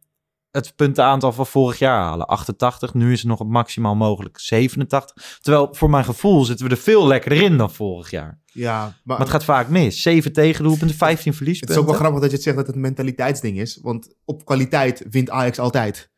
het 0.55 0.73
puntenaantal 0.77 1.33
van 1.33 1.47
vorig 1.47 1.79
jaar 1.79 2.03
halen. 2.03 2.27
88, 2.27 2.95
nu 2.95 3.13
is 3.13 3.19
het 3.19 3.29
nog 3.29 3.39
het 3.39 3.49
maximaal 3.49 3.95
mogelijk 3.95 4.39
87. 4.41 5.39
Terwijl 5.41 5.69
voor 5.73 5.91
mijn 5.91 6.05
gevoel 6.05 6.45
zitten 6.45 6.67
we 6.67 6.73
er 6.73 6.81
veel 6.81 7.07
lekkerder 7.07 7.43
in 7.43 7.57
dan 7.57 7.71
vorig 7.73 8.11
jaar. 8.11 8.41
Ja, 8.53 8.79
maar, 8.81 8.95
Maar 9.05 9.19
het 9.19 9.29
gaat 9.31 9.45
vaak 9.45 9.69
mis. 9.69 10.03
7 10.03 10.33
tegendoelpunten, 10.33 10.97
15 10.97 11.17
het 11.19 11.27
is 11.31 11.37
verliespunten. 11.37 11.79
ook 11.79 11.87
wel 11.87 11.95
grappig 11.99 12.21
dat 12.21 12.29
je 12.31 12.35
het 12.37 12.45
zegt 12.45 12.57
dat 12.57 12.67
het 12.67 12.75
een 12.75 12.81
mentaliteitsding 12.81 13.59
is. 13.61 13.79
Want 13.83 14.15
op 14.25 14.45
kwaliteit 14.45 15.05
wint 15.11 15.31
Ajax 15.31 15.59
altijd. 15.59 16.13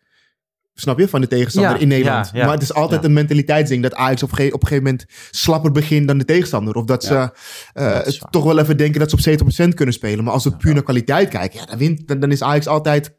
Snap 0.74 0.98
je? 0.98 1.08
Van 1.08 1.20
de 1.20 1.26
tegenstander 1.26 1.72
Ja, 1.72 1.78
in 1.78 1.88
Nederland. 1.88 2.26
ja, 2.32 2.38
ja. 2.38 2.44
maar 2.44 2.54
het 2.54 2.62
is 2.62 2.74
altijd 2.74 3.04
een 3.04 3.12
mentaliteitsding 3.12 3.82
dat 3.82 3.94
Ajax 3.94 4.22
op, 4.22 4.32
ge- 4.32 4.46
op 4.52 4.62
een 4.62 4.68
gegeven 4.68 4.82
moment 4.84 5.06
slapper 5.30 5.70
begint 5.72 6.06
dan 6.08 6.18
de 6.18 6.24
tegenstander. 6.24 6.74
Of 6.74 6.84
dat 6.84 7.04
ze 7.04 7.30
eh, 7.72 7.92
dat 8.04 8.26
toch 8.30 8.44
wel 8.44 8.58
even 8.58 8.76
denken 8.76 9.00
dat 9.00 9.10
ze 9.10 9.16
op 9.40 9.46
70% 9.64 9.68
kunnen 9.74 9.94
spelen. 9.94 10.24
Maar 10.24 10.32
als 10.32 10.44
we 10.44 10.56
puur 10.56 10.74
naar 10.74 10.82
kwaliteit 10.82 11.28
kijken, 11.28 11.58
ja, 11.60 11.66
dan, 11.66 11.78
wint, 11.78 12.08
dan, 12.08 12.20
dan 12.20 12.30
is 12.32 12.42
Ajax 12.42 12.66
altijd 12.66 13.14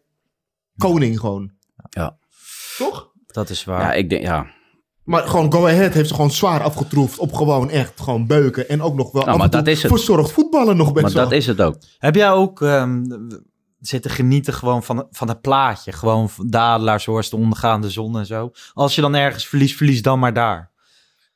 koning 0.77 1.19
gewoon. 1.19 1.51
Ja. 1.89 2.17
Toch? 2.77 3.11
Dat 3.27 3.49
is 3.49 3.63
waar. 3.63 3.81
Ja, 3.81 3.93
ik 3.93 4.09
denk, 4.09 4.21
ja. 4.23 4.47
Maar 5.03 5.27
gewoon 5.27 5.51
Go 5.53 5.65
Ahead 5.67 5.93
heeft 5.93 6.07
ze 6.07 6.13
gewoon 6.15 6.31
zwaar 6.31 6.63
afgetroefd 6.63 7.19
op 7.19 7.33
gewoon 7.33 7.69
echt 7.69 8.01
gewoon 8.01 8.27
beuken. 8.27 8.69
En 8.69 8.81
ook 8.81 8.95
nog 8.95 9.11
wel 9.11 9.25
Nou, 9.25 9.37
maar 9.37 9.49
dat 9.49 9.67
is 9.67 9.83
het. 9.83 9.91
verzorgd 9.91 10.31
voetballen 10.31 10.77
nog 10.77 10.91
best 10.93 11.05
Maar 11.05 11.13
wel. 11.13 11.23
dat 11.23 11.31
is 11.31 11.47
het 11.47 11.61
ook. 11.61 11.75
Heb 11.97 12.15
jij 12.15 12.31
ook 12.31 12.61
ehm, 12.61 13.03
zitten 13.79 14.11
genieten 14.11 14.53
gewoon 14.53 14.83
van, 14.83 15.07
van 15.11 15.27
het 15.27 15.41
plaatje? 15.41 15.91
Gewoon 15.91 16.29
van 16.29 16.47
de 16.47 16.57
Adelaarshorst, 16.57 17.31
de 17.31 17.37
ondergaande 17.37 17.89
zon 17.89 18.17
en 18.17 18.25
zo. 18.25 18.51
Als 18.73 18.95
je 18.95 19.01
dan 19.01 19.15
ergens 19.15 19.47
verliest, 19.47 19.75
verlies 19.75 20.01
dan 20.01 20.19
maar 20.19 20.33
daar. 20.33 20.71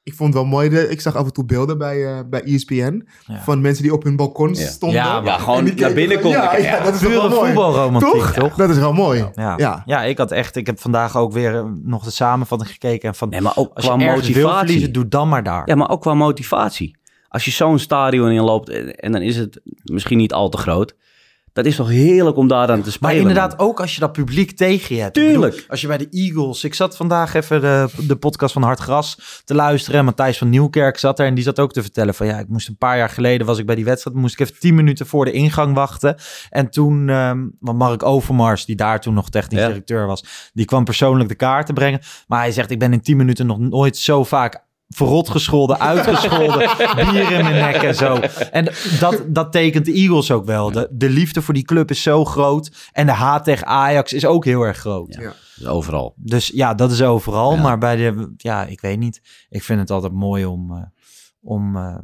Ik 0.04 0.14
vond 0.14 0.34
het 0.34 0.42
wel 0.44 0.52
mooi. 0.52 0.70
Ik 0.70 1.02
zag 1.02 1.16
af 1.16 1.26
en 1.26 1.34
toe 1.34 1.46
beelden 1.46 1.78
bij, 1.78 2.06
eh, 2.06 2.20
bij 2.30 2.44
ESPN. 2.44 3.08
Ja. 3.26 3.40
Van 3.44 3.62
mensen 3.62 3.84
die 3.84 3.94
op 3.94 4.04
hun 4.04 4.16
balkon 4.16 4.54
Ja. 4.54 4.68
stonden. 4.68 4.98
Ja, 4.98 5.14
maar 5.22 5.24
Ja, 5.32 5.38
gewoon 5.38 5.64
die 5.66 5.74
naar 5.74 5.94
binnen 5.94 6.20
konden 6.20 6.62
Ja, 6.62 6.84
dat 6.84 6.94
is 6.94 7.02
wel 7.02 7.30
mooi. 7.30 7.46
voetbalromantiek, 7.46 8.24
toch? 8.24 8.56
Dat 8.56 8.70
is 8.70 8.78
wel 8.78 8.94
mooi. 8.94 9.26
Ja. 9.36 9.54
Ja. 9.58 9.84
Ja. 9.86 10.04
ik 10.04 10.18
had 10.18 10.32
echt, 10.32 10.56
ik 10.56 10.66
heb 10.66 10.80
vandaag 10.80 11.18
ook 11.18 11.32
weer 11.34 11.56
eh, 11.56 11.66
nog 11.84 12.04
de 12.04 12.12
samenvatting 12.12 12.72
gekeken. 12.72 13.10
En 13.10 13.16
van, 13.16 13.30
Nee, 13.30 13.42
maar 13.42 13.54
ook 13.58 13.72
als 13.74 13.86
je 13.86 13.90
qua 13.92 14.00
wil 14.00 14.08
motivatie. 14.16 14.58
verliezen, 14.58 14.92
doe 14.94 15.08
dan 15.08 15.30
maar 15.30 15.44
daar. 15.44 15.62
Ja, 15.66 15.76
maar 15.76 15.90
ook 15.90 16.02
qua 16.02 16.14
motivatie. 16.14 16.98
Als 17.28 17.46
je 17.46 17.52
zo'n 17.52 17.80
stadion 17.80 18.32
inloopt 18.32 18.70
en 18.96 19.12
dan 19.12 19.22
is 19.22 19.36
het 19.38 19.62
misschien 19.84 20.18
niet 20.18 20.34
al 20.34 20.50
te 20.50 20.58
groot. 20.58 20.96
Dat 21.54 21.66
is 21.66 21.76
toch 21.76 21.90
heerlijk 21.90 22.38
om 22.38 22.48
daar 22.48 22.70
aan 22.70 22.78
te 22.82 22.84
Maar 22.84 22.92
spelen. 22.92 23.18
inderdaad, 23.18 23.60
ook 23.60 23.80
als 23.80 23.94
je 23.94 24.00
dat 24.00 24.12
publiek 24.12 24.52
tegen 24.52 24.96
je 24.96 25.02
hebt. 25.02 25.14
Tuurlijk. 25.14 25.52
bedoel, 25.54 25.70
als 25.70 25.82
je 25.82 25.88
bij 25.88 25.98
de 25.98 26.08
Eagles... 26.10 26.64
Ik 26.64 26.74
zat 26.74 26.96
vandaag 26.96 27.34
even 27.34 27.62
de, 27.62 27.88
de 28.08 28.16
podcast 28.16 28.54
van 28.54 28.64
Hard 28.64 28.80
Gras 28.80 29.42
te 29.46 29.54
luisteren. 29.56 30.00
En 30.00 30.06
Matthijs 30.06 30.38
van 30.38 30.50
Nieuwkerk 30.50 30.98
zat 30.98 31.20
er. 31.20 31.26
En 31.26 31.34
die 31.34 31.44
zat 31.44 31.60
ook 31.60 31.74
te 31.74 31.82
vertellen 31.82 32.14
van... 32.14 32.28
Ja, 32.28 32.40
ik 32.40 32.48
moest 32.48 32.68
een 32.68 32.78
paar 32.78 32.98
jaar 32.98 33.10
geleden... 33.10 33.48
was 33.48 33.58
ik 33.58 33.66
bij 33.66 33.76
die 33.76 33.86
wedstrijd... 33.86 34.16
moest 34.18 34.34
ik 34.34 34.40
even 34.40 34.60
tien 34.60 34.76
minuten 34.76 35.08
voor 35.08 35.26
de 35.26 35.32
ingang 35.32 35.76
wachten. 35.76 36.16
En 36.50 36.70
toen... 36.70 37.06
want 37.60 37.78
Mark 37.78 38.04
Overmars, 38.04 38.66
die 38.66 38.76
daar 38.76 39.00
toen 39.02 39.14
nog 39.14 39.30
technisch 39.30 39.60
Ja. 39.60 39.68
directeur 39.68 40.06
was... 40.08 40.50
die 40.54 40.66
kwam 40.66 40.84
persoonlijk 40.84 41.30
de 41.30 41.36
kaarten 41.36 41.74
brengen. 41.74 42.00
Maar 42.28 42.40
hij 42.40 42.52
zegt... 42.52 42.72
ik 42.72 42.80
ben 42.80 42.94
in 42.94 43.02
tien 43.02 43.18
minuten 43.18 43.46
nog 43.46 43.60
nooit 43.60 43.98
zo 43.98 44.24
vaak... 44.24 44.70
Verrot 44.96 45.30
gescholden, 45.30 45.80
uitgescholden, 45.80 46.70
bier 47.12 47.32
in 47.32 47.44
mijn 47.44 47.72
nek 47.72 47.82
en 47.84 47.96
zo. 47.96 48.16
En 48.52 48.66
dat, 49.00 49.24
dat 49.28 49.52
tekent 49.52 49.86
de 49.86 49.92
Eagles 49.94 50.32
ook 50.32 50.46
wel. 50.46 50.72
De, 50.72 50.88
de 50.92 51.10
liefde 51.10 51.42
voor 51.42 51.54
die 51.54 51.64
club 51.64 51.90
is 51.90 52.02
zo 52.02 52.26
groot. 52.26 52.90
En 52.92 53.06
de 53.06 53.12
haat 53.12 53.44
tegen 53.44 53.68
Ajax 53.68 54.14
is 54.14 54.26
ook 54.26 54.46
heel 54.46 54.62
erg 54.62 54.78
groot. 54.78 55.14
Ja. 55.20 55.34
Dus 55.56 55.68
overal. 55.68 56.14
Dus 56.18 56.48
ja, 56.48 56.74
dat 56.74 56.92
is 56.92 57.02
overal. 57.02 57.56
Ja. 57.56 57.62
Maar 57.62 57.78
bij 57.78 57.96
de, 57.96 58.34
ja, 58.38 58.66
ik 58.66 58.82
weet 58.82 59.00
niet. 59.00 59.22
Ik 59.50 59.64
vind 59.64 59.80
het 59.80 59.90
altijd 59.90 60.14
mooi 60.14 60.46
om, 60.46 60.72
eh, 60.72 60.82
om 61.42 61.76
eh, 61.78 61.98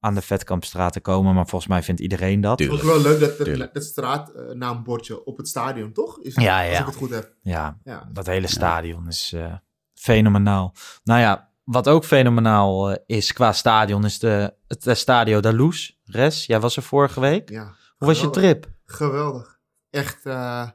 aan 0.00 0.14
de 0.14 0.22
Vetkampstraat 0.22 0.92
te 0.92 1.00
komen. 1.00 1.34
Maar 1.34 1.46
volgens 1.46 1.70
mij 1.70 1.82
vindt 1.82 2.00
iedereen 2.00 2.40
dat. 2.40 2.58
Het 2.58 2.68
is 2.68 2.74
ook 2.74 2.82
wel 2.82 3.00
leuk 3.00 3.20
dat 3.58 3.74
dat 3.74 3.84
straatnaambordje 3.84 5.24
op 5.24 5.36
het 5.36 5.48
stadion, 5.48 5.92
toch? 5.92 6.20
Is 6.20 6.34
Ja, 6.34 6.60
Als 6.62 6.72
ja. 6.72 6.78
ik 6.80 6.86
het 6.86 6.96
goed 6.96 7.10
heb. 7.10 7.34
Ja, 7.42 7.78
Ja. 7.84 8.08
dat 8.12 8.26
hele 8.26 8.46
stadion 8.46 9.08
is 9.08 9.32
eh, 9.36 9.52
fenomenaal. 9.94 10.74
Nou 11.04 11.20
ja, 11.20 11.49
wat 11.70 11.88
ook 11.88 12.04
fenomenaal 12.04 12.90
eh, 12.90 12.96
is 13.06 13.32
qua 13.32 13.52
stadion 13.52 14.04
is 14.04 14.18
de, 14.18 14.54
het 14.66 14.98
Stadio 14.98 15.40
da 15.40 15.50
Luz. 15.50 15.90
Res, 16.04 16.46
jij 16.46 16.60
was 16.60 16.76
er 16.76 16.82
vorige 16.82 17.20
week. 17.20 17.50
ja. 17.50 17.74
Hoe 17.96 18.08
was 18.08 18.20
je 18.20 18.30
trip? 18.30 18.66
Geweldig. 18.84 19.58
Echt, 19.90 20.26
eh 20.26 20.66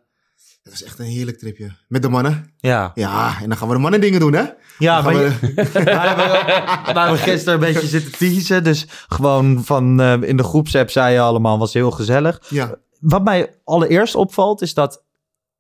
het 0.64 0.74
was 0.74 0.84
echt 0.84 1.00
een 1.00 1.06
heerlijk 1.06 1.38
tripje. 1.38 1.72
Met 1.88 2.02
de 2.02 2.10
mannen. 2.10 2.54
Ja, 2.58 2.92
Ja, 2.96 3.38
en 3.42 3.50
dan 3.50 3.58
gaan 3.58 3.68
we 3.68 3.74
de 3.74 3.80
mannen 3.80 4.02
dingen 4.02 4.20
doen, 4.20 4.34
hè? 4.34 4.44
ja 4.78 5.02
maar 5.02 5.14
gaan 5.14 5.22
je- 5.24 6.92
hebben 7.00 7.18
gisteren 7.18 7.54
een 7.54 7.74
beetje 7.74 7.88
zitten 7.98 8.12
teasen. 8.12 8.64
Dus 8.64 8.86
gewoon 9.08 9.64
van 9.64 10.02
eh, 10.02 10.22
in 10.22 10.38
de 10.38 10.44
groepsapp 10.44 10.90
zei 10.90 11.14
je 11.14 11.20
allemaal, 11.20 11.60
was 11.60 11.74
heel 11.74 11.92
gezellig. 11.92 12.40
Ja. 12.50 12.76
Wat 13.00 13.24
mij 13.24 13.56
allereerst 13.64 14.16
opvalt 14.16 14.62
is 14.62 14.74
dat, 14.74 15.04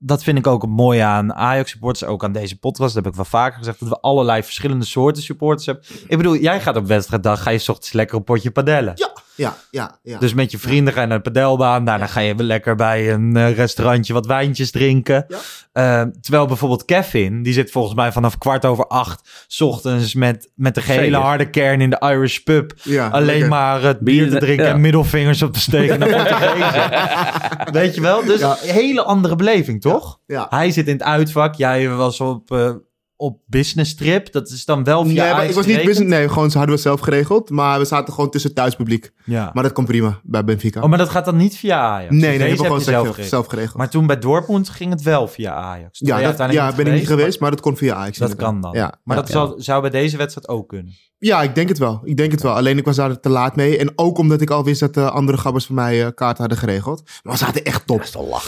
dat 0.05 0.23
vind 0.23 0.37
ik 0.37 0.47
ook 0.47 0.61
het 0.61 0.71
mooie 0.71 1.03
aan 1.03 1.33
Ajax 1.33 1.71
supporters, 1.71 2.09
ook 2.09 2.23
aan 2.23 2.31
deze 2.31 2.59
podcast, 2.59 2.93
dat 2.93 3.03
heb 3.03 3.11
ik 3.11 3.17
wel 3.17 3.29
vaker 3.29 3.57
gezegd, 3.57 3.79
dat 3.79 3.89
we 3.89 3.99
allerlei 3.99 4.43
verschillende 4.43 4.85
soorten 4.85 5.23
supporters 5.23 5.65
hebben. 5.65 5.83
Ik 6.07 6.17
bedoel, 6.17 6.35
jij 6.35 6.61
gaat 6.61 6.75
op 6.75 6.85
wedstrijddag, 6.85 7.41
ga 7.43 7.49
je 7.49 7.57
's 7.57 7.69
ochtends 7.69 7.93
lekker 7.93 8.17
een 8.17 8.23
potje 8.23 8.51
padellen. 8.51 8.93
Ja, 8.95 9.14
ja, 9.35 9.55
ja. 9.71 9.99
ja. 10.03 10.19
Dus 10.19 10.33
met 10.33 10.51
je 10.51 10.57
vrienden 10.59 10.93
ga 10.93 11.01
je 11.01 11.07
naar 11.07 11.21
de 11.23 11.31
padelbaan. 11.31 11.85
Daarna 11.85 12.07
ga 12.07 12.19
je 12.19 12.35
lekker 12.43 12.75
bij 12.75 13.11
een 13.13 13.35
eh, 13.37 13.55
restaurantje 13.55 14.13
wat 14.13 14.25
wijntjes 14.25 14.71
drinken. 14.71 15.25
Ja. 15.27 15.37
Eh, 15.71 16.07
terwijl 16.21 16.45
bijvoorbeeld 16.45 16.85
Kevin, 16.85 17.43
die 17.43 17.53
zit 17.53 17.71
volgens 17.71 17.95
mij 17.95 18.11
vanaf 18.11 18.37
kwart 18.37 18.65
over 18.65 18.87
acht... 18.87 19.29
's 19.47 19.61
ochtends 19.61 20.13
met, 20.13 20.49
met 20.55 20.75
de 20.75 20.81
gehele 20.81 21.03
Zeker. 21.03 21.17
harde 21.19 21.49
kern 21.49 21.81
in 21.81 21.89
de 21.89 21.99
Irish 21.99 22.37
pub. 22.37 22.73
ja, 22.83 23.07
Alleen 23.07 23.25
lekker. 23.25 23.47
maar 23.47 23.81
het 23.81 23.99
bier 23.99 24.29
te 24.29 24.37
drinken 24.37 24.65
ja. 24.65 24.71
en 24.71 24.81
middelvingers 24.81 25.41
op 25.41 25.53
te 25.53 25.59
steken 25.59 25.99
naar 25.99 26.09
Portugezen. 26.23 27.73
Weet 27.73 27.95
je 27.95 28.01
wel? 28.01 28.23
Dus 28.25 28.39
Ja. 28.39 28.57
een 28.63 28.69
hele 28.73 29.03
andere 29.03 29.35
beleving, 29.35 29.81
toch? 29.81 30.19
Ja. 30.25 30.47
Hij 30.49 30.71
zit 30.71 30.87
in 30.87 30.93
het 30.93 31.03
uitvak. 31.03 31.55
Jij 31.55 31.89
was 31.89 32.19
op, 32.21 32.51
eh, 32.51 32.71
op 33.17 33.39
business 33.45 33.95
trip. 33.95 34.31
Dat 34.31 34.49
is 34.49 34.65
dan 34.65 34.83
wel 34.83 35.05
via 35.05 35.23
Nee, 35.23 35.33
maar 35.33 35.45
ik 35.45 35.55
was 35.55 35.65
niet 35.65 35.75
business. 35.83 36.09
Nee, 36.09 36.29
gewoon 36.29 36.51
ze 36.51 36.57
hadden 36.57 36.75
we 36.75 36.81
zelf 36.81 36.99
geregeld. 36.99 37.49
Maar 37.49 37.79
we 37.79 37.85
zaten 37.85 38.13
gewoon 38.13 38.29
tussen 38.29 38.53
thuispubliek. 38.53 39.11
Ja. 39.25 39.49
Maar 39.53 39.63
dat 39.63 39.71
komt 39.71 39.87
prima 39.87 40.19
bij 40.23 40.43
Benfica. 40.43 40.81
Oh, 40.81 40.89
maar 40.89 40.97
dat 40.97 41.09
gaat 41.09 41.25
dan 41.25 41.37
niet 41.37 41.57
via 41.57 41.79
Ajax? 41.79 42.11
nee, 42.11 42.19
Dus 42.19 42.29
nee, 42.29 42.37
hebben 42.37 42.57
we 42.57 42.63
gewoon 42.63 42.81
zelf, 42.81 43.01
geregeld. 43.07 43.27
zelf 43.27 43.45
geregeld. 43.47 43.77
Maar 43.77 43.89
toen 43.89 44.07
bij 44.07 44.19
Dortmund 44.19 44.69
ging 44.69 44.91
het 44.91 45.01
wel 45.01 45.27
via 45.27 45.53
Ajax. 45.53 45.97
Toen 45.99 46.07
ja, 46.07 46.31
dat, 46.31 46.51
ja 46.51 46.73
ben 46.75 46.85
ik 46.85 46.93
niet 46.93 47.07
maar- 47.07 47.17
geweest, 47.17 47.39
maar 47.39 47.51
dat 47.51 47.61
kon 47.61 47.77
via 47.77 47.95
Ajax. 47.95 48.17
Dat 48.17 48.29
inderdaad. 48.29 48.51
kan 48.53 48.61
dan. 48.61 48.73
Ja, 48.81 48.99
maar 49.03 49.15
ja, 49.15 49.21
dat 49.21 49.31
ja. 49.31 49.37
Zou, 49.37 49.61
zou 49.61 49.81
bij 49.81 49.89
deze 49.89 50.17
wedstrijd 50.17 50.47
ook 50.47 50.67
kunnen. 50.69 50.93
Ja, 51.25 51.41
ik 51.41 51.55
denk 51.55 51.69
het 51.69 51.77
wel. 51.77 52.01
Ik 52.03 52.17
denk 52.17 52.31
het 52.31 52.41
wel. 52.41 52.53
Alleen 52.53 52.77
ik 52.77 52.85
was 52.85 52.95
daar 52.95 53.19
te 53.19 53.29
laat 53.29 53.55
mee. 53.55 53.77
En 53.77 53.91
ook 53.95 54.17
omdat 54.17 54.41
ik 54.41 54.49
al 54.49 54.63
wist 54.63 54.79
dat 54.79 54.93
de 54.93 55.09
andere 55.09 55.37
gabbers 55.37 55.65
van 55.65 55.75
mij 55.75 56.05
eh 56.05 56.11
kaart 56.15 56.37
hadden 56.37 56.57
geregeld. 56.57 57.03
Maar 57.23 57.33
we 57.33 57.39
zaten 57.39 57.63
echt 57.63 57.87
top. 57.87 58.03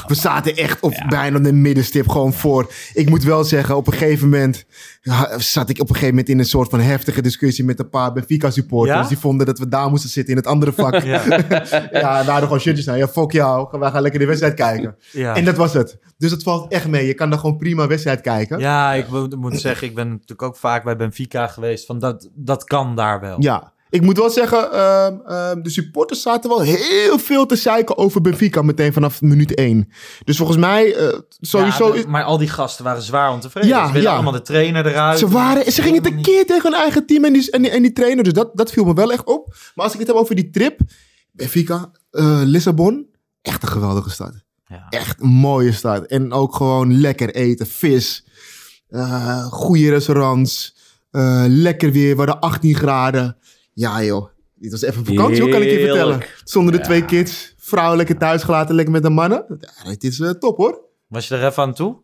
we 0.07 0.15
zaten 0.15 0.55
echt 0.55 0.79
op 0.79 1.05
bijna 1.09 1.39
de 1.39 1.53
middenstip 1.53 2.07
gewoon 2.09 2.33
voor. 2.33 2.71
Ik 2.93 3.09
moet 3.09 3.23
wel 3.23 3.43
zeggen, 3.43 3.75
op 3.75 3.87
een 3.87 3.93
gegeven 3.93 4.29
moment 4.29 4.65
zat 5.37 5.69
ik 5.69 5.79
op 5.79 5.89
een 5.89 5.95
gegeven 5.95 6.09
moment 6.09 6.29
in 6.29 6.39
een 6.39 6.45
soort 6.45 6.69
van 6.69 6.79
heftige 6.79 7.21
discussie 7.21 7.65
met 7.65 7.79
een 7.79 7.89
paar 7.89 8.13
Benfica 8.13 8.49
supporters. 8.49 8.99
Ja? 8.99 9.07
Die 9.07 9.17
vonden 9.17 9.45
dat 9.45 9.59
we 9.59 9.67
daar 9.67 9.89
moesten 9.89 10.09
zitten 10.09 10.33
in 10.33 10.39
het 10.39 10.47
andere 10.47 10.73
vak. 10.73 10.95
Ja. 11.07 11.21
ja, 11.91 12.23
daar 12.23 12.41
gewoon 12.41 12.59
shirtjes 12.59 12.85
naar. 12.85 12.97
Ja, 12.97 13.07
fuck 13.07 13.31
jou. 13.31 13.79
Wij 13.79 13.91
gaan 13.91 14.01
lekker 14.01 14.19
de 14.19 14.25
wedstrijd 14.25 14.53
kijken. 14.53 14.97
En 15.13 15.45
dat 15.45 15.55
was 15.55 15.73
het. 15.73 15.97
Dus 16.17 16.31
het 16.31 16.43
valt 16.43 16.71
echt 16.71 16.87
mee. 16.87 17.07
Je 17.07 17.13
kan 17.13 17.29
daar 17.29 17.39
gewoon 17.39 17.57
prima 17.57 17.87
wedstrijd 17.87 18.21
kijken. 18.21 18.59
Ja, 18.59 18.93
ik 18.93 19.09
moet, 19.09 19.35
moet 19.35 19.59
zeggen, 19.59 19.87
ik 19.87 19.95
ben 19.95 20.09
natuurlijk 20.09 20.41
ook 20.41 20.55
vaak 20.55 20.83
bij 20.83 20.95
Benfica 20.95 21.47
geweest. 21.47 21.85
Van 21.85 21.99
dat, 21.99 22.29
dat 22.33 22.66
kan 22.67 22.95
daar 22.95 23.19
wel. 23.19 23.35
Ja, 23.39 23.73
ik 23.89 24.01
moet 24.01 24.17
wel 24.17 24.29
zeggen, 24.29 24.71
ehm, 24.71 25.17
ehm, 25.25 25.61
de 25.61 25.69
supporters 25.69 26.21
zaten 26.21 26.49
wel 26.49 26.61
heel 26.61 27.19
veel 27.19 27.45
te 27.45 27.55
zeiken 27.55 27.97
over 27.97 28.21
Benfica 28.21 28.61
meteen 28.61 28.93
vanaf 28.93 29.21
minuut 29.21 29.57
1. 29.57 29.91
Dus 30.23 30.37
volgens 30.37 30.57
mij, 30.57 30.95
eh, 30.95 31.19
sowieso... 31.41 31.95
Ja, 31.95 32.03
maar 32.07 32.23
al 32.23 32.37
die 32.37 32.49
gasten 32.49 32.83
waren 32.83 33.01
zwaar 33.01 33.31
ontevreden. 33.31 33.69
Ja, 33.69 33.85
Ze 33.85 33.91
willen 33.91 34.07
ja. 34.07 34.13
allemaal 34.13 34.31
de 34.31 34.41
trainer 34.41 34.85
eruit. 34.85 35.19
ze, 35.19 35.27
waren, 35.27 35.71
ze 35.71 35.81
gingen 35.81 36.01
tekeer 36.01 36.45
tegen 36.45 36.71
hun 36.71 36.79
eigen 36.79 37.05
team 37.05 37.25
en 37.25 37.33
die, 37.33 37.51
en 37.51 37.61
die, 37.61 37.71
en 37.71 37.81
die 37.81 37.93
trainer. 37.93 38.23
Dus 38.23 38.33
dat, 38.33 38.49
dat 38.53 38.71
viel 38.71 38.83
me 38.83 38.93
wel 38.93 39.11
echt 39.11 39.25
op. 39.25 39.55
Maar 39.75 39.85
als 39.85 39.93
ik 39.93 39.99
het 39.99 40.07
heb 40.07 40.17
over 40.17 40.35
die 40.35 40.49
trip, 40.49 40.79
Benfica, 41.31 41.91
eh, 42.11 42.41
Lissabon, 42.43 43.07
echt 43.41 43.63
een 43.63 43.69
geweldige 43.69 44.09
stad. 44.09 44.33
Ja. 44.65 44.85
Echt 44.89 45.21
een 45.21 45.27
mooie 45.27 45.71
stad. 45.71 46.05
En 46.05 46.33
ook 46.33 46.55
gewoon 46.55 46.99
lekker 46.99 47.35
eten, 47.35 47.67
vis, 47.67 48.25
eh 48.87 49.45
goede 49.45 49.89
restaurants, 49.89 50.76
eh, 51.11 51.45
lekker 51.47 51.91
weer, 51.91 52.11
we 52.11 52.17
hadden 52.17 52.39
18 52.39 52.75
graden. 52.75 53.37
Ja 53.73 54.03
joh, 54.03 54.27
dit 54.55 54.71
was 54.71 54.81
even 54.81 55.05
vakantie, 55.05 55.41
hoor, 55.41 55.51
kan 55.51 55.61
ik 55.61 55.69
je 55.69 55.79
vertellen. 55.79 56.21
Zonder 56.43 56.73
de 56.73 56.79
twee 56.79 57.05
kids, 57.05 57.53
vrouw 57.57 57.95
lekker 57.95 58.17
thuis 58.17 58.43
gelaten, 58.43 58.75
lekker 58.75 58.93
met 58.93 59.03
de 59.03 59.09
mannen. 59.09 59.45
Ja, 59.59 59.89
dit 59.89 60.03
is 60.03 60.19
eh, 60.19 60.29
top 60.29 60.57
hoor. 60.57 60.85
Was 61.07 61.27
je 61.27 61.35
er 61.35 61.45
even 61.45 61.63
aan 61.63 61.73
toe? 61.73 62.01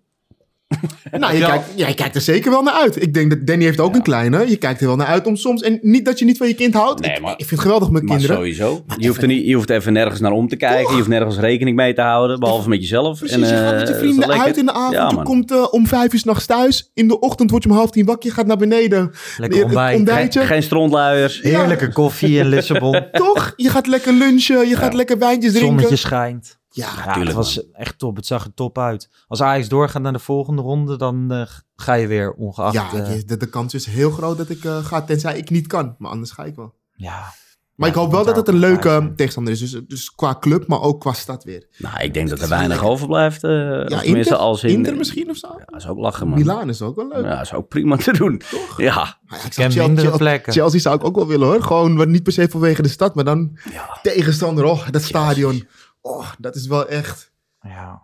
Nou, 1.19 1.33
je, 1.33 1.39
Ja. 1.39 1.47
kijkt, 1.49 1.65
ja, 1.75 1.87
je 1.87 1.93
kijkt 1.93 2.15
er 2.15 2.21
zeker 2.21 2.51
wel 2.51 2.61
naar 2.63 2.73
uit. 2.73 3.01
Ik 3.01 3.13
denk 3.13 3.29
dat 3.29 3.47
Danny 3.47 3.63
heeft 3.63 3.79
ook 3.79 3.95
een 3.95 4.01
kleine. 4.01 4.49
Je 4.49 4.55
kijkt 4.55 4.81
er 4.81 4.87
wel 4.87 4.95
naar 4.95 5.07
uit 5.07 5.27
om 5.27 5.35
soms... 5.35 5.61
En 5.61 5.79
niet 5.81 6.05
dat 6.05 6.19
je 6.19 6.25
niet 6.25 6.37
van 6.37 6.47
je 6.47 6.53
kind 6.53 6.73
houdt. 6.73 7.01
Nee, 7.01 7.15
ik, 7.15 7.21
maar- 7.21 7.31
ik 7.31 7.37
vind 7.37 7.49
het 7.49 7.59
geweldig 7.59 7.89
met 7.89 8.01
Maar 8.03 8.11
kinderen. 8.11 8.35
sowieso. 8.35 8.83
Je 8.97 9.07
hoeft, 9.07 9.21
er 9.21 9.27
niet, 9.27 9.45
je 9.45 9.55
hoeft 9.55 9.69
even 9.69 9.93
nergens 9.93 10.19
naar 10.19 10.31
om 10.31 10.47
te 10.47 10.55
kijken. 10.55 10.89
Je 10.91 10.95
hoeft 10.97 11.07
nergens 11.07 11.37
rekening 11.37 11.75
mee 11.75 11.93
te 11.93 12.01
houden. 12.01 12.39
Behalve 12.39 12.69
met 12.69 12.79
jezelf. 12.81 13.17
Precies, 13.19 13.35
En, 13.35 13.39
je 13.41 13.47
gaat 13.47 13.71
eh, 13.71 13.77
met 13.79 13.87
je 13.87 13.93
is 13.93 13.99
vrienden 13.99 14.41
uit 14.41 14.57
in 14.57 14.65
de 14.65 14.73
avond. 14.73 14.93
Ja, 14.93 15.09
je 15.09 15.21
komt 15.23 15.51
eh, 15.51 15.67
om 15.73 15.87
vijf 15.87 16.13
uur 16.13 16.19
s'nachts 16.19 16.45
thuis. 16.45 16.91
In 16.93 17.07
de 17.07 17.19
ochtend 17.19 17.51
word 17.51 17.63
je 17.63 17.69
om 17.69 17.75
half 17.75 17.91
tien 17.91 18.05
wakker. 18.05 18.29
Je 18.29 18.35
gaat 18.35 18.47
naar 18.47 18.57
beneden. 18.57 19.11
Lekker 19.37 19.63
ontbijt. 19.63 20.09
Geen, 20.37 20.45
geen 20.47 20.63
strontluiers. 20.63 21.39
Ja. 21.43 21.49
Heerlijke 21.59 21.91
koffie 21.91 22.37
in 22.37 22.47
Lissabon. 22.47 23.01
Toch? 23.11 23.53
Je 23.55 23.69
gaat 23.69 23.87
lekker 23.87 24.13
lunchen. 24.13 24.67
Je 24.67 24.75
gaat 24.75 24.93
lekker 24.93 25.17
wijntjes 25.17 25.51
Het 25.51 25.61
drinken. 25.61 25.79
zonnetje 25.81 26.07
schijnt. 26.07 26.61
Ja, 26.75 26.89
Ja, 27.05 27.19
het 27.19 27.33
was 27.33 27.71
echt 27.71 27.97
top. 27.99 28.15
Het 28.15 28.25
zag 28.25 28.45
er 28.45 28.53
top 28.53 28.77
uit. 28.77 29.09
Als 29.27 29.41
Ajax 29.41 29.67
doorgaat 29.69 30.01
naar 30.01 30.13
de 30.13 30.19
volgende 30.19 30.61
ronde, 30.61 30.97
dan 30.97 31.31
eh, 31.31 31.45
ga 31.75 31.93
je 31.93 32.07
weer 32.07 32.31
ongeacht. 32.33 32.73
ja 32.73 32.93
eh, 32.93 33.15
je- 33.15 33.25
de, 33.25 33.37
de 33.37 33.49
kans 33.49 33.73
is 33.73 33.85
heel 33.85 34.11
groot 34.11 34.37
dat 34.37 34.49
ik 34.49 34.63
eh, 34.63 34.85
ga. 34.85 35.01
Tenzij 35.01 35.37
ik 35.37 35.49
niet 35.49 35.67
kan. 35.67 35.95
Maar 35.97 36.11
anders 36.11 36.31
ga 36.31 36.43
ik 36.43 36.55
wel. 36.55 36.73
ja. 36.95 37.33
Maar 37.75 37.89
ik 37.89 37.95
hoop 37.95 38.11
wel 38.11 38.25
dat 38.25 38.35
het 38.35 38.47
een 38.47 38.57
leuke 38.57 39.13
tegenstander 39.15 39.53
is. 39.53 39.59
Dus, 39.59 39.81
dus 39.87 40.11
qua 40.15 40.37
club, 40.39 40.67
maar 40.67 40.81
ook 40.81 40.99
qua 41.01 41.13
stad 41.13 41.43
weer. 41.43 41.67
Nou, 41.77 41.99
ik 42.03 42.13
denk 42.13 42.29
dat 42.29 42.41
er 42.41 42.49
weinig 42.49 42.83
overblijft. 42.83 43.43
eh 43.43 43.51
Ja, 43.87 44.01
Inter, 44.01 44.35
als 44.35 44.63
in... 44.63 44.69
Inter 44.69 44.95
misschien 44.95 45.29
of 45.29 45.37
zo. 45.37 45.47
Ja, 45.57 45.63
dat 45.65 45.81
is 45.81 45.87
ook 45.87 45.97
lachen, 45.97 46.27
man. 46.27 46.37
Milaan 46.37 46.69
is 46.69 46.81
ook 46.81 46.95
wel 46.95 47.07
leuk. 47.07 47.23
Ja, 47.23 47.29
dat 47.35 47.41
is 47.41 47.53
ook 47.53 47.67
prima 47.67 47.95
te 47.97 48.13
doen. 48.13 48.41
Ja. 48.77 48.93
Maar 48.95 49.17
ja, 49.29 49.35
ik 49.35 49.41
ken 49.41 49.51
Chelsea, 49.51 49.87
mindere 49.87 50.17
plekken. 50.17 50.53
Chelsea 50.53 50.79
zou 50.79 50.95
ik 50.95 51.03
ook 51.03 51.15
wel 51.15 51.27
willen 51.27 51.47
hoor. 51.47 51.63
Gewoon 51.63 52.11
niet 52.11 52.23
per 52.23 52.33
se 52.33 52.49
vanwege 52.49 52.81
de 52.81 52.87
stad, 52.87 53.15
maar 53.15 53.23
dan 53.25 53.57
tegenstander. 54.01 54.63
Oh, 54.65 54.89
dat 54.89 55.01
stadion. 55.03 55.67
Oh, 56.05 56.27
dat 56.39 56.55
is 56.55 56.67
wel 56.67 56.87
echt. 56.87 57.31
ja. 57.61 58.01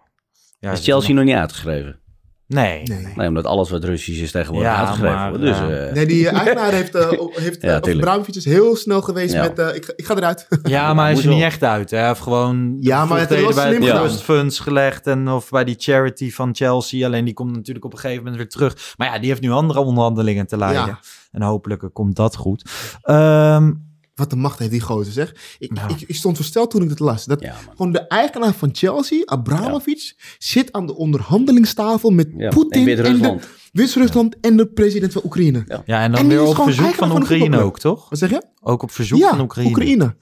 ja 0.60 0.72
Is 0.72 0.84
Chelsea 0.84 1.14
nog 1.14 1.24
niet 1.24 1.36
uitgeschreven? 1.36 2.00
Nee. 2.48 2.84
Nee. 2.84 3.14
Nee, 3.16 3.28
omdat 3.28 3.46
alles 3.46 3.70
wat 3.70 3.84
Russisch 3.84 4.22
is 4.22 4.32
tegenwoordig 4.32 4.70
Ja, 4.72 4.78
uitgeschreven 4.78 5.16
maar, 5.18 5.30
wordt. 5.30 5.44
Dus, 5.44 5.58
ja. 5.58 5.70
eh, 5.70 5.94
Nee, 5.94 6.06
die 6.06 6.28
eh, 6.30 6.38
eigenaar 6.38 6.72
heeft, 6.72 6.96
eh, 6.96 7.12
heeft 7.44 7.62
Ja. 7.62 7.80
Bramovic 7.80 8.36
is 8.36 8.46
heel 8.46 8.76
snel 8.76 9.02
geweest 9.02 9.34
Ja. 9.34 9.42
met. 9.42 9.60
eh, 9.60 9.76
ik, 9.76 9.86
ga- 9.86 9.94
ik 9.96 10.06
ga 10.06 10.16
eruit. 10.16 10.48
Ja, 10.64 10.94
maar 10.94 11.06
hij 11.06 11.14
is 11.14 11.24
er 11.26 11.30
niet 11.34 11.44
echt 11.44 11.64
uit. 11.64 11.92
Hij 11.92 12.08
heeft 12.08 12.20
gewoon 12.22 12.78
Ja, 12.80 13.06
maar 13.06 13.20
het 13.20 13.28
voordelen 13.28 13.56
bij 13.56 13.74
slim 13.76 14.02
het 14.04 14.22
Funds 14.22 14.60
gelegd. 14.60 15.08
En 15.08 15.30
of 15.30 15.50
bij 15.50 15.64
die 15.64 15.76
charity 15.78 16.32
van 16.32 16.56
Chelsea. 16.56 17.06
Alleen 17.06 17.26
die 17.26 17.34
komt 17.34 17.56
natuurlijk 17.56 17.86
op 17.86 17.94
een 17.94 18.00
gegeven 18.00 18.24
moment 18.24 18.42
weer 18.42 18.50
terug. 18.50 18.94
Maar 18.98 19.08
ja, 19.14 19.20
die 19.20 19.30
heeft 19.30 19.42
nu 19.42 19.50
andere 19.52 19.80
onderhandelingen 19.80 20.48
te 20.48 20.58
leiden. 20.58 20.86
Ja. 20.86 21.00
En 21.32 21.42
hopelijk 21.42 21.90
komt 21.94 22.16
dat 22.16 22.36
goed. 22.36 22.70
Ehm, 23.02 23.72
Wat 24.20 24.32
een 24.32 24.40
macht 24.40 24.60
heeft 24.60 24.72
die 24.72 24.82
gozer, 24.82 25.14
zeg. 25.14 25.56
Ik, 25.60 25.72
ik, 25.88 26.02
ik 26.08 26.16
stond 26.16 26.36
versteld 26.36 26.72
toen 26.72 26.84
ik 26.84 26.90
het 26.90 27.00
las. 27.00 27.26
Dat 27.26 27.42
Ja, 27.42 27.56
gewoon 27.76 27.92
de 27.92 28.08
eigenaar 28.08 28.54
van 28.54 28.70
Chelsea, 28.74 29.22
Abramovic, 29.26 30.14
zit 30.38 30.72
aan 30.72 30.86
de 30.88 30.96
onderhandelingstafel 30.96 32.10
met 32.10 32.30
Ja, 32.38 32.50
Poetin 32.50 32.82
in 32.82 32.88
en 32.88 32.96
de 32.96 33.02
Wit-Rusland. 33.02 33.48
Wit-Rusland 33.72 34.40
en 34.40 34.58
de 34.58 34.68
president 34.68 35.14
van 35.14 35.22
Oekraïne. 35.26 35.64
Ja. 35.68 35.84
ja, 35.86 36.04
en 36.04 36.12
dan 36.12 36.22
En 36.22 36.28
weer 36.28 36.44
op 36.44 36.56
verzoek 36.56 36.94
van 36.94 37.10
de 37.10 37.16
Oekraïne 37.16 37.60
ook, 37.62 37.80
toch? 37.80 38.10
Wat 38.10 38.20
zeg 38.20 38.30
je? 38.30 38.44
Ook 38.62 38.84
op 38.84 38.92
verzoek 38.92 39.20
ja, 39.20 39.30
van 39.30 39.40
Oekraïne. 39.40 40.16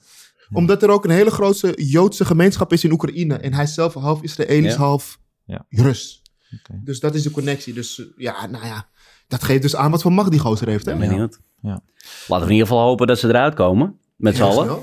Omdat 0.52 0.82
er 0.82 0.90
ook 0.90 1.04
een 1.04 1.10
hele 1.10 1.30
grote 1.30 1.72
Joodse 1.76 2.24
gemeenschap 2.24 2.72
is 2.72 2.84
in 2.84 2.92
Oekraïne. 2.92 3.34
En 3.34 3.54
hij 3.54 3.64
is 3.64 3.74
zelf 3.74 3.94
half 3.94 4.22
Israëlisch, 4.22 4.72
Ja. 4.72 4.78
half 4.78 5.18
Ja. 5.44 5.66
Rus. 5.68 6.22
Oké. 6.58 6.80
Dus 6.84 7.00
dat 7.00 7.14
is 7.14 7.22
de 7.22 7.30
connectie. 7.30 7.74
Dus 7.74 8.02
ja, 8.16 8.46
nou 8.46 8.66
ja. 8.66 8.88
Dat 9.28 9.42
geeft 9.44 9.62
dus 9.62 9.76
aan 9.76 9.90
wat 9.90 10.02
voor 10.02 10.12
macht 10.12 10.30
die 10.30 10.40
gozer 10.40 10.68
heeft. 10.68 10.86
Hè? 10.86 10.92
Ik 10.92 10.98
ben 10.98 11.08
benieuwd. 11.08 11.40
Ja. 11.62 11.80
Laten 12.26 12.46
we 12.46 12.52
in 12.52 12.58
ieder 12.58 12.66
geval 12.66 12.86
hopen 12.86 13.06
dat 13.06 13.18
ze 13.18 13.28
eruit 13.28 13.54
komen. 13.54 13.98
Met 14.16 14.36
z'n 14.36 14.42
allen. 14.42 14.78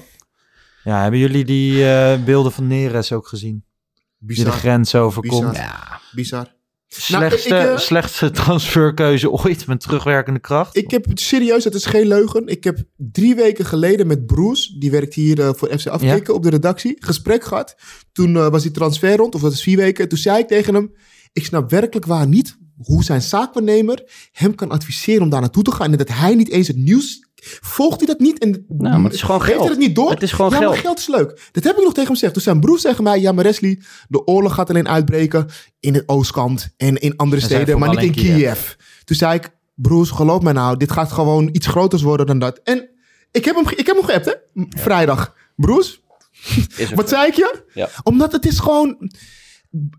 Ja, 0.83 1.01
hebben 1.01 1.19
jullie 1.19 1.45
die 1.45 1.89
eh, 1.89 2.23
beelden 2.23 2.51
van 2.51 2.67
Neres 2.67 3.11
ook 3.11 3.27
gezien? 3.27 3.63
Die 4.17 4.35
de 4.37 4.43
Bizar. 4.43 4.59
grens 4.59 4.95
overkomt. 4.95 5.49
Bizar. 5.49 5.65
Ja. 5.65 5.99
Bizar. 6.11 6.53
Slechtste, 6.87 7.49
Nou, 7.49 7.63
ik, 7.63 7.69
eh, 7.69 7.77
slechtste 7.77 8.31
transferkeuze 8.31 9.31
ooit 9.31 9.67
met 9.67 9.79
terugwerkende 9.79 10.39
kracht. 10.39 10.75
Ik 10.77 10.91
heb 10.91 11.05
serieus, 11.13 11.63
het 11.63 11.73
is 11.73 11.85
geen 11.85 12.07
leugen. 12.07 12.47
Ik 12.47 12.63
heb 12.63 12.83
drie 12.95 13.35
weken 13.35 13.65
geleden 13.65 14.07
met 14.07 14.25
Bruce, 14.25 14.77
die 14.79 14.91
werkt 14.91 15.13
hier 15.13 15.39
eh, 15.39 15.49
voor 15.53 15.79
FC 15.79 15.87
Afkikken 15.87 16.33
op 16.33 16.43
de 16.43 16.49
redactie, 16.49 16.95
gesprek 16.99 17.43
gehad. 17.43 17.75
Toen 18.11 18.35
eh, 18.35 18.47
was 18.47 18.61
die 18.61 18.71
transfer 18.71 19.15
rond, 19.15 19.35
of 19.35 19.41
dat 19.41 19.51
is 19.51 19.61
vier 19.63 19.77
weken. 19.77 20.09
Toen 20.09 20.17
zei 20.17 20.39
ik 20.39 20.47
tegen 20.47 20.73
hem, 20.73 20.93
ik 21.33 21.45
snap 21.45 21.69
werkelijk 21.69 22.05
waar 22.05 22.27
niet 22.27 22.57
hoe 22.77 23.03
zijn 23.03 23.21
zaakwaarnemer 23.21 24.03
hem 24.31 24.55
kan 24.55 24.69
adviseren 24.71 25.21
om 25.21 25.29
daar 25.29 25.41
naartoe 25.41 25.63
te 25.63 25.71
gaan. 25.71 25.91
En 25.91 25.97
dat 25.97 26.09
hij 26.09 26.35
niet 26.35 26.49
eens 26.49 26.67
het 26.67 26.77
nieuws... 26.77 27.23
Volgt 27.61 27.97
hij 27.97 28.07
dat 28.07 28.19
niet? 28.19 28.39
En 28.39 28.65
Nou, 28.67 28.95
maar 28.95 29.03
het 29.03 29.13
is 29.13 29.21
gewoon 29.21 29.41
Heeft 29.41 29.51
geld. 29.51 29.63
hij 29.67 29.69
dat 29.77 29.85
niet 29.87 29.95
door? 29.95 30.09
Het 30.09 30.21
is 30.23 30.31
gewoon 30.31 30.51
ja, 30.51 30.57
geld. 30.57 30.71
maar 30.71 30.81
geld 30.81 30.97
is 30.99 31.07
leuk. 31.07 31.49
Dat 31.51 31.63
heb 31.63 31.77
ik 31.77 31.83
nog 31.83 31.87
tegen 31.93 32.03
hem 32.03 32.13
gezegd. 32.13 32.33
Toen 32.33 32.41
zijn 32.41 32.59
broer 32.59 32.79
tegen 32.79 33.03
mij, 33.03 33.19
ja 33.21 33.31
maar 33.31 33.43
Wesley, 33.43 33.81
de 34.07 34.25
oorlog 34.27 34.53
gaat 34.53 34.69
alleen 34.69 34.87
uitbreken 34.87 35.47
in 35.79 35.93
het 35.93 36.03
oostkant 36.05 36.69
en 36.77 36.95
in 36.97 37.15
andere 37.17 37.41
En 37.41 37.47
steden, 37.47 37.79
maar 37.79 37.89
niet 37.89 37.99
in 37.99 38.11
Kiev. 38.11 38.35
Kiev. 38.35 38.73
Toen 39.03 39.15
zei 39.17 39.33
ik, 39.35 39.49
broers, 39.75 40.09
geloof 40.09 40.41
mij 40.41 40.53
nou, 40.53 40.77
dit 40.77 40.91
gaat 40.91 41.11
gewoon 41.11 41.49
iets 41.51 41.67
groters 41.67 42.01
worden 42.01 42.25
dan 42.25 42.39
dat. 42.39 42.59
En 42.63 42.89
ik 43.31 43.45
heb 43.45 43.55
hem, 43.55 43.65
ik 43.75 43.85
heb 43.85 43.95
hem 43.95 44.05
geappt, 44.05 44.25
hè? 44.25 44.33
Vrijdag. 44.69 45.35
Broers, 45.55 46.01
er- 46.77 46.95
wat 46.95 47.09
zei 47.09 47.27
ik 47.27 47.33
je? 47.35 47.63
Ja. 47.73 47.89
Omdat 48.03 48.31
het 48.31 48.45
is 48.45 48.59
gewoon, 48.59 49.11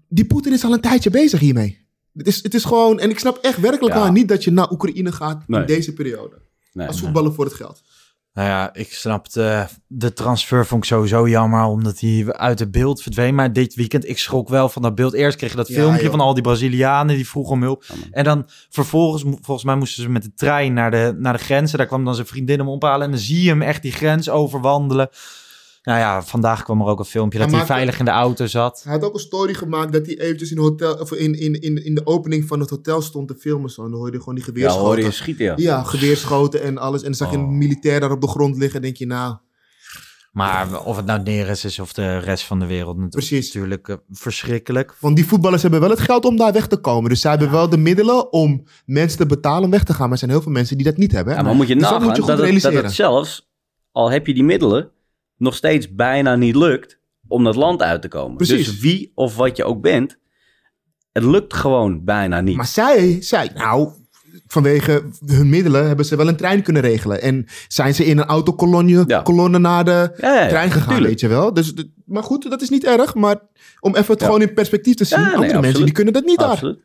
die 0.09 0.25
Poetin 0.27 0.53
is 0.53 0.65
al 0.65 0.73
een 0.73 0.81
tijdje 0.81 1.11
bezig 1.11 1.41
hiermee. 1.41 1.85
Het 2.17 2.27
is, 2.27 2.43
het 2.43 2.55
is 2.55 2.65
gewoon, 2.65 2.99
en 3.01 3.11
ik 3.11 3.19
snap 3.19 3.37
echt 3.37 3.61
werkelijk 3.61 3.95
Ja. 3.95 4.01
waar 4.01 4.13
niet 4.13 4.29
dat 4.29 4.45
je 4.45 4.51
naar 4.53 4.71
Oekraïne 4.71 5.13
gaat 5.13 5.43
Nee. 5.47 5.61
in 5.61 5.67
deze 5.67 5.93
periode. 5.93 6.37
Nee, 6.73 6.87
Als 6.87 6.97
nee. 6.97 7.05
voetballer 7.05 7.33
voor 7.35 7.45
het 7.45 7.55
geld. 7.55 7.83
Nou 8.33 8.49
ja, 8.49 8.75
ik 8.75 8.93
snapte 8.93 9.69
de 9.87 10.13
transfer 10.13 10.67
vond 10.67 10.83
ik 10.85 10.89
sowieso 10.91 11.29
jammer, 11.29 11.65
omdat 11.65 12.01
hij 12.01 12.33
uit 12.33 12.59
het 12.59 12.71
beeld 12.71 13.03
verdween. 13.03 13.35
Maar 13.35 13.53
dit 13.53 13.75
weekend, 13.75 14.09
ik 14.09 14.19
schrok 14.19 14.49
wel 14.49 14.69
van 14.69 14.83
dat 14.83 14.95
beeld. 14.95 15.13
Eerst 15.13 15.37
kreeg 15.37 15.51
je 15.51 15.57
dat 15.57 15.69
Ja, 15.69 15.75
filmpje 15.75 16.03
joh. 16.03 16.11
van 16.11 16.21
al 16.21 16.35
die 16.35 16.43
Brazilianen 16.43 17.17
die 17.17 17.29
vroegen 17.29 17.53
om 17.53 17.63
hulp. 17.63 17.85
En 18.11 18.25
dan 18.25 18.45
vervolgens, 18.71 19.23
volgens 19.41 19.65
mij 19.67 19.77
moesten 19.77 20.03
ze 20.03 20.09
met 20.09 20.23
de 20.23 20.33
trein 20.35 20.73
naar 20.73 20.91
de, 20.91 21.15
naar 21.19 21.33
de 21.33 21.45
grenzen. 21.45 21.79
Daar 21.79 21.87
kwam 21.87 22.05
dan 22.05 22.15
zijn 22.15 22.27
vriendin 22.27 22.59
hem 22.59 22.69
ophalen. 22.69 23.05
En 23.05 23.11
dan 23.11 23.21
zie 23.21 23.43
je 23.43 23.49
hem 23.49 23.63
echt 23.63 23.83
die 23.83 23.93
grens 23.93 24.29
overwandelen. 24.31 25.09
Nou 25.87 25.99
ja, 25.99 26.23
vandaag 26.23 26.63
kwam 26.63 26.81
er 26.81 26.87
ook 26.87 26.99
een 26.99 27.05
filmpje 27.05 27.39
dat 27.39 27.49
Hij 27.49 27.59
hij 27.59 27.67
maakte- 27.67 27.75
veilig 27.85 27.99
in 27.99 28.05
de 28.05 28.11
auto 28.11 28.47
zat. 28.47 28.81
Hij 28.85 28.93
had 28.93 29.05
ook 29.05 29.15
een 29.15 29.21
story 29.21 29.55
gemaakt 29.55 29.93
dat 29.93 30.07
hij 30.07 30.19
eventjes 30.19 30.51
in, 30.51 30.59
hotel, 30.59 30.95
of 30.95 31.13
in, 31.13 31.35
in, 31.39 31.61
in, 31.61 31.85
in 31.85 31.95
de 31.95 32.07
opening 32.07 32.45
van 32.47 32.61
het 32.61 32.71
hotel 32.71 33.03
stond 33.03 33.29
te 33.29 33.35
filmen. 33.35 33.71
Zo. 33.71 33.85
En 33.85 33.91
dan 33.91 33.99
hoorde 33.99 34.13
je 34.17 34.19
gewoon 34.23 34.35
die 34.35 34.45
Ja, 34.45 34.51
geweerschoten. 34.53 34.87
hoor 34.87 35.01
je 35.01 35.11
schieten, 35.11 35.45
ja. 35.45 35.55
Ja, 35.57 35.83
geweerschoten 35.83 36.63
en 36.63 36.79
alles. 36.79 37.01
En 37.01 37.07
dan 37.07 37.15
zag 37.15 37.31
je 37.31 37.37
Oh. 37.37 37.43
een 37.43 37.59
militair 37.59 38.01
daar 38.01 38.11
op 38.11 38.21
de 38.21 38.29
grond 38.29 38.57
liggen. 38.57 38.77
En 38.77 38.83
denk 38.83 38.97
je, 38.97 39.07
nou, 39.07 39.37
Maar 40.33 40.81
of 40.85 40.97
het 40.97 41.07
nou 41.07 41.23
Neres 41.23 41.65
is 41.65 41.79
of 41.79 41.93
de 41.93 42.19
rest 42.19 42.45
van 42.45 42.59
de 42.59 42.67
wereld, 42.67 43.11
Precies. 43.11 43.47
natuurlijk 43.47 43.89
eh, 43.89 43.97
verschrikkelijk. 44.11 44.95
Want 45.01 45.17
die 45.17 45.27
voetballers 45.27 45.63
hebben 45.63 45.81
wel 45.81 45.91
het 45.91 46.01
geld 46.01 46.25
om 46.25 46.37
daar 46.37 46.53
weg 46.53 46.67
te 46.67 46.77
komen. 46.77 47.11
Dus 47.11 47.21
zij 47.21 47.31
hebben 47.31 47.51
wel 47.51 47.69
de 47.69 47.77
middelen 47.79 48.33
om 48.33 48.65
mensen 48.87 49.19
te 49.19 49.27
betalen 49.27 49.65
om 49.65 49.71
weg 49.71 49.83
te 49.85 49.93
gaan. 49.93 50.03
Maar 50.03 50.13
er 50.13 50.19
zijn 50.19 50.31
heel 50.31 50.43
veel 50.43 50.53
mensen 50.53 50.77
die 50.77 50.87
dat 50.87 50.97
niet 50.97 51.13
hebben. 51.13 51.35
Ja, 51.35 51.43
maar 51.43 51.55
moet 51.55 51.69
je 51.69 51.75
Dus 51.75 51.83
dat 51.83 51.93
nagaan 51.93 52.07
moet 52.07 52.17
je 52.17 52.23
goed 52.23 52.63
dat, 52.63 52.73
dat 52.73 52.83
het 52.83 52.93
zelfs, 52.93 53.49
al 53.93 54.11
heb 54.11 54.27
je 54.27 54.35
die 54.35 54.45
middelen, 54.45 54.91
nog 55.37 55.55
steeds 55.55 55.95
bijna 55.95 56.37
niet 56.37 56.57
lukt 56.57 56.99
om 57.29 57.45
dat 57.45 57.57
land 57.57 57.83
uit 57.83 58.03
te 58.03 58.09
komen. 58.09 58.37
Precies. 58.37 58.67
Dus 58.67 58.79
wie 58.81 59.13
of 59.15 59.37
wat 59.37 59.57
je 59.57 59.65
ook 59.65 59.81
bent, 59.81 60.19
het 61.13 61.25
lukt 61.25 61.55
gewoon 61.55 62.05
bijna 62.05 62.41
niet. 62.41 62.57
Maar 62.57 62.67
zij, 62.67 63.17
zij, 63.23 63.51
nou, 63.55 63.89
vanwege 64.47 65.03
hun 65.27 65.49
middelen 65.49 65.87
hebben 65.87 66.05
ze 66.07 66.17
wel 66.17 66.29
een 66.29 66.37
trein 66.37 66.63
kunnen 66.63 66.83
regelen. 66.83 67.23
En 67.23 67.47
zijn 67.69 67.95
ze 67.95 68.05
in 68.05 68.19
een 68.19 68.25
autokolonne 68.25 69.05
Ja. 69.07 69.23
kolonne 69.23 69.59
naar 69.59 69.85
de 69.85 69.91
Ja, 70.17 70.35
ja, 70.35 70.43
ja, 70.43 70.49
trein 70.49 70.71
gegaan, 70.71 70.89
tuurlijk. 70.89 71.09
weet 71.09 71.21
je 71.21 71.29
wel. 71.29 71.53
Dus, 71.55 71.73
maar 72.05 72.23
goed, 72.23 72.51
dat 72.51 72.63
is 72.63 72.69
niet 72.69 72.85
erg. 72.85 73.15
Maar 73.15 73.37
om 73.81 73.97
even 73.97 74.15
het 74.15 74.23
gewoon 74.23 74.43
in 74.43 74.55
perspectief 74.55 74.95
te 74.95 75.05
zien. 75.05 75.19
Nee, 75.19 75.27
andere 75.27 75.41
mensen 75.43 75.59
absoluut. 75.59 75.85
die 75.87 75.95
kunnen 75.95 76.13
dat 76.13 76.25
niet 76.25 76.39
daar. 76.39 76.49
Absoluut, 76.49 76.79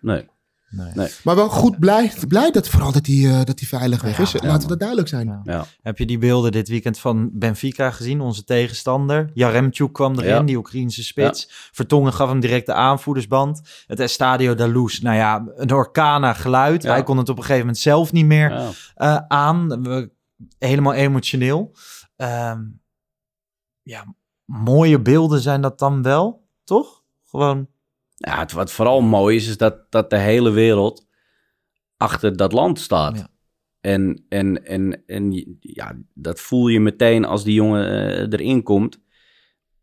nee. 0.72 1.10
Maar 1.24 1.36
wel 1.36 1.50
goed 1.50 1.80
blij, 1.80 2.12
blij 2.28 2.52
dat 2.52 2.70
vooral 2.70 2.92
dat 2.92 3.06
hij 3.06 3.16
eh, 3.16 3.44
dat 3.46 3.60
hij 3.60 3.68
veilig 3.68 4.02
weg 4.02 4.20
is. 4.20 4.32
ja, 4.32 4.40
Laten 4.44 4.62
we 4.62 4.68
dat 4.68 4.80
duidelijk 4.80 5.08
zijn. 5.10 5.28
Ja. 5.28 5.42
Ja. 5.44 5.66
Heb 5.82 5.98
je 5.98 6.06
die 6.06 6.18
beelden 6.18 6.52
dit 6.52 6.68
weekend 6.70 7.00
van 7.00 7.30
Benfica 7.34 7.92
gezien? 7.92 8.22
Onze 8.22 8.44
tegenstander. 8.44 9.30
Jaremchuk 9.34 9.94
kwam 9.94 10.14
erin, 10.16 10.30
Ja. 10.30 10.42
die 10.44 10.58
Oekraïnse 10.58 11.04
spits. 11.04 11.48
Vertongen 11.72 12.14
gaf 12.14 12.30
hem 12.30 12.40
direct 12.40 12.66
de 12.66 12.74
aanvoerdersband. 12.74 13.62
Het 13.88 14.00
Estadio 14.00 14.56
da 14.56 14.68
Luz, 14.68 15.00
nou 15.00 15.16
ja, 15.16 15.46
een 15.56 15.74
orkana 15.74 16.34
geluid. 16.34 16.84
Ja. 16.84 16.92
Hij 16.92 17.04
kon 17.04 17.18
het 17.18 17.30
op 17.30 17.36
een 17.38 17.42
gegeven 17.44 17.66
moment 17.66 17.78
zelf 17.84 18.12
niet 18.12 18.26
meer 18.26 18.50
Ja. 18.52 18.70
eh, 18.96 19.18
aan. 19.28 19.84
We- 19.84 20.12
helemaal 20.60 20.94
emotioneel. 20.94 21.76
Ehm, 22.16 22.62
ja, 23.82 24.16
mooie 24.46 25.00
beelden 25.02 25.40
zijn 25.40 25.62
dat 25.62 25.80
dan 25.80 26.02
wel, 26.02 26.48
toch? 26.64 27.04
Gewoon, 27.30 27.68
Ja, 28.22 28.40
het, 28.40 28.52
wat 28.52 28.72
vooral 28.72 29.02
mooi 29.02 29.36
is, 29.36 29.48
is 29.48 29.58
dat, 29.58 29.92
dat 29.92 30.10
de 30.10 30.18
hele 30.18 30.50
wereld 30.52 31.08
achter 31.98 32.38
dat 32.38 32.52
land 32.52 32.80
staat. 32.80 33.18
Ja. 33.18 33.28
En, 33.82 34.26
en, 34.30 34.66
en, 34.66 35.04
en 35.06 35.58
ja, 35.60 35.98
dat 36.14 36.40
voel 36.40 36.68
je 36.68 36.80
meteen 36.80 37.26
als 37.26 37.44
die 37.44 37.54
jongen 37.54 37.86
eh, 37.90 38.40
erin 38.40 38.64
komt. 38.64 39.00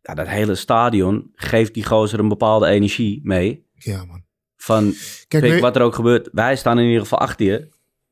Ja, 0.03 0.15
dat 0.15 0.29
hele 0.29 0.55
stadion 0.55 1.31
geeft 1.35 1.75
die 1.75 1.85
gozer 1.85 2.19
een 2.19 2.29
bepaalde 2.29 2.67
energie 2.67 3.21
mee. 3.23 3.67
Ja, 3.75 4.05
man. 4.05 4.23
Van, 4.57 4.95
Kijk, 5.29 5.61
wat 5.61 5.77
er 5.77 5.83
ook 5.83 5.95
gebeurt, 5.95 6.29
wij 6.33 6.57
staan 6.57 6.79
in 6.79 6.85
ieder 6.87 7.01
geval 7.03 7.19
achter 7.19 7.47
je. 7.47 7.69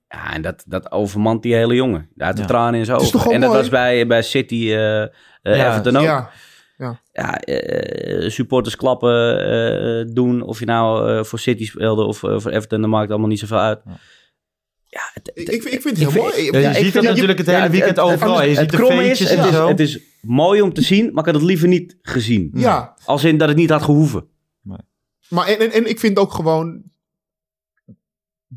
Ja, 0.08 0.32
en 0.34 0.42
dat, 0.42 0.64
dat 0.66 0.92
overmant 0.92 1.42
die 1.42 1.54
hele 1.54 1.74
jongen. 1.74 2.08
Had 2.16 2.34
de 2.36 2.42
Ja. 2.42 2.46
tranen 2.48 2.78
in 2.78 2.84
zijn 2.86 2.98
ogen. 2.98 3.20
En 3.32 3.40
dat 3.40 3.48
mooi? 3.50 3.60
was 3.62 3.70
bij, 3.70 4.06
bij 4.06 4.22
City, 4.22 4.54
Ja, 4.54 5.10
Everton 5.42 5.96
ook. 5.96 6.02
Ja, 6.02 6.30
ja, 7.12 7.40
eh, 7.40 8.28
supporters 8.30 8.76
klappen 8.76 9.38
eh, 9.48 10.14
doen. 10.14 10.42
Of 10.42 10.58
je 10.58 10.64
nou 10.64 11.10
eh, 11.10 11.24
voor 11.24 11.38
City 11.38 11.66
speelde 11.66 12.04
of 12.04 12.22
eh, 12.22 12.38
voor 12.38 12.50
Everton, 12.50 12.80
dat 12.80 12.90
maakt 12.90 13.10
allemaal 13.10 13.28
niet 13.28 13.38
zoveel 13.38 13.58
uit. 13.58 13.80
Ja, 14.88 15.00
het, 15.14 15.30
ik, 15.34 15.48
ik, 15.48 15.62
ik 15.64 15.82
vind 15.82 15.98
het 15.98 16.12
heel 16.12 16.22
mooi. 16.22 16.50
Ja, 16.50 16.58
je 16.70 16.74
ziet 16.74 16.84
dat 16.84 17.02
het- 17.02 17.02
natuurlijk 17.12 17.38
het 17.38 17.46
hele 17.46 17.58
ja, 17.62 17.70
weekend 17.70 17.98
overal. 18.00 18.42
Je 18.42 18.54
ziet 18.54 18.70
de 18.70 18.76
feestjes 18.86 19.30
het 19.30 19.38
en 19.38 19.46
is, 19.48 19.54
zo. 19.54 19.68
het 19.68 19.80
is 19.80 20.00
mooi 20.20 20.60
om 20.62 20.72
te 20.72 20.82
zien, 20.82 21.04
maar 21.04 21.18
ik 21.26 21.32
had 21.32 21.34
het 21.34 21.44
liever 21.50 21.68
niet 21.68 21.98
gezien. 22.02 22.50
Ja, 22.54 22.96
Als 23.04 23.24
in 23.24 23.38
dat 23.38 23.48
het 23.48 23.56
niet 23.56 23.70
had 23.70 23.82
gehoeven. 23.82 24.26
maar 25.28 25.46
en, 25.46 25.58
en, 25.58 25.72
en 25.72 25.88
ik 25.88 25.98
vind 25.98 26.18
ook 26.18 26.32
gewoon... 26.32 26.82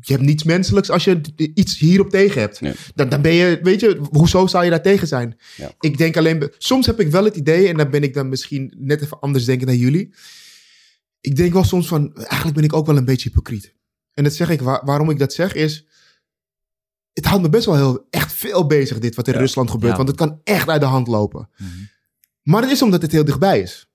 Je 0.00 0.12
hebt 0.12 0.24
niets 0.24 0.42
menselijks 0.42 0.90
als 0.90 1.04
je 1.04 1.20
iets 1.54 1.78
hierop 1.78 2.10
tegen 2.10 2.40
hebt. 2.40 2.60
Nee. 2.60 2.74
Dan, 2.94 3.08
dan 3.08 3.22
ben 3.22 3.32
je, 3.32 3.58
weet 3.62 3.80
je, 3.80 4.00
hoezo 4.10 4.46
zou 4.46 4.64
je 4.64 4.70
daar 4.70 4.82
tegen 4.82 5.06
zijn? 5.08 5.36
Ja. 5.56 5.72
Ik 5.80 5.98
denk 5.98 6.16
alleen, 6.16 6.52
soms 6.58 6.86
heb 6.86 7.00
ik 7.00 7.10
wel 7.10 7.24
het 7.24 7.36
idee, 7.36 7.68
en 7.68 7.76
dan 7.76 7.90
ben 7.90 8.02
ik 8.02 8.14
dan 8.14 8.28
misschien 8.28 8.74
net 8.76 9.02
even 9.02 9.20
anders 9.20 9.44
denken 9.44 9.66
dan 9.66 9.76
jullie. 9.76 10.14
Ik 11.20 11.36
denk 11.36 11.52
wel 11.52 11.64
soms 11.64 11.88
van, 11.88 12.14
eigenlijk 12.14 12.54
ben 12.54 12.64
ik 12.64 12.72
ook 12.72 12.86
wel 12.86 12.96
een 12.96 13.04
beetje 13.04 13.28
hypocriet. 13.28 13.74
En 14.14 14.24
dat 14.24 14.32
zeg 14.34 14.50
ik, 14.50 14.60
waar- 14.60 14.84
waarom 14.84 15.10
ik 15.10 15.18
dat 15.18 15.32
zeg 15.32 15.54
is, 15.54 15.86
het 17.12 17.24
houdt 17.24 17.42
me 17.42 17.48
best 17.48 17.66
wel 17.66 17.76
heel, 17.76 18.06
echt 18.10 18.32
veel 18.32 18.66
bezig 18.66 18.98
dit 18.98 19.14
wat 19.14 19.26
in 19.28 19.32
Ja. 19.34 19.38
Rusland 19.38 19.70
gebeurt. 19.70 19.90
Ja. 19.90 19.96
Want 19.96 20.08
het 20.08 20.18
kan 20.18 20.40
echt 20.44 20.68
uit 20.68 20.80
de 20.80 20.86
hand 20.86 21.06
lopen. 21.06 21.48
Mhm. 21.56 21.68
Maar 22.42 22.62
het 22.62 22.70
is 22.70 22.82
omdat 22.82 23.02
het 23.02 23.12
heel 23.12 23.24
dichtbij 23.24 23.60
is. 23.60 23.88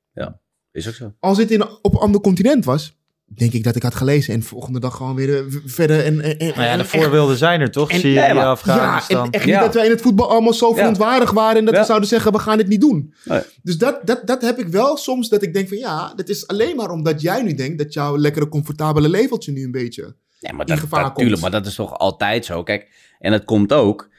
Is 0.72 0.88
ook 0.88 0.94
zo. 0.94 1.14
Als 1.20 1.38
dit 1.38 1.52
in, 1.52 1.64
op 1.82 1.94
een 1.94 2.00
ander 2.00 2.22
continent 2.22 2.66
was, 2.66 2.98
denk 3.26 3.52
ik 3.54 3.64
dat 3.64 3.76
ik 3.76 3.84
had 3.84 3.96
gelezen. 3.96 4.34
En 4.34 4.40
de 4.40 4.46
volgende 4.46 4.80
dag 4.80 4.96
gewoon 4.96 5.16
weer 5.16 5.38
eh, 5.38 5.44
verder. 5.66 6.04
En, 6.06 6.22
en, 6.22 6.38
en, 6.40 6.48
Nou 6.48 6.62
ja, 6.62 6.68
en- 6.72 6.78
de 6.78 6.86
voorbeelden 6.86 7.38
zijn 7.38 7.62
er 7.62 7.72
toch? 7.72 7.92
en- 7.92 8.00
Syrië, 8.00 8.14
ja, 8.14 8.34
maar- 8.34 8.44
ja, 8.44 8.50
Afghanistan. 8.50 9.26
en 9.26 9.32
echt 9.32 9.46
niet 9.46 9.54
Ja. 9.54 9.62
dat 9.62 9.74
wij 9.74 9.86
in 9.86 9.92
het 9.92 10.02
voetbal 10.02 10.30
allemaal 10.30 10.54
zo 10.54 10.70
Ja. 10.70 10.76
verontwaardigd 10.76 11.34
waren. 11.34 11.58
En 11.58 11.66
dat 11.66 11.74
Ja. 11.74 11.80
we 11.80 11.86
zouden 11.86 12.10
zeggen, 12.10 12.32
we 12.32 12.40
gaan 12.40 12.58
het 12.58 12.68
niet 12.68 12.82
doen. 12.82 13.14
Nee. 13.26 13.42
Dus 13.64 13.78
dat, 13.78 14.00
dat, 14.04 14.28
dat 14.28 14.42
heb 14.42 14.60
ik 14.60 14.68
wel 14.68 14.98
soms. 14.98 15.30
Dat 15.30 15.42
ik 15.44 15.54
denk 15.54 15.68
van 15.68 15.78
ja, 15.78 16.14
dat 16.16 16.30
is 16.30 16.48
alleen 16.48 16.76
maar 16.76 16.90
omdat 16.90 17.22
jij 17.22 17.42
nu 17.44 17.54
denkt 17.54 17.78
dat 17.78 17.94
jouw 17.94 18.18
lekkere 18.18 18.48
comfortabele 18.50 19.10
leveltje 19.10 19.52
nu 19.52 19.64
een 19.64 19.72
beetje... 19.72 20.16
Nee, 20.40 20.52
maar 20.54 20.62
in 20.68 20.74
dat, 20.74 20.80
gevaar 20.80 21.04
dat, 21.04 21.16
tuurlijk, 21.16 21.42
maar 21.42 21.52
dat 21.52 21.66
is 21.66 21.76
toch 21.76 21.98
altijd 21.98 22.46
zo. 22.46 22.64
Kijk, 22.64 22.92
en 23.20 23.32
het 23.34 23.46
komt 23.46 23.74
ook. 23.74 24.10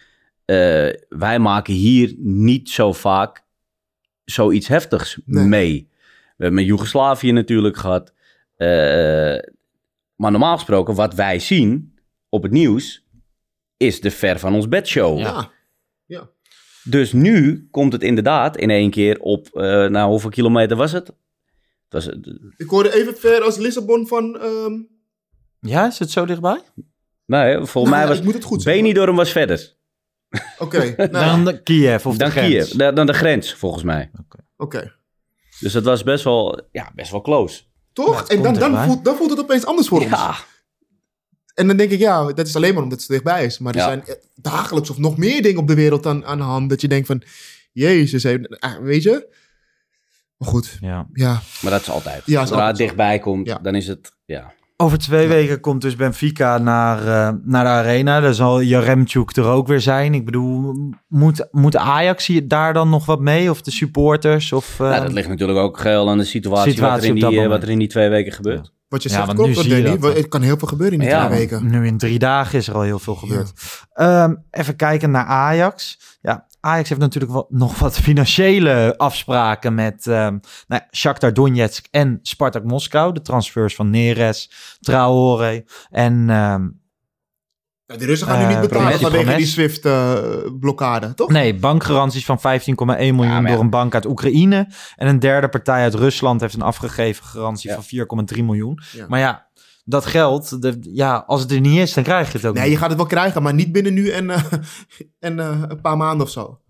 eh, 0.45 0.57
wij 1.09 1.39
maken 1.39 1.75
hier 1.75 2.15
niet 2.19 2.69
zo 2.71 2.93
vaak 2.93 3.45
zoiets 4.25 4.69
heftigs 4.69 5.19
Nee. 5.25 5.45
mee. 5.45 5.89
We 6.37 6.45
hebben 6.45 6.55
met 6.55 6.65
Joegoslavië 6.65 7.33
natuurlijk 7.33 7.77
gehad. 7.77 8.13
Eh, 8.57 9.39
maar 10.17 10.31
normaal 10.31 10.55
gesproken, 10.55 10.95
wat 10.95 11.15
wij 11.15 11.39
zien 11.39 11.99
op 12.29 12.43
het 12.43 12.53
nieuws, 12.53 13.07
is 13.77 14.01
de 14.01 14.11
ver 14.11 14.39
van 14.39 14.55
ons 14.55 14.69
bedshow. 14.69 15.19
Ja. 15.19 15.55
Dus 16.89 17.13
nu 17.13 17.69
komt 17.71 17.93
het 17.93 18.03
inderdaad 18.03 18.57
in 18.57 18.71
één 18.71 18.91
keer 18.91 19.21
op, 19.21 19.47
eh 19.53 19.87
nou 19.87 20.11
hoeveel 20.11 20.31
kilometer 20.31 20.77
was 20.77 20.93
het? 20.93 21.07
Het 21.07 21.15
was, 21.89 22.09
eh, 22.09 22.17
Ik 22.57 22.69
hoorde 22.69 22.95
even 22.95 23.17
ver 23.17 23.43
als 23.43 23.57
Lissabon 23.57 24.07
van... 24.07 24.39
ehm, 24.41 24.73
Ja, 25.61 25.87
is 25.87 25.99
het 25.99 26.11
zo 26.11 26.25
dichtbij? 26.25 26.61
nee, 27.25 27.55
volgens 27.55 27.73
nou, 27.75 27.89
mij 27.89 28.01
ja, 28.01 28.09
was 28.09 28.19
ik 28.19 28.25
moet 28.25 28.35
het 28.35 28.45
goed 28.45 28.63
zeggen. 28.63 28.83
Benidorm 28.83 29.17
was 29.17 29.33
verder. 29.33 29.75
Oké, 30.59 30.95
nou, 31.11 31.45
Dan 31.45 31.63
Kiev 31.63 32.07
of 32.07 32.17
dan 32.17 32.29
de 32.29 32.33
grens. 32.35 32.69
Kiev, 32.69 32.93
dan, 32.95 33.07
de 33.07 33.13
grens, 33.13 33.55
volgens 33.55 33.83
mij. 33.83 34.11
oké. 34.57 34.95
Dus 35.61 35.73
dat 35.73 35.85
was 35.85 36.03
best 36.03 36.25
wel, 36.25 36.69
ja, 36.73 36.93
best 36.95 37.11
wel 37.11 37.21
close. 37.21 37.63
Toch? 38.05 38.29
en 38.29 38.43
dan, 38.43 38.55
dan, 38.55 38.85
voelt, 38.85 39.05
dan 39.05 39.17
voelt 39.17 39.31
het 39.31 39.39
opeens 39.41 39.67
anders 39.67 39.89
voor 39.89 40.01
ons. 40.01 40.11
Ja, 40.11 40.35
En 41.55 41.67
dan 41.67 41.77
denk 41.77 41.91
ik, 41.91 41.99
ja, 41.99 42.33
dat 42.33 42.47
is 42.47 42.57
alleen 42.57 42.75
maar 42.75 42.83
omdat 42.83 42.99
het 43.01 43.09
dichtbij 43.09 43.45
is. 43.45 43.59
Maar 43.59 43.73
er 43.75 43.79
Ja. 43.81 43.87
zijn 43.87 44.07
eh, 44.07 44.15
dagelijks 44.35 44.91
of 44.91 44.99
nog 44.99 45.17
meer 45.17 45.43
dingen 45.43 45.61
op 45.61 45.69
de 45.69 45.75
wereld 45.75 46.07
aan, 46.07 46.25
aan 46.27 46.39
de 46.39 46.45
hand. 46.45 46.71
Dat 46.71 46.81
je 46.81 46.89
denkt 46.89 47.07
van, 47.07 47.23
jezus, 47.73 48.27
ah, 48.59 48.77
weet 48.81 49.03
je? 49.03 49.35
Maar 50.37 50.49
goed, 50.49 50.77
Ja. 50.81 51.07
ja. 51.13 51.41
maar 51.63 51.71
dat 51.73 51.81
is 51.81 51.91
altijd. 51.91 52.23
Ja, 52.27 52.47
Zodra 52.47 52.67
het 52.67 52.77
dichtbij 52.77 53.19
komt, 53.19 53.57
dan 53.63 53.75
is 53.75 53.87
het, 53.87 54.13
ja. 54.25 54.55
Over 54.79 54.99
twee 54.99 55.29
weken 55.29 55.61
komt 55.61 55.81
dus 55.81 55.97
Benfica 55.97 56.59
naar, 56.59 56.99
eh, 56.99 57.35
naar 57.43 57.65
de 57.65 57.71
arena. 57.71 58.21
Daar 58.21 58.35
zal 58.35 58.61
Jaremchuk 58.63 59.37
er 59.37 59.45
ook 59.47 59.67
weer 59.67 59.81
zijn. 59.81 60.15
Ik 60.15 60.25
bedoel, 60.25 60.75
moet, 61.09 61.49
moet 61.51 61.77
Ajax 61.77 62.27
hier 62.27 62.49
daar 62.49 62.73
dan 62.73 62.89
nog 62.89 63.07
wat 63.07 63.21
mee? 63.21 63.51
Of 63.51 63.63
de 63.63 63.71
supporters? 63.71 64.53
Of, 64.53 64.81
eh, 64.81 64.89
nou, 64.89 65.03
dat 65.03 65.13
ligt 65.13 65.29
natuurlijk 65.29 65.59
ook 65.59 65.79
geheel 65.79 66.09
aan 66.11 66.19
de 66.19 66.25
situatie, 66.25 66.73
Situatie 66.73 67.13
wat, 67.13 67.23
er 67.23 67.29
die, 67.31 67.41
eh, 67.41 67.49
wat 67.49 67.63
er 67.63 67.69
in 67.69 67.79
die 67.79 67.89
twee 67.89 68.09
weken 68.09 68.33
gebeurt. 68.33 68.73
Wat 68.89 69.03
je 69.03 69.09
Ja, 69.09 69.15
zegt 69.15 69.35
klopt, 69.35 69.69
Danny. 69.69 69.99
dat. 69.99 70.17
Het 70.17 70.29
kan 70.29 70.43
heel 70.43 70.59
veel 70.59 70.69
gebeuren 70.69 70.95
in 70.95 71.01
die 71.01 71.09
Ja, 71.09 71.27
twee 71.27 71.39
weken. 71.39 71.71
Nu 71.71 71.87
in 71.87 71.99
drie 71.99 72.19
dagen 72.19 72.59
is 72.59 72.69
er 72.69 72.75
al 72.75 72.83
heel 72.83 72.99
veel 72.99 73.15
gebeurd. 73.15 73.53
Ehm, 73.93 74.35
even 74.51 74.77
kijken 74.77 75.11
naar 75.11 75.25
Ajax. 75.25 75.99
Ja, 76.21 76.47
Ajax 76.67 76.89
heeft 76.89 77.01
natuurlijk 77.01 77.33
wel, 77.33 77.47
nog 77.49 77.79
wat 77.79 77.99
financiële 77.99 78.95
afspraken 78.97 79.75
met 79.75 80.07
ehm 80.07 80.33
nou, 80.67 80.83
ja, 80.83 80.87
Shakhtar 80.93 81.33
Donetsk 81.33 81.87
en 81.91 82.19
Spartak 82.23 82.65
Moskou. 82.65 83.13
De 83.13 83.23
transfers 83.23 83.75
van 83.75 83.91
Neres, 83.91 84.51
Traoré 84.81 85.65
en 85.91 86.31
ehm, 86.31 86.69
Ja, 87.89 87.97
de 87.97 88.05
Russen 88.07 88.27
gaan 88.29 88.39
nu 88.39 88.45
Eh, 88.45 88.51
niet 88.51 88.61
betalen 88.61 88.85
Promes- 88.85 89.01
vanwege 89.03 89.25
Promes. 89.25 89.43
die 89.43 89.53
Swift-blokkade, 89.53 91.15
toch? 91.15 91.29
nee, 91.31 91.55
bankgaranties 91.55 92.25
van 92.25 92.39
15,1 92.41 93.15
miljoen 93.15 93.27
Ja, 93.35 93.41
maar 93.41 93.51
ja. 93.51 93.55
door 93.57 93.65
een 93.65 93.71
bank 93.71 93.95
uit 93.95 94.07
Oekraïne. 94.07 94.69
En 94.97 95.09
een 95.09 95.19
derde 95.19 95.49
partij 95.49 95.83
uit 95.83 95.95
Rusland 95.95 96.41
heeft 96.41 96.55
een 96.55 96.63
afgegeven 96.63 97.25
garantie 97.25 97.69
Ja. 97.71 97.75
van 97.75 97.85
4,3 97.85 98.45
miljoen. 98.45 98.81
Ja. 98.93 99.05
Maar 99.09 99.19
ja, 99.21 99.46
dat 99.89 100.07
geld, 100.07 100.63
de, 100.63 100.79
ja, 100.81 101.25
als 101.27 101.41
het 101.41 101.51
er 101.51 101.61
niet 101.61 101.79
is, 101.79 101.95
dan 101.95 102.05
krijg 102.05 102.33
je 102.33 102.39
het 102.39 102.47
ook 102.47 102.55
Nee, 102.55 102.63
niet. 102.63 102.73
je 102.73 102.79
gaat 102.79 102.89
het 102.89 102.99
wel 102.99 103.07
krijgen, 103.07 103.43
maar 103.43 103.55
niet 103.55 103.73
binnen 103.73 103.95
nu 103.95 104.11
en, 104.11 104.31
eh, 104.31 104.45
en 105.19 105.41
eh, 105.41 105.63
een 105.69 105.81
paar 105.81 105.97
maanden 105.97 106.27
of 106.27 106.33
zo. 106.33 106.61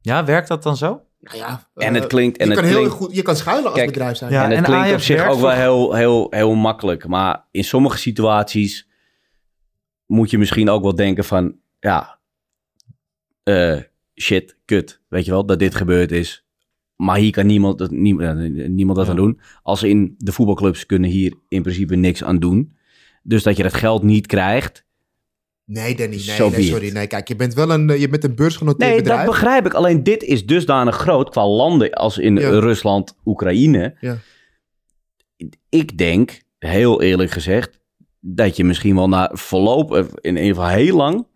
Ja, 0.00 0.24
werkt 0.24 0.48
dat 0.48 0.62
dan 0.62 0.76
zo? 0.76 1.02
Nou 1.20 1.36
ja, 1.36 1.70
En 1.74 1.94
eh, 1.94 2.00
het 2.00 2.08
klinkt... 2.08 2.38
En 2.38 2.44
je, 2.48 2.52
het 2.52 2.60
kan 2.60 2.70
heel 2.70 2.78
klinkt 2.78 2.96
goed, 2.96 3.14
je 3.14 3.22
kan 3.22 3.36
schuilen 3.36 3.64
als 3.64 3.74
Kijk, 3.74 3.92
bedrijf 3.92 4.16
zijn. 4.16 4.32
Ja, 4.32 4.44
en 4.44 4.48
het 4.48 4.58
en 4.58 4.64
klinkt 4.64 4.84
Ajax 4.84 5.10
op 5.10 5.16
zich 5.16 5.26
ook 5.26 5.40
wel 5.40 5.50
heel, 5.50 5.94
heel, 5.94 6.26
heel 6.30 6.54
makkelijk. 6.54 7.06
Maar 7.06 7.46
in 7.50 7.64
sommige 7.64 7.98
situaties 7.98 8.88
moet 10.06 10.30
je 10.30 10.38
misschien 10.38 10.70
ook 10.70 10.82
wel 10.82 10.94
denken 10.94 11.24
van... 11.24 11.58
Ja, 11.78 12.20
eh, 13.42 13.78
shit, 14.20 14.56
kut. 14.64 15.02
Weet 15.08 15.24
je 15.24 15.30
wel, 15.30 15.46
dat 15.46 15.58
dit 15.58 15.74
gebeurd 15.74 16.12
is. 16.12 16.46
Maar 17.00 17.16
hier 17.18 17.30
kan 17.30 17.46
niemand, 17.46 17.78
dat- 17.78 17.90
nie- 17.90 18.18
eh, 18.18 18.68
niemand 18.68 18.96
dat 18.98 19.06
Ja. 19.06 19.12
aan 19.12 19.18
doen. 19.18 19.40
Als 19.62 19.82
in 19.82 20.14
de 20.18 20.32
voetbalclubs 20.32 20.86
kunnen 20.86 21.10
hier 21.10 21.34
in 21.48 21.62
principe 21.62 21.96
niks 21.96 22.24
aan 22.24 22.38
doen. 22.38 22.72
Dus 23.22 23.42
dat 23.42 23.56
je 23.56 23.62
dat 23.62 23.74
geld 23.74 24.02
niet 24.02 24.26
krijgt. 24.26 24.84
Nee, 25.64 25.94
Danny, 25.94 26.16
nee, 26.26 26.50
nee, 26.50 26.62
sorry. 26.62 26.92
Nee, 26.92 27.06
kijk, 27.06 27.28
je 27.28 27.36
bent 27.36 27.54
wel 27.54 27.70
een, 27.70 27.90
eh, 27.90 28.00
je 28.00 28.08
bent 28.08 28.24
een 28.24 28.34
beursgenoteerd 28.34 28.90
Nee, 28.90 28.98
bedrijf. 28.98 29.20
dat 29.24 29.30
begrijp 29.30 29.66
ik. 29.66 29.74
Alleen 29.74 30.02
dit 30.02 30.22
is 30.22 30.46
dusdanig 30.46 30.96
groot 30.96 31.30
qua 31.30 31.46
landen 31.48 31.90
als 31.92 32.18
in 32.18 32.36
Ja. 32.36 32.48
Rusland, 32.48 33.16
Oekraïne. 33.24 33.96
Ja. 34.00 34.16
Ik 35.68 35.98
denk, 35.98 36.42
heel 36.58 37.02
eerlijk 37.02 37.30
gezegd, 37.30 37.78
dat 38.20 38.56
je 38.56 38.64
misschien 38.64 38.94
wel 38.94 39.08
na 39.08 39.30
verloop, 39.32 39.94
eh, 39.94 40.04
in 40.20 40.36
ieder 40.36 40.54
geval 40.54 40.68
heel 40.70 40.96
lang, 40.96 41.26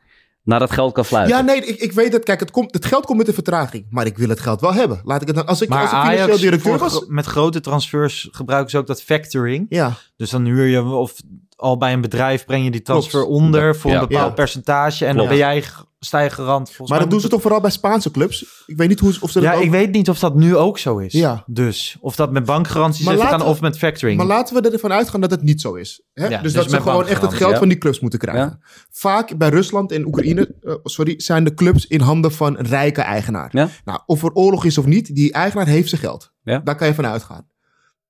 naar 0.45 0.59
dat 0.59 0.71
geld 0.71 0.93
kan 0.93 1.05
fluiten. 1.05 1.37
Ja, 1.37 1.43
nee, 1.43 1.57
ik, 1.65 1.81
ik 1.81 1.93
weet 1.93 2.13
het. 2.13 2.25
Kijk, 2.25 2.41
het, 2.41 2.51
komt, 2.51 2.75
het 2.75 2.85
geld 2.85 3.05
komt 3.07 3.19
met 3.19 3.29
een 3.29 3.35
vertraging. 3.35 3.87
Maar 3.91 4.07
ik 4.07 4.19
wil 4.19 4.29
het 4.29 4.41
geld 4.41 4.61
wel 4.61 4.75
hebben. 4.75 5.01
Laat 5.05 5.21
ik 5.21 5.27
het 5.27 5.37
dan... 5.37 5.47
Als 5.47 5.61
ik, 5.61 5.69
Maar 5.69 5.79
als 5.81 5.91
ik 5.91 5.97
financieel 5.97 6.25
Ajax, 6.25 6.41
directeur 6.41 6.79
was... 6.79 6.93
gro- 6.95 7.05
met 7.09 7.27
grote 7.27 7.61
transfers 7.61 8.29
gebruiken 8.33 8.71
ze 8.71 8.79
ook 8.79 8.87
dat 8.87 9.03
factoring. 9.03 9.67
Ja, 9.69 9.93
Dus 10.17 10.31
dan 10.31 10.45
huur 10.45 10.67
je 10.67 10.83
of 10.83 11.15
al 11.57 11.77
bij 11.77 11.93
een 11.93 12.01
bedrijf 12.01 12.45
breng 12.45 12.65
je 12.65 12.71
die 12.71 12.83
transfer 12.83 13.21
Klopt. 13.21 13.35
onder 13.35 13.77
voor 13.77 13.91
Ja. 13.91 14.01
een 14.01 14.09
bepaald 14.09 14.29
Ja. 14.29 14.35
percentage. 14.35 15.07
En 15.07 15.17
dan 15.17 15.29
ben 15.29 15.37
jij. 15.37 15.65
Volgens 16.05 16.79
maar 16.79 16.89
mij 16.89 16.99
dat 16.99 17.11
doen 17.11 17.21
ze 17.21 17.29
toch 17.29 17.41
vooral 17.41 17.61
bij 17.61 17.71
Spaanse 17.71 18.11
clubs? 18.11 18.63
Ik 18.67 18.77
weet 18.77 18.89
niet 18.89 19.01
hoe, 19.01 19.09
of 19.09 19.15
ze 19.17 19.23
het- 19.25 19.33
dat 19.33 19.43
Ja, 19.43 19.55
ook... 19.55 19.63
ik 19.63 19.71
weet 19.71 19.91
niet 19.93 20.09
of 20.09 20.19
dat 20.19 20.35
nu 20.35 20.57
ook 20.57 20.79
zo 20.79 20.99
is. 20.99 21.13
Ja. 21.13 21.43
Dus 21.47 21.97
of 22.01 22.17
dat 22.17 22.33
met 22.33 22.45
bankgaranties 22.45 23.05
Maar 23.05 23.15
is 23.15 23.21
laten 23.21 23.35
gaan 23.37 23.47
we- 23.47 23.53
of 23.53 23.61
met 23.61 23.79
factoring. 23.79 24.17
Maar 24.19 24.27
laten 24.27 24.63
we 24.63 24.71
ervan 24.71 24.93
uitgaan 24.93 25.21
dat 25.21 25.31
het 25.31 25.43
niet 25.43 25.61
zo 25.61 25.75
is. 25.75 26.03
Hè? 26.13 26.23
Ja, 26.25 26.29
dus, 26.29 26.41
dus 26.43 26.53
dat 26.53 26.71
ze 26.71 26.81
gewoon 26.81 27.07
echt 27.07 27.23
het 27.23 27.35
geld 27.35 27.53
ja. 27.53 27.59
van 27.59 27.69
die 27.69 27.79
clubs 27.79 28.01
moeten 28.01 28.19
krijgen. 28.19 28.61
Vaak 28.91 29.37
bij 29.37 29.49
Rusland 29.49 29.93
en 29.93 30.07
Oekraïne 30.07 30.55
eh, 30.63 30.75
sorry, 30.83 31.15
zijn 31.17 31.45
de 31.45 31.55
clubs 31.55 31.87
in 31.87 32.01
handen 32.01 32.33
van 32.33 32.59
een 32.59 32.67
rijke 32.67 33.01
eigenaar. 33.03 33.49
Ja. 33.53 33.69
Nou, 33.85 34.01
of 34.07 34.23
er 34.23 34.33
oorlog 34.33 34.65
is 34.65 34.79
of 34.79 34.87
niet, 34.87 35.15
die 35.15 35.33
eigenaar 35.33 35.67
heeft 35.67 35.89
zijn 35.89 36.01
geld. 36.01 36.33
Ja. 36.43 36.59
Daar 36.59 36.77
kan 36.77 36.87
je 36.87 36.95
van 36.95 37.07
uitgaan. 37.07 37.47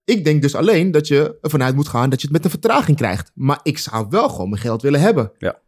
Ik 0.05 0.25
denk 0.25 0.43
dus 0.43 0.55
alleen 0.55 0.91
dat 0.91 1.09
je 1.09 1.39
ervan 1.41 1.63
uit 1.63 1.75
moet 1.75 1.89
gaan 1.89 2.11
dat 2.11 2.21
je 2.21 2.27
het 2.27 2.37
met 2.37 2.45
een 2.45 2.51
vertraging 2.51 2.97
krijgt. 2.97 3.31
Maar 3.35 3.61
ik 3.63 3.79
zou 3.79 4.07
wel 4.11 4.29
gewoon 4.29 4.49
mijn 4.49 4.61
geld 4.63 4.83
willen 4.83 5.01
hebben. 5.01 5.33
Ja. 5.39 5.63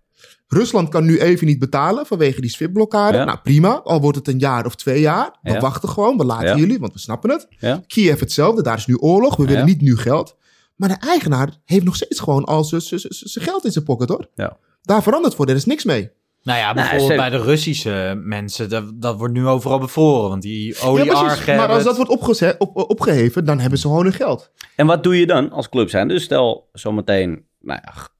Rusland 0.48 0.88
kan 0.88 1.04
nu 1.04 1.18
even 1.20 1.46
niet 1.46 1.58
betalen 1.58 2.06
vanwege 2.06 2.40
die 2.40 2.50
SWIFT-blokkade. 2.50 3.16
Ja. 3.16 3.24
Nou, 3.24 3.38
prima. 3.42 3.68
Al 3.84 4.00
wordt 4.00 4.16
het 4.16 4.28
een 4.28 4.38
jaar 4.38 4.66
of 4.66 4.74
twee 4.74 5.00
jaar. 5.00 5.38
We 5.42 5.52
Ja. 5.52 5.60
wachten 5.60 5.88
gewoon. 5.88 6.16
We 6.16 6.24
laten 6.24 6.58
jullie, 6.58 6.78
want 6.78 6.92
we 6.92 6.98
snappen 6.98 7.30
het. 7.30 7.48
Kiev 7.86 8.20
hetzelfde. 8.20 8.62
Daar 8.62 8.76
is 8.76 8.86
nu 8.86 8.96
oorlog. 8.96 9.36
We 9.36 9.44
willen 9.46 9.64
niet 9.66 9.80
nu 9.80 9.96
geld. 9.96 10.36
Maar 10.76 10.88
de 10.88 10.94
eigenaar 11.06 11.56
heeft 11.64 11.84
nog 11.84 11.96
steeds 11.96 12.20
gewoon 12.20 12.44
al 12.44 12.64
zijn- 12.64 12.82
geld 13.20 13.64
in 13.64 13.72
zijn 13.72 13.84
pocket, 13.84 14.08
hoor. 14.08 14.28
Ja. 14.34 14.56
Daar 14.82 15.02
verandert 15.02 15.34
voor. 15.34 15.46
Er 15.46 15.54
is 15.54 15.64
niks 15.64 15.84
mee. 15.84 16.10
Nou 16.46 16.58
ja, 16.58 16.64
Nou, 16.64 16.74
bijvoorbeeld 16.74 17.10
ze- 17.10 17.16
bij 17.16 17.30
de 17.30 17.42
Russische 17.44 18.20
mensen, 18.24 18.68
dat, 18.68 18.92
dat 18.94 19.18
wordt 19.18 19.34
nu 19.34 19.46
overal 19.46 19.78
bevroren. 19.78 20.28
Want 20.28 20.42
die 20.42 20.64
Ja, 20.66 20.70
precies. 20.70 20.84
olieargen 20.88 21.56
Maar 21.56 21.68
als 21.68 21.84
dat 21.84 21.96
wordt 21.96 22.10
opgeze- 22.10 22.54
op, 22.58 22.76
opgeheven, 22.76 23.44
dan 23.44 23.58
hebben 23.58 23.78
ze 23.78 23.86
gewoon 23.86 24.02
hun 24.04 24.12
geld. 24.12 24.52
En 24.76 24.86
wat 24.86 25.02
doe 25.02 25.18
je 25.18 25.26
dan 25.26 25.50
als 25.50 25.68
club 25.68 25.90
zijn? 25.90 26.08
Dus 26.08 26.22
stel 26.22 26.68
zometeen, 26.72 27.46
nou 27.60 27.80
ja, 27.84 27.90
g- 27.90 28.14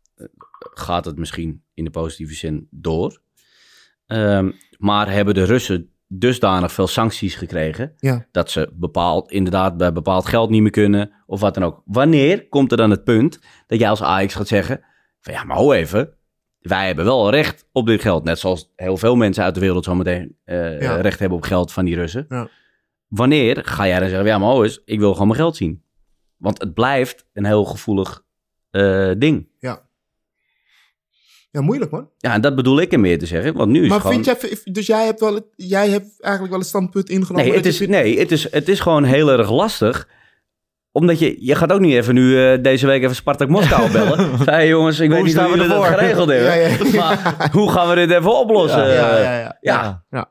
gaat 0.75 1.05
het 1.05 1.19
misschien 1.19 1.63
in 1.75 1.85
de 1.85 1.91
positieve 1.91 2.35
zin 2.35 2.67
door. 2.71 3.21
Ehm, 4.07 4.51
maar 4.79 5.11
hebben 5.13 5.35
de 5.35 5.45
Russen 5.45 5.91
dusdanig 6.09 6.73
veel 6.73 6.87
sancties 6.87 7.35
gekregen 7.35 7.93
Ja. 7.97 8.27
dat 8.33 8.51
ze 8.51 8.71
bepaald, 8.75 9.31
inderdaad 9.31 9.77
bij 9.77 9.93
bepaald 9.93 10.27
geld 10.27 10.51
niet 10.51 10.63
meer 10.63 10.71
kunnen 10.71 11.11
of 11.27 11.41
wat 11.41 11.55
dan 11.55 11.63
ook. 11.65 11.83
Wanneer 11.85 12.49
komt 12.49 12.71
er 12.71 12.77
dan 12.77 12.91
het 12.91 13.05
punt 13.05 13.39
dat 13.67 13.79
jij 13.79 13.89
als 13.91 14.03
Ajax 14.03 14.35
gaat 14.35 14.49
zeggen 14.49 14.81
van 15.21 15.33
ja, 15.35 15.45
maar 15.45 15.57
ho 15.57 15.73
even, 15.73 16.15
wij 16.69 16.87
hebben 16.87 17.05
wel 17.05 17.31
recht 17.31 17.67
op 17.73 17.87
dit 17.87 18.01
geld. 18.01 18.25
Net 18.25 18.39
zoals 18.39 18.73
heel 18.77 18.97
veel 18.97 19.17
mensen 19.17 19.45
uit 19.45 19.55
de 19.55 19.61
wereld 19.61 19.85
zometeen 19.85 20.37
Ja. 20.45 21.01
recht 21.01 21.19
hebben 21.19 21.39
op 21.39 21.45
geld 21.45 21.73
van 21.73 21.85
die 21.85 21.95
Russen. 21.95 22.27
Ja. 22.29 22.49
Wanneer 23.09 23.65
ga 23.65 23.87
jij 23.87 23.99
dan 24.01 24.09
zeggen, 24.09 24.27
ja 24.27 24.39
maar 24.39 24.57
eens, 24.63 24.83
ik 24.85 24.99
wil 24.99 25.13
gewoon 25.13 25.27
mijn 25.27 25.41
geld 25.41 25.57
zien. 25.57 25.83
Want 26.37 26.61
het 26.61 26.75
blijft 26.75 27.27
een 27.33 27.45
heel 27.45 27.65
gevoelig 27.65 28.25
eh, 28.71 29.11
ding. 29.19 29.49
Ja, 31.57 31.63
moeilijk 31.63 31.91
man. 31.91 32.11
Ja, 32.19 32.33
en 32.33 32.41
dat 32.41 32.55
bedoel 32.55 32.81
ik 32.81 32.93
er 32.93 33.01
meer 33.01 33.19
te 33.19 33.27
zeggen. 33.27 33.55
Want 33.55 33.71
nu 33.71 33.83
is 33.83 33.89
Maar 33.89 34.01
gewoon... 34.01 34.25
vind 34.25 34.41
jij, 34.41 34.59
dus 34.73 34.87
jij 34.87 35.05
hebt, 35.05 35.21
wel 35.21 35.35
het, 35.35 35.45
jij 35.57 35.89
hebt 35.89 36.21
eigenlijk 36.21 36.53
wel 36.53 36.61
het 36.61 36.69
standpunt 36.69 37.09
ingenomen. 37.09 37.47
Nee, 37.47 37.57
het 37.57 37.67
is, 37.67 37.87
nee 37.87 38.19
het, 38.19 38.33
is, 38.33 38.53
het 38.53 38.69
is 38.69 38.81
gewoon 38.81 39.05
heel 39.05 39.31
erg 39.31 39.51
lastig. 39.51 40.09
Omdat 40.97 41.19
je, 41.19 41.37
je 41.39 41.55
gaat 41.55 41.73
ook 41.73 41.81
niet 41.81 41.95
even 41.95 42.15
nu 42.15 42.43
eh, 42.45 42.63
deze 42.63 42.87
week 42.87 43.03
even 43.03 43.15
Spartak 43.15 43.49
Moskou 43.49 43.91
bellen. 43.93 44.39
Hey 44.45 44.69
jongens, 44.69 45.01
ik 45.01 45.11
weet 45.11 45.25
niet 45.25 45.37
hoe 45.39 45.51
we 45.51 45.57
dat 45.57 45.67
ervoor? 45.67 45.85
geregeld 45.85 46.29
hebben. 46.29 46.47
Ja, 46.47 46.55
ja, 46.55 46.69
ja. 46.93 46.99
Maar 46.99 47.49
hoe 47.53 47.71
gaan 47.71 47.89
we 47.89 47.95
dit 47.95 48.11
even 48.11 48.39
oplossen? 48.39 48.89
ja, 48.89 49.19
ja, 49.19 49.19
Ja, 49.19 49.33
ja, 49.33 49.53
ja. 49.61 50.05
ja. 50.11 50.29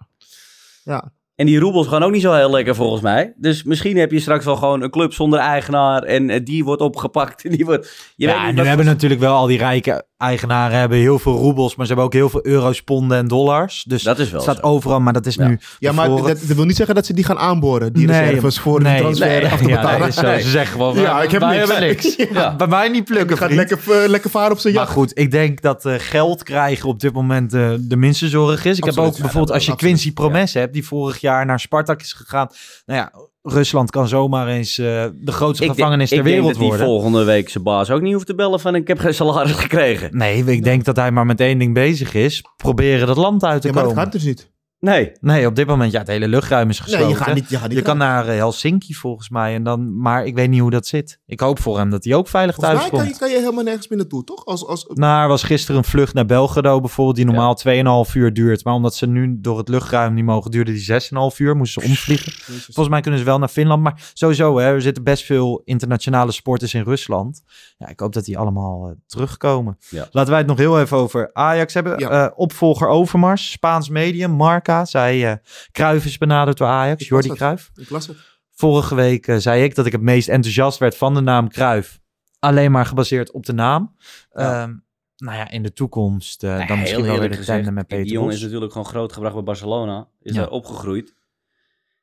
Ja. 0.84 1.12
En 1.36 1.46
die 1.46 1.60
roebels 1.60 1.88
gaan 1.88 2.04
ook 2.04 2.12
niet 2.12 2.22
zo 2.22 2.34
heel 2.34 2.52
lekker 2.52 2.76
volgens 2.76 3.02
mij. 3.02 3.34
Dus 3.38 3.64
misschien 3.64 3.98
heb 3.98 4.12
je 4.12 4.20
straks 4.20 4.46
wel 4.46 4.56
gewoon 4.56 4.82
een 4.82 4.90
club 4.90 5.14
zonder 5.14 5.40
eigenaar. 5.40 6.04
En 6.04 6.30
eh, 6.30 6.40
die 6.44 6.64
wordt 6.64 6.82
opgepakt. 6.82 7.44
en 7.44 7.52
Die 7.56 7.66
wordt, 7.66 8.14
je 8.16 8.26
weet 8.26 8.36
ja, 8.36 8.42
niet 8.42 8.52
nu 8.52 8.58
wat 8.58 8.68
hebben 8.68 8.86
natuurlijk 8.86 9.22
wel 9.22 9.36
al 9.36 9.48
die 9.48 9.58
rijke 9.58 10.06
eigenaren 10.18 10.78
hebben 10.80 10.98
heel 10.98 11.20
veel 11.20 11.38
roebels, 11.38 11.76
maar 11.76 11.86
ze 11.86 11.92
hebben 11.94 12.06
ook 12.10 12.14
heel 12.18 12.30
veel 12.30 12.46
euro's, 12.46 12.82
ponden 12.82 13.18
en 13.18 13.28
dollars. 13.28 13.84
Dus 13.88 14.04
Dat 14.04 14.20
is 14.20 14.26
wel 14.32 14.42
het 14.42 14.50
staat 14.52 14.64
zo. 14.66 14.72
overal, 14.72 15.00
maar 15.00 15.14
dat 15.14 15.26
is 15.26 15.36
Ja. 15.36 15.48
nu. 15.48 15.60
Ja, 15.80 15.92
maar 15.92 16.08
dat, 16.10 16.26
dat 16.28 16.40
wil 16.42 16.66
niet 16.66 16.76
zeggen 16.76 16.96
dat 16.96 17.06
ze 17.06 17.14
die 17.14 17.24
gaan 17.24 17.38
aanboren, 17.38 17.94
die 17.94 18.08
Nee, 18.08 18.20
reserves, 18.26 18.60
voor 18.60 18.82
nee, 18.82 18.94
de 18.96 19.00
transfer 19.02 19.28
nee. 19.28 19.46
af 19.52 19.58
te 19.62 19.68
Ja, 19.68 19.76
betalen. 19.76 20.00
dat 20.00 20.08
is 20.08 20.16
zo. 20.16 20.38
Ze 20.40 20.50
zeggen 20.50 20.72
gewoon, 20.72 20.96
Ja, 21.00 21.22
ik 21.22 21.32
heb 21.32 21.42
wij 21.42 21.58
niks. 21.58 21.70
hebben 21.70 21.88
niks. 21.88 22.16
Ja. 22.40 22.56
Bij 22.56 22.68
mij 22.68 22.90
niet 22.90 23.04
plukken, 23.06 23.38
Gaat 23.38 23.52
vriend. 23.52 23.70
lekker, 23.70 24.02
eh, 24.04 24.10
lekker 24.10 24.30
varen 24.30 24.52
op 24.52 24.60
zijn 24.60 24.74
Maar 24.74 24.84
jacht. 24.84 24.96
goed, 24.96 25.12
ik 25.20 25.32
denk 25.32 25.62
dat 25.62 25.86
eh, 25.86 25.94
geld 25.98 26.44
krijgen 26.44 26.90
op 26.90 27.00
dit 27.00 27.14
moment 27.14 27.54
eh, 27.54 27.70
de 27.80 27.96
minste 27.96 28.28
zorg 28.30 28.66
is. 28.66 28.78
Ik 28.78 28.84
Absoluut. 28.84 28.96
heb 28.96 29.06
ook 29.06 29.16
Ja, 29.16 29.22
bijvoorbeeld, 29.22 29.54
als 29.54 29.66
je 29.66 29.72
absoluut. 29.72 29.94
Quincy 29.96 30.14
Promes 30.14 30.54
hebt, 30.54 30.74
die 30.74 30.86
vorig 30.86 31.22
jaar 31.22 31.46
naar 31.46 31.60
Spartak 31.60 32.02
is 32.02 32.14
gegaan. 32.14 32.48
Nou 32.86 33.00
ja, 33.00 33.12
Rusland 33.48 33.90
kan 33.92 34.08
zomaar 34.08 34.48
eens 34.48 34.78
eh, 34.78 34.86
de 35.16 35.32
grootste 35.32 35.64
Ik 35.64 35.70
denk- 35.70 35.80
gevangenis 35.80 36.10
ter 36.10 36.18
ik 36.18 36.24
denk 36.24 36.36
wereld 36.36 36.52
dat 36.54 36.62
die 36.62 36.70
worden. 36.70 36.86
volgende 36.88 37.24
week 37.24 37.50
zijn 37.50 37.64
baas 37.64 37.92
ook 37.92 38.02
niet 38.02 38.14
hoeft 38.14 38.26
te 38.26 38.36
bellen 38.36 38.60
van 38.60 38.76
ik 38.76 38.88
heb 38.88 39.00
geen 39.00 39.14
salaris 39.14 39.52
gekregen. 39.52 40.18
Nee, 40.18 40.44
ik 40.46 40.64
denk 40.64 40.84
dat 40.86 40.96
hij 40.96 41.12
maar 41.12 41.26
met 41.26 41.40
één 41.40 41.58
ding 41.58 41.74
bezig 41.74 42.14
is. 42.14 42.44
Proberen 42.58 43.08
dat 43.08 43.18
land 43.18 43.44
uit 43.44 43.62
te 43.62 43.68
Ja, 43.68 43.74
maar 43.74 43.84
dat 43.84 43.92
komen. 43.92 44.04
gaat 44.08 44.14
dus 44.14 44.24
niet. 44.24 44.54
Nee. 44.86 45.12
Nee, 45.22 45.48
op 45.48 45.56
dit 45.56 45.68
moment, 45.68 45.92
ja, 45.92 46.00
het 46.00 46.08
hele 46.08 46.28
luchtruim 46.28 46.70
is 46.70 46.80
gesloten. 46.80 47.06
Nee, 47.06 47.16
je 47.16 47.24
gaat 47.24 47.34
niet. 47.34 47.50
Je, 47.50 47.58
gaat 47.58 47.68
niet 47.68 47.78
Je 47.78 47.84
kan 47.84 47.98
naar 47.98 48.28
eh, 48.28 48.36
Helsinki 48.36 48.94
volgens 48.94 49.30
mij. 49.30 49.56
En 49.56 49.64
dan, 49.64 50.00
maar 50.02 50.26
ik 50.26 50.36
weet 50.36 50.50
niet 50.50 50.60
hoe 50.60 50.72
dat 50.72 50.88
zit. 50.88 51.20
Ik 51.26 51.40
hoop 51.40 51.60
voor 51.60 51.78
hem 51.78 51.90
dat 51.90 52.04
hij 52.04 52.14
ook 52.14 52.28
veilig 52.28 52.56
Volgens 52.56 52.76
thuis 52.76 52.92
mij 52.92 53.00
kan 53.00 53.08
komt. 53.08 53.20
je, 53.20 53.26
kan 53.26 53.36
je 53.36 53.44
helemaal 53.44 53.64
nergens 53.64 53.88
meer 53.88 53.98
naartoe, 53.98 54.24
toch? 54.24 54.46
Als, 54.46 54.66
als, 54.66 54.86
Nou, 54.94 55.22
er 55.22 55.28
was 55.28 55.44
gisteren 55.44 55.78
een 55.78 55.84
vlucht 55.84 56.14
naar 56.14 56.26
Belgrado 56.26 56.80
bijvoorbeeld, 56.80 57.16
die 57.16 57.26
normaal 57.26 57.60
2,5 58.08 58.14
uur 58.14 58.34
duurt. 58.34 58.64
Maar 58.64 58.74
omdat 58.74 58.96
ze 58.96 59.08
nu 59.08 59.36
door 59.40 59.58
het 59.58 59.70
luchtruim 59.70 60.14
niet 60.14 60.26
mogen, 60.26 60.52
duurde 60.52 60.74
die 60.74 60.94
6,5 61.32 61.38
uur. 61.38 61.56
Moesten 61.56 61.82
ze 61.82 61.88
omvliegen. 61.90 62.32
Volgens 62.64 62.90
mij 62.90 63.02
kunnen 63.02 63.20
ze 63.20 63.26
wel 63.26 63.40
naar 63.40 63.48
Finland. 63.48 63.84
Maar 63.84 64.12
sowieso, 64.14 64.58
hè, 64.60 64.66
er 64.66 64.82
zitten 64.82 65.04
best 65.04 65.24
veel 65.24 65.62
internationale 65.66 66.32
sporters 66.32 66.74
in 66.74 66.84
Rusland. 66.84 67.44
Ja, 67.78 67.88
ik 67.88 68.00
hoop 68.00 68.14
dat 68.14 68.26
die 68.26 68.38
allemaal 68.38 68.88
eh, 68.88 68.96
terugkomen. 69.06 69.78
Ja. 69.90 70.08
Laten 70.12 70.30
wij 70.30 70.40
het 70.40 70.48
nog 70.48 70.58
heel 70.58 70.80
even 70.80 70.98
over 70.98 71.30
Ajax 71.34 71.74
hebben. 71.74 72.00
Ja. 72.00 72.10
Eh, 72.10 72.32
opvolger 72.36 72.88
Overmars, 72.88 73.52
Spaans 73.52 73.90
medium, 73.90 74.32
Marca. 74.32 74.75
Zij, 74.84 75.32
eh 75.32 75.38
Cruijff 75.72 76.06
is 76.06 76.18
benaderd 76.18 76.58
door 76.58 76.68
Ajax, 76.68 77.02
Ik 77.04 77.08
Jordi. 77.10 77.30
Cruijff. 77.30 77.72
ik 77.76 77.90
las 77.90 78.08
het. 78.08 78.18
Vorige 78.52 78.96
week 78.96 79.28
eh, 79.28 79.36
zei 79.38 79.64
ik 79.64 79.76
dat 79.76 79.86
ik 79.86 79.92
het 79.92 80.02
meest 80.02 80.28
enthousiast 80.30 80.78
werd 80.80 80.98
van 80.98 81.14
de 81.14 81.22
naam 81.22 81.50
Cruijff. 81.50 82.00
Alleen 82.40 82.72
maar 82.72 82.86
gebaseerd 82.86 83.32
op 83.32 83.46
de 83.46 83.54
naam. 83.54 83.96
Ja. 84.32 84.62
Ehm, 84.64 84.74
nou 85.18 85.38
ja, 85.38 85.50
in 85.52 85.64
de 85.64 85.74
toekomst 85.74 86.44
eh, 86.44 86.58
Nee, 86.58 86.68
dan 86.68 86.80
misschien 86.80 87.04
wel 87.06 87.20
weer 87.20 87.30
de 87.38 87.44
tandem 87.46 87.74
met 87.74 87.90
Die 87.90 87.98
Peter 87.98 88.14
jongen 88.14 88.30
Bos. 88.30 88.38
is 88.38 88.44
natuurlijk 88.44 88.72
gewoon 88.72 88.88
grootgebracht 88.88 89.34
bij 89.34 89.44
Barcelona. 89.44 90.08
Is 90.22 90.34
Ja. 90.36 90.40
daar 90.42 90.50
opgegroeid. 90.50 91.14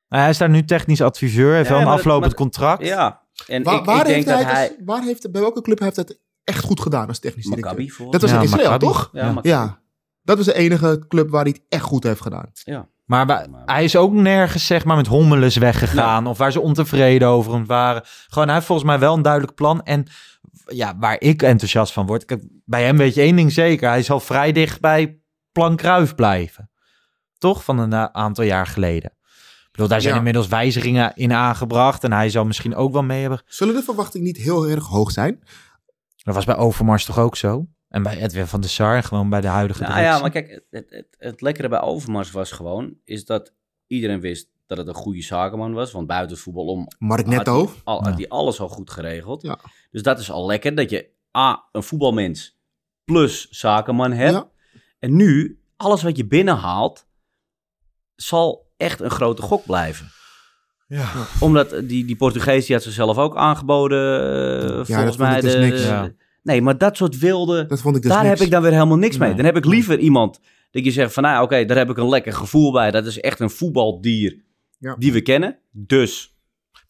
Nou, 0.08 0.22
hij 0.22 0.30
is 0.32 0.38
daar 0.38 0.50
nu 0.50 0.64
technisch 0.64 1.00
adviseur. 1.00 1.54
Heeft 1.54 1.68
Ja, 1.68 1.74
wel 1.74 1.82
een 1.82 1.88
aflopend 1.92 2.26
maar- 2.26 2.35
contract. 2.35 2.85
Ja. 2.87 3.20
En 3.46 3.62
Waar, 3.62 3.78
ik, 3.78 3.85
waar, 3.85 3.98
ik 3.98 4.04
denk 4.04 4.14
heeft 4.26 4.26
dat 4.38 4.50
hij, 4.52 4.76
waar 4.85 5.02
heeft, 5.02 5.32
bij 5.32 5.40
welke 5.40 5.62
club 5.62 5.78
heeft 5.78 5.96
hij 5.96 6.04
het 6.08 6.20
echt 6.44 6.64
goed 6.64 6.80
gedaan 6.80 7.08
als 7.08 7.18
technisch 7.18 7.44
directeur? 7.46 8.11
Dat 8.11 8.20
was 8.20 8.30
Ja, 8.30 8.37
in 8.37 8.42
Israël, 8.42 8.70
Maccabi. 8.70 8.87
toch? 8.87 9.11
Ja. 9.42 9.80
Dat 10.22 10.37
was 10.37 10.46
de 10.46 10.54
enige 10.54 11.04
club 11.08 11.30
waar 11.30 11.42
hij 11.42 11.50
het 11.52 11.62
echt 11.68 11.82
goed 11.85 12.04
heeft 12.04 12.20
gedaan. 12.20 12.52
Maar 13.04 13.26
wa- 13.26 13.46
hij 13.64 13.85
is 13.85 13.96
ook 13.96 14.12
nergens 14.12 14.66
zeg 14.66 14.85
maar 14.85 14.96
met 14.96 15.06
hommeles 15.06 15.56
weggegaan. 15.56 16.26
Of 16.26 16.38
waar 16.38 16.52
ze 16.52 16.61
ontevreden 16.61 17.28
over 17.28 17.52
hem 17.52 17.66
waren. 17.66 18.02
Gewoon, 18.28 18.46
hij 18.46 18.54
heeft 18.56 18.66
volgens 18.66 18.88
mij 18.88 18.98
wel 18.98 19.14
een 19.14 19.22
duidelijk 19.22 19.54
plan. 19.54 19.82
En 19.82 20.06
ja, 20.66 20.96
waar 20.98 21.20
ik 21.20 21.42
enthousiast 21.42 21.92
van 21.92 22.06
word. 22.06 22.24
Kijk, 22.24 22.42
bij 22.64 22.85
hem 22.85 22.96
weet 22.96 23.14
je 23.14 23.20
één 23.20 23.37
ding 23.37 23.52
zeker. 23.52 23.88
Hij 23.88 24.02
zal 24.02 24.20
vrij 24.20 24.52
dicht 24.52 24.80
bij 24.80 25.20
Plan 25.52 25.76
Kruif 25.76 26.14
blijven. 26.14 26.70
Toch? 27.38 27.64
Van 27.64 27.78
een 27.78 27.92
eh, 27.92 28.04
aantal 28.04 28.44
jaar 28.44 28.66
geleden. 28.66 29.11
Ik 29.11 29.68
bedoel, 29.72 29.88
daar 29.88 30.00
zijn 30.00 30.12
Ja. 30.12 30.18
inmiddels 30.18 30.48
wijzigingen 30.48 31.12
in 31.14 31.32
aangebracht. 31.32 32.04
En 32.04 32.12
hij 32.12 32.28
zal 32.30 32.44
misschien 32.44 32.74
ook 32.74 32.92
wel 32.92 33.02
mee 33.02 33.20
hebben. 33.20 33.42
Zullen 33.46 33.74
de 33.74 33.82
verwachtingen 33.82 34.26
niet 34.26 34.37
heel 34.37 34.68
erg 34.68 34.87
hoog 34.87 35.11
zijn? 35.11 35.42
Dat 36.16 36.35
was 36.35 36.44
bij 36.44 36.56
Overmars 36.56 37.04
toch 37.04 37.18
ook 37.18 37.37
zo? 37.37 37.66
En 37.92 38.02
bij 38.02 38.18
Edwin 38.22 38.46
van 38.46 38.61
der 38.61 38.70
Sar. 38.70 38.96
en 38.96 39.05
Gewoon 39.05 39.28
bij 39.31 39.40
de 39.40 39.46
huidige 39.46 39.83
Nou 39.83 39.92
directie. 39.94 40.14
ja, 40.14 40.20
maar 40.22 40.31
kijk, 40.31 40.50
het, 40.50 40.64
het, 40.70 40.87
het, 40.90 41.07
het 41.18 41.40
lekkere 41.40 41.68
bij 41.68 41.81
Overmars 41.81 42.31
was 42.31 42.50
gewoon... 42.52 42.94
is 43.05 43.24
dat 43.24 43.52
iedereen 43.87 44.20
wist 44.20 44.48
dat 44.66 44.78
het 44.78 44.87
een 44.87 44.94
goede 44.94 45.22
zakenman 45.22 45.72
was. 45.72 45.92
Want 45.92 46.07
buiten 46.07 46.31
het 46.35 46.44
voetbal 46.44 46.66
om 46.66 46.87
Mark 46.98 47.26
had 47.26 47.35
Netto. 47.35 47.64
hij, 47.66 47.74
al, 47.85 47.98
had 48.02 48.09
Ja. 48.12 48.14
hij 48.16 48.28
alles 48.28 48.61
al 48.61 48.68
goed 48.68 48.90
geregeld. 48.90 49.42
Ja. 49.42 49.59
Dus 49.90 50.02
dat 50.02 50.18
is 50.18 50.31
al 50.31 50.46
lekker 50.46 50.74
dat 50.74 50.90
je 50.90 51.09
A, 51.37 51.64
een 51.72 51.83
voetbalmens 51.83 52.59
plus 53.05 53.48
zakenman 53.50 54.12
hebt. 54.12 54.33
Ja. 54.33 54.48
En 54.98 55.16
nu, 55.16 55.62
alles 55.76 56.02
wat 56.02 56.16
je 56.16 56.26
binnenhaalt, 56.26 57.07
zal 58.14 58.72
echt 58.76 59.00
een 59.00 59.11
grote 59.11 59.42
gok 59.42 59.64
blijven. 59.64 60.11
Ja. 60.87 61.09
Omdat 61.40 61.70
die, 61.70 62.05
die 62.05 62.16
Portugees 62.16 62.66
die 62.66 62.74
had 62.74 62.85
zichzelf 62.85 63.18
ook 63.18 63.37
aangeboden, 63.37 64.20
eh, 64.78 64.85
volgens 64.94 65.16
mij. 65.16 65.37
ik 65.37 65.42
dus 65.42 65.52
de, 65.52 65.59
niks. 65.59 65.85
Ja. 65.85 66.11
Nee, 66.43 66.62
maar 66.62 66.78
dat 66.78 66.97
soort 66.97 67.18
wilde, 67.18 67.66
Dat 67.66 67.80
vond 67.80 67.97
ik 67.97 68.03
dus 68.03 68.11
daar 68.11 68.22
niks. 68.24 68.34
heb 68.38 68.47
ik 68.47 68.53
dan 68.53 68.62
weer 68.62 68.72
helemaal 68.72 68.97
niks 68.99 69.16
mee. 69.18 69.34
Dan 69.34 69.45
heb 69.45 69.57
ik 69.57 69.64
liever 69.64 69.99
iemand 69.99 70.40
dat 70.70 70.84
je 70.84 70.90
zegt 70.90 71.12
van, 71.12 71.22
nou 71.22 71.45
oké, 71.45 71.64
daar 71.64 71.76
heb 71.76 71.90
ik 71.90 71.97
een 71.97 72.09
lekker 72.09 72.32
gevoel 72.32 72.72
bij. 72.72 72.90
Dat 72.90 73.07
is 73.07 73.20
echt 73.20 73.40
een 73.40 73.51
voetbaldier 73.51 74.40
Ja. 74.78 74.97
die 74.99 75.12
we 75.12 75.20
kennen. 75.20 75.59
Dus, 75.70 76.32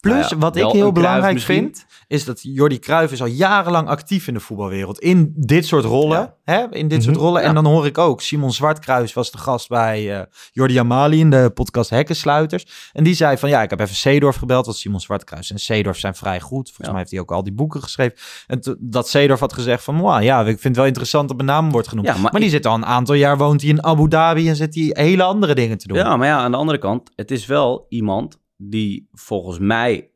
Plus, 0.03 0.15
nou 0.15 0.29
ja, 0.29 0.39
wat 0.39 0.57
ik 0.57 0.67
heel 0.67 0.93
belangrijk 0.93 1.41
vind, 1.41 1.87
is 2.07 2.25
dat 2.25 2.41
Jordi 2.43 2.79
Cruijff 2.79 3.13
is 3.13 3.21
al 3.21 3.27
jarenlang 3.27 3.89
actief 3.89 4.29
in 4.29 4.35
de 4.35 4.41
voetbalwereld. 4.41 4.99
In 4.99 5.33
dit 5.37 5.67
soort 5.67 5.85
rollen. 5.85 6.35
Hè? 6.45 6.71
In 6.71 6.89
dit 6.89 7.03
soort 7.03 7.17
rollen. 7.17 7.43
En 7.43 7.55
dan 7.55 7.67
hoor 7.67 7.87
ik 7.87 7.99
ook, 7.99 8.21
Simon 8.21 8.53
Zwartkruis 8.53 9.13
was 9.13 9.31
de 9.31 9.39
gast 9.39 9.69
bij 9.69 10.19
eh 10.19 10.23
Jordi 10.53 10.79
Amali 10.79 11.21
in 11.21 11.31
de 11.31 11.51
podcast 11.55 11.91
Hekkensluiters. 11.91 12.91
En 12.93 13.05
die 13.05 13.15
zei 13.15 13.39
van, 13.39 13.49
ja, 13.49 13.63
ik 13.63 13.71
heb 13.71 13.81
even 13.81 13.95
Seedorf 13.95 14.37
gebeld, 14.37 14.65
want 14.65 14.77
Simon 14.77 15.01
Zwartkruis 15.01 15.51
en 15.51 15.59
Seedorf 15.59 15.99
zijn 15.99 16.15
vrij 16.15 16.41
goed. 16.41 16.67
Volgens 16.67 16.89
mij 16.89 16.99
heeft 16.99 17.11
hij 17.11 17.21
ook 17.21 17.33
al 17.33 17.43
die 17.43 17.53
boeken 17.53 17.83
geschreven. 17.83 18.19
En 18.47 18.77
dat 18.79 19.09
Seedorf 19.09 19.41
had 19.41 19.53
gezegd 19.53 19.85
van, 19.85 20.01
"Wauw, 20.01 20.21
ja, 20.21 20.41
ik 20.41 20.47
vind 20.47 20.63
het 20.63 20.77
wel 20.77 20.87
interessant 20.87 21.29
dat 21.29 21.37
mijn 21.37 21.49
naam 21.49 21.71
wordt 21.71 21.89
genoemd. 21.89 22.23
Maar 22.23 22.41
die 22.41 22.51
zit 22.51 22.67
al 22.67 22.75
een 22.75 22.87
aantal 22.87 23.15
jaar, 23.15 23.37
woont 23.39 23.61
hij 23.61 23.71
in 23.71 23.85
Abu 23.85 24.09
Dhabi 24.09 24.49
en 24.49 24.57
zit 24.57 24.75
hij 24.75 24.91
hele 24.93 25.23
andere 25.23 25.55
dingen 25.55 25.79
te 25.79 25.89
doen. 25.89 25.97
Ja, 25.97 26.17
maar 26.17 26.27
ja, 26.27 26.39
aan 26.39 26.51
de 26.51 26.57
andere 26.57 26.79
kant, 26.79 27.11
het 27.17 27.31
is 27.31 27.47
wel 27.47 27.87
iemand 27.89 28.41
die 28.71 29.09
volgens 29.13 29.59
mij 29.59 30.11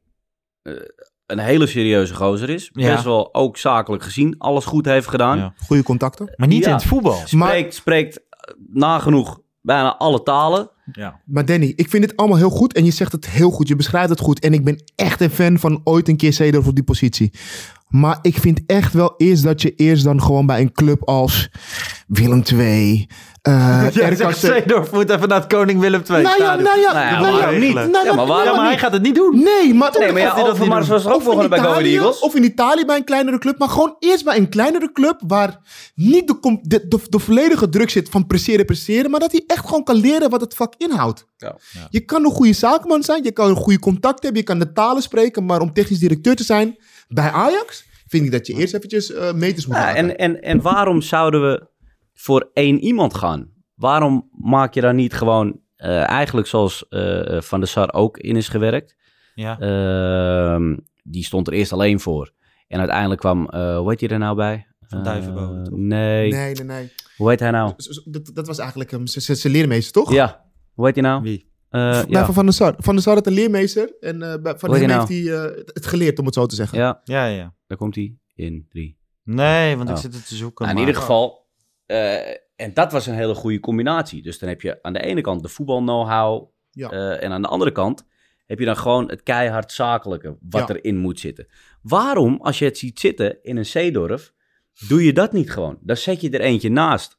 eh, 0.63 0.73
een 1.27 1.39
hele 1.39 1.67
serieuze 1.67 2.15
gozer 2.15 2.51
is. 2.51 2.71
Ja. 2.73 2.93
Best 2.93 3.05
wel 3.05 3.35
ook 3.35 3.57
zakelijk 3.57 4.03
gezien 4.03 4.35
alles 4.39 4.65
goed 4.65 4.85
heeft 4.85 5.09
gedaan. 5.09 5.39
Ja. 5.39 5.55
Goede 5.67 5.83
contacten. 5.83 6.33
Maar 6.37 6.49
niet 6.49 6.63
Ja. 6.65 6.69
in 6.71 6.75
het 6.75 6.85
voetbal. 6.85 7.19
Maar- 7.31 7.49
Spreekt, 7.49 7.75
spreekt 7.75 8.17
eh, 8.31 8.55
nagenoeg 8.73 9.41
bijna 9.61 9.97
alle 9.97 10.23
talen. 10.23 10.71
Ja. 10.93 11.21
Maar 11.25 11.45
Danny, 11.45 11.73
ik 11.77 11.89
vind 11.91 12.03
dit 12.09 12.17
allemaal 12.17 12.37
heel 12.39 12.51
goed 12.51 12.73
en 12.75 12.85
je 12.85 12.91
zegt 12.91 13.13
het 13.13 13.29
heel 13.31 13.51
goed. 13.51 13.69
Je 13.69 13.77
beschrijft 13.77 14.09
het 14.11 14.21
goed. 14.21 14.41
En 14.41 14.53
ik 14.53 14.65
ben 14.65 14.83
echt 14.97 15.21
een 15.21 15.31
fan 15.31 15.59
van 15.59 15.81
ooit 15.85 16.09
een 16.09 16.17
keer 16.17 16.33
Seedorf 16.33 16.67
op 16.67 16.75
die 16.75 16.85
positie. 16.85 17.33
Maar 17.89 18.19
ik 18.23 18.37
vind 18.37 18.61
echt 18.67 18.93
wel 18.93 19.15
eerst 19.17 19.43
dat 19.43 19.63
je 19.63 19.75
eerst 19.75 20.05
dan 20.05 20.23
gewoon 20.23 20.47
bij 20.47 20.61
een 20.61 20.73
club 20.73 21.09
als 21.09 21.49
Willem 22.07 22.43
II, 22.53 23.07
eh 23.43 23.87
Ja, 24.19 24.33
Seedorf 24.33 24.93
moet 24.93 25.11
even 25.11 25.29
naar 25.29 25.41
het 25.41 25.53
Koning 25.53 25.81
Willem 25.81 26.03
II. 26.11 26.23
Nou 26.23 26.43
ja, 26.43 26.55
nou 26.55 26.81
ja, 26.81 26.93
Nou 26.93 27.07
ja, 27.07 27.21
nou 27.21 27.37
ja, 27.37 27.39
waarom 27.39 27.61
niet? 27.61 27.75
nou, 27.75 27.91
Ja, 27.91 28.03
nou, 28.03 28.17
maar 28.17 28.27
waarom 28.27 28.27
nou, 28.27 28.45
Ja, 28.45 28.53
maar 28.53 28.63
hij 28.63 28.71
niet? 28.71 28.81
gaat 28.81 28.93
het 28.93 29.03
niet 29.03 29.15
doen. 29.15 29.35
Nee, 29.35 29.75
maar 29.75 29.95
Nee, 29.99 30.13
maar 30.13 30.21
ja, 30.21 30.35
hij 30.35 30.43
dat 30.43 30.53
niet 30.53 30.63
Overmars 30.63 30.89
was 30.89 31.05
er 31.05 31.13
ook 31.13 31.23
volgende 31.23 31.49
bij 31.49 31.59
Go 31.59 31.73
Eagles. 31.73 32.19
of 32.19 32.35
in 32.35 32.45
Italië 32.45 32.85
bij 32.85 32.97
een 32.97 33.05
kleinere 33.05 33.39
club. 33.39 33.59
Maar 33.59 33.69
gewoon 33.69 33.97
eerst 33.99 34.25
bij 34.25 34.37
een 34.37 34.49
kleinere 34.49 34.93
club 34.93 35.21
waar 35.27 35.59
niet 35.95 36.27
de, 36.27 36.59
de, 36.63 36.89
de, 36.89 37.01
de 37.09 37.19
volledige 37.19 37.69
druk 37.69 37.91
zit 37.91 38.09
van 38.09 38.27
presteren, 38.27 38.67
presteren. 38.67 39.11
Maar 39.11 39.21
dat 39.21 39.33
hij 39.33 39.45
echt 39.47 39.65
gewoon 39.65 39.85
kan 39.85 39.97
leren 39.97 40.31
wat 40.31 40.41
het 40.41 40.55
vak 40.55 40.75
inhoudt. 40.77 41.27
Ja. 41.37 41.57
Je 41.91 42.01
kan 42.01 42.25
een 42.25 42.31
goede 42.31 42.53
zakenman 42.53 43.03
zijn, 43.03 43.23
je 43.23 43.33
kan 43.33 43.49
een 43.49 43.57
goede 43.57 43.79
contact 43.79 44.23
hebben, 44.23 44.41
je 44.41 44.47
kan 44.47 44.59
de 44.59 44.73
talen 44.73 45.03
spreken. 45.03 45.45
Maar 45.45 45.61
om 45.61 45.73
technisch 45.73 45.99
directeur 45.99 46.37
te 46.37 46.45
zijn 46.45 46.77
bij 47.09 47.31
Ajax, 47.31 47.87
vind 48.07 48.25
ik 48.25 48.31
dat 48.31 48.47
je 48.47 48.55
eerst 48.55 48.75
eventjes 48.75 49.13
eh, 49.13 49.33
meters 49.33 49.67
moet 49.67 49.77
Ja, 49.77 49.83
maken. 49.83 49.97
en, 49.99 50.17
en, 50.17 50.43
en 50.43 50.61
waarom 50.61 51.01
zouden 51.03 51.43
we 51.51 51.67
voor 52.15 52.51
één 52.53 52.79
iemand 52.81 53.15
gaan? 53.15 53.51
Waarom 53.75 54.29
maak 54.33 54.75
je 54.75 54.81
dan 54.81 54.97
niet 54.97 55.15
gewoon 55.15 55.61
eh, 55.77 56.09
eigenlijk 56.09 56.47
zoals 56.47 56.89
eh, 56.89 57.41
Van 57.41 57.61
der 57.61 57.69
Sar 57.69 57.93
ook 57.93 58.19
in 58.19 58.37
is 58.37 58.49
gewerkt? 58.49 58.97
Ja. 59.35 59.59
Ehm, 59.59 60.77
die 61.03 61.25
stond 61.25 61.47
er 61.47 61.53
eerst 61.53 61.73
alleen 61.73 62.01
voor. 62.01 62.33
En 62.69 62.79
uiteindelijk 62.79 63.21
kwam, 63.21 63.49
eh 63.49 63.79
hoe 63.79 63.91
heet 63.91 64.01
hij 64.01 64.09
er 64.09 64.19
nou 64.19 64.37
bij? 64.37 64.67
Van 64.81 65.03
Duivenbode, 65.03 65.63
toch? 65.63 65.79
nee. 65.79 66.31
Nee, 66.33 66.55
nee, 66.55 66.65
nee. 66.65 66.93
Hoe 67.17 67.29
heet 67.31 67.41
hij 67.41 67.51
nou? 67.51 67.73
Dat, 68.05 68.31
dat 68.35 68.47
was 68.47 68.59
eigenlijk 68.59 68.91
hem, 68.91 69.07
zijn 69.07 69.53
leermeester, 69.53 69.93
toch? 69.93 70.13
Ja, 70.13 70.45
hoe 70.75 70.87
heet 70.87 70.95
hij 70.95 71.05
nou? 71.05 71.23
Wie? 71.23 71.51
Eh, 71.77 72.03
ja. 72.09 72.25
Van 72.25 72.35
Van 72.35 72.45
der 72.45 72.55
Sar. 72.55 72.75
Van 72.79 72.95
der 72.95 73.03
Sar 73.03 73.15
had 73.15 73.27
een 73.27 73.33
leermeester 73.33 73.97
en 74.01 74.23
eh, 74.23 74.43
bij- 74.43 74.59
van 74.59 74.71
hem 74.71 74.81
heet 74.81 74.91
heeft 74.91 75.09
hij 75.09 75.35
hij 75.37 75.51
eh, 75.51 75.63
het 75.67 75.87
geleerd, 75.87 76.19
om 76.19 76.25
het 76.25 76.35
zo 76.35 76.47
te 76.47 76.55
zeggen. 76.55 76.79
ja, 76.79 77.01
Ja, 77.05 77.27
ja. 77.27 77.55
daar 77.67 77.79
komt 77.79 77.95
hij 77.95 78.17
in 78.35 78.67
drie. 78.69 78.99
Nee, 79.23 79.77
want 79.77 79.89
ik 79.89 79.95
Oh. 79.95 80.01
zit 80.01 80.15
het 80.15 80.29
te 80.29 80.35
zoeken. 80.37 80.65
Nou, 80.67 80.77
in 80.77 80.83
maar- 80.83 80.87
ieder 80.93 81.03
geval, 81.03 81.47
eh, 81.87 82.29
en 82.57 82.75
dat 82.75 82.93
was 82.93 83.07
een 83.07 83.15
hele 83.15 83.35
goede 83.35 83.61
combinatie. 83.61 84.23
Dus 84.23 84.39
dan 84.39 84.49
heb 84.49 84.61
je 84.61 84.83
aan 84.83 84.93
de 84.93 85.01
ene 85.03 85.21
kant 85.21 85.43
de 85.43 85.49
voetbal-know-how. 85.49 86.49
Ja. 86.71 86.91
eh, 86.91 87.23
en 87.25 87.33
aan 87.33 87.43
de 87.43 87.49
andere 87.49 87.73
kant 87.73 88.07
heb 88.47 88.59
je 88.59 88.65
dan 88.65 88.77
gewoon 88.77 89.09
het 89.11 89.23
keihard 89.23 89.73
zakelijke 89.73 90.37
wat 90.41 90.69
Ja. 90.69 90.75
erin 90.75 90.97
moet 90.97 91.21
zitten. 91.21 91.47
Waarom, 91.83 92.39
als 92.41 92.59
je 92.59 92.65
het 92.65 92.79
ziet 92.79 93.01
zitten 93.01 93.39
in 93.43 93.57
een 93.57 93.67
Zeedorf, 93.67 94.33
doe 94.89 95.05
je 95.05 95.13
dat 95.13 95.33
niet 95.33 95.51
gewoon? 95.51 95.79
Dan 95.83 95.97
zet 95.97 96.21
je 96.21 96.31
er 96.31 96.41
eentje 96.41 96.71
naast. 96.71 97.17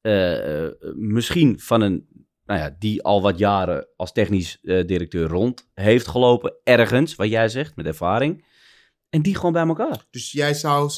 eh, 0.00 0.64
eh, 0.64 0.72
misschien 0.94 1.60
van 1.60 1.80
een, 1.80 2.08
nou 2.48 2.60
ja, 2.60 2.76
die 2.78 3.02
al 3.02 3.22
wat 3.22 3.38
jaren 3.38 3.88
als 3.96 4.12
technisch 4.12 4.58
eh, 4.62 4.86
directeur 4.86 5.28
rond 5.28 5.68
heeft 5.74 6.08
gelopen. 6.08 6.54
Ergens, 6.64 7.14
wat 7.14 7.28
jij 7.28 7.48
zegt, 7.48 7.76
met 7.76 7.86
ervaring. 7.86 8.44
En 9.08 9.22
die 9.22 9.34
gewoon 9.34 9.52
bij 9.52 9.66
elkaar. 9.66 10.04
Dus 10.10 10.32
jij 10.32 10.54
zou, 10.54 10.90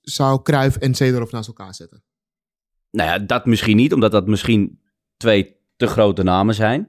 zou 0.00 0.42
Cruijff 0.42 0.76
en 0.76 0.94
Seedorf 0.94 1.30
naast 1.30 1.48
elkaar 1.48 1.74
zetten? 1.74 2.04
Nou 2.90 3.08
ja, 3.08 3.18
dat 3.18 3.46
misschien 3.46 3.76
niet, 3.76 3.92
omdat 3.92 4.10
dat 4.10 4.26
misschien 4.26 4.80
twee 5.16 5.56
te 5.76 5.86
grote 5.86 6.22
namen 6.22 6.54
zijn. 6.54 6.88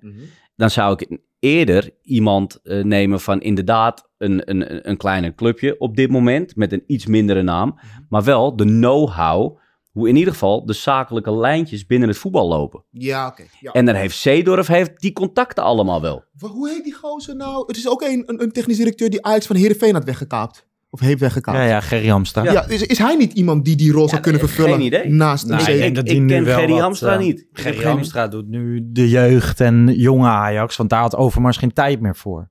Dan 0.56 0.70
zou 0.70 0.93
ik 0.93 1.20
eerder 1.39 1.89
iemand 2.02 2.62
eh, 2.62 2.84
nemen 2.84 3.20
van 3.20 3.41
inderdaad 3.41 4.10
een, 4.18 4.49
een, 4.49 4.89
een 4.89 4.97
kleiner 4.97 5.36
clubje 5.36 5.80
op 5.80 5.95
dit 5.95 6.10
moment, 6.10 6.56
met 6.56 6.72
een 6.72 6.84
iets 6.88 7.06
mindere 7.06 7.41
naam, 7.41 7.80
maar 8.10 8.24
wel 8.24 8.56
de 8.56 8.66
know-how, 8.66 9.60
hoe 9.91 10.09
in 10.09 10.15
ieder 10.15 10.33
geval 10.33 10.65
de 10.65 10.73
zakelijke 10.73 11.35
lijntjes 11.37 11.85
binnen 11.85 12.09
het 12.09 12.17
voetbal 12.17 12.47
lopen. 12.47 12.83
Ja, 12.89 13.27
oké. 13.27 13.43
Ja. 13.59 13.71
En 13.71 13.85
dan 13.85 13.95
heeft 13.95 14.17
Zeedorf 14.17 14.67
heeft 14.67 14.91
die 14.99 15.13
contacten 15.13 15.63
allemaal 15.63 16.01
wel. 16.01 16.23
Wa- 16.37 16.47
Hoe 16.47 16.69
heet 16.69 16.83
die 16.83 16.93
gozer 16.93 17.35
nou? 17.35 17.63
Het 17.67 17.77
is 17.77 17.89
ook 17.89 18.01
een, 18.01 18.23
een, 18.25 18.41
een 18.41 18.51
technisch 18.51 18.77
directeur 18.77 19.09
die 19.09 19.25
Ajax 19.25 19.45
van 19.45 19.55
Heerenveen 19.55 19.93
had 19.93 20.03
weggekaapt. 20.03 20.69
Of 20.89 20.99
heeft 20.99 21.19
weggekaapt. 21.19 21.57
Ja, 21.57 21.63
ja, 21.63 21.79
Gerry 21.81 22.07
Hamstra. 22.07 22.43
Ja, 22.43 22.67
is, 22.67 22.81
is 22.81 22.97
hij 22.97 23.15
niet 23.15 23.33
iemand 23.33 23.65
die 23.65 23.75
die 23.75 23.91
rol 23.91 24.09
zou 24.09 24.21
kunnen 24.21 24.41
vervullen? 24.41 24.71
geen 24.73 24.81
idee. 24.85 25.09
Naast 25.09 25.47
Nou, 25.47 25.61
een 25.61 25.67
ik 25.69 25.75
C- 25.75 25.79
denk 25.79 25.95
dat 25.95 26.09
ik 26.09 26.19
nu 26.19 26.27
ken 26.27 26.43
wel 26.43 26.57
Gerry 26.59 26.73
Hamstra 26.73 27.13
eh, 27.13 27.19
niet. 27.19 27.47
Gerry 27.51 27.83
Hamstra 27.83 28.27
doet 28.27 28.47
nu 28.47 28.89
de 28.91 29.09
jeugd 29.09 29.59
en 29.61 29.93
jonge 29.95 30.27
Ajax, 30.27 30.75
want 30.77 30.89
daar 30.89 31.01
had 31.01 31.15
Overmars 31.15 31.57
geen 31.57 31.73
tijd 31.73 32.01
meer 32.01 32.15
voor. 32.15 32.49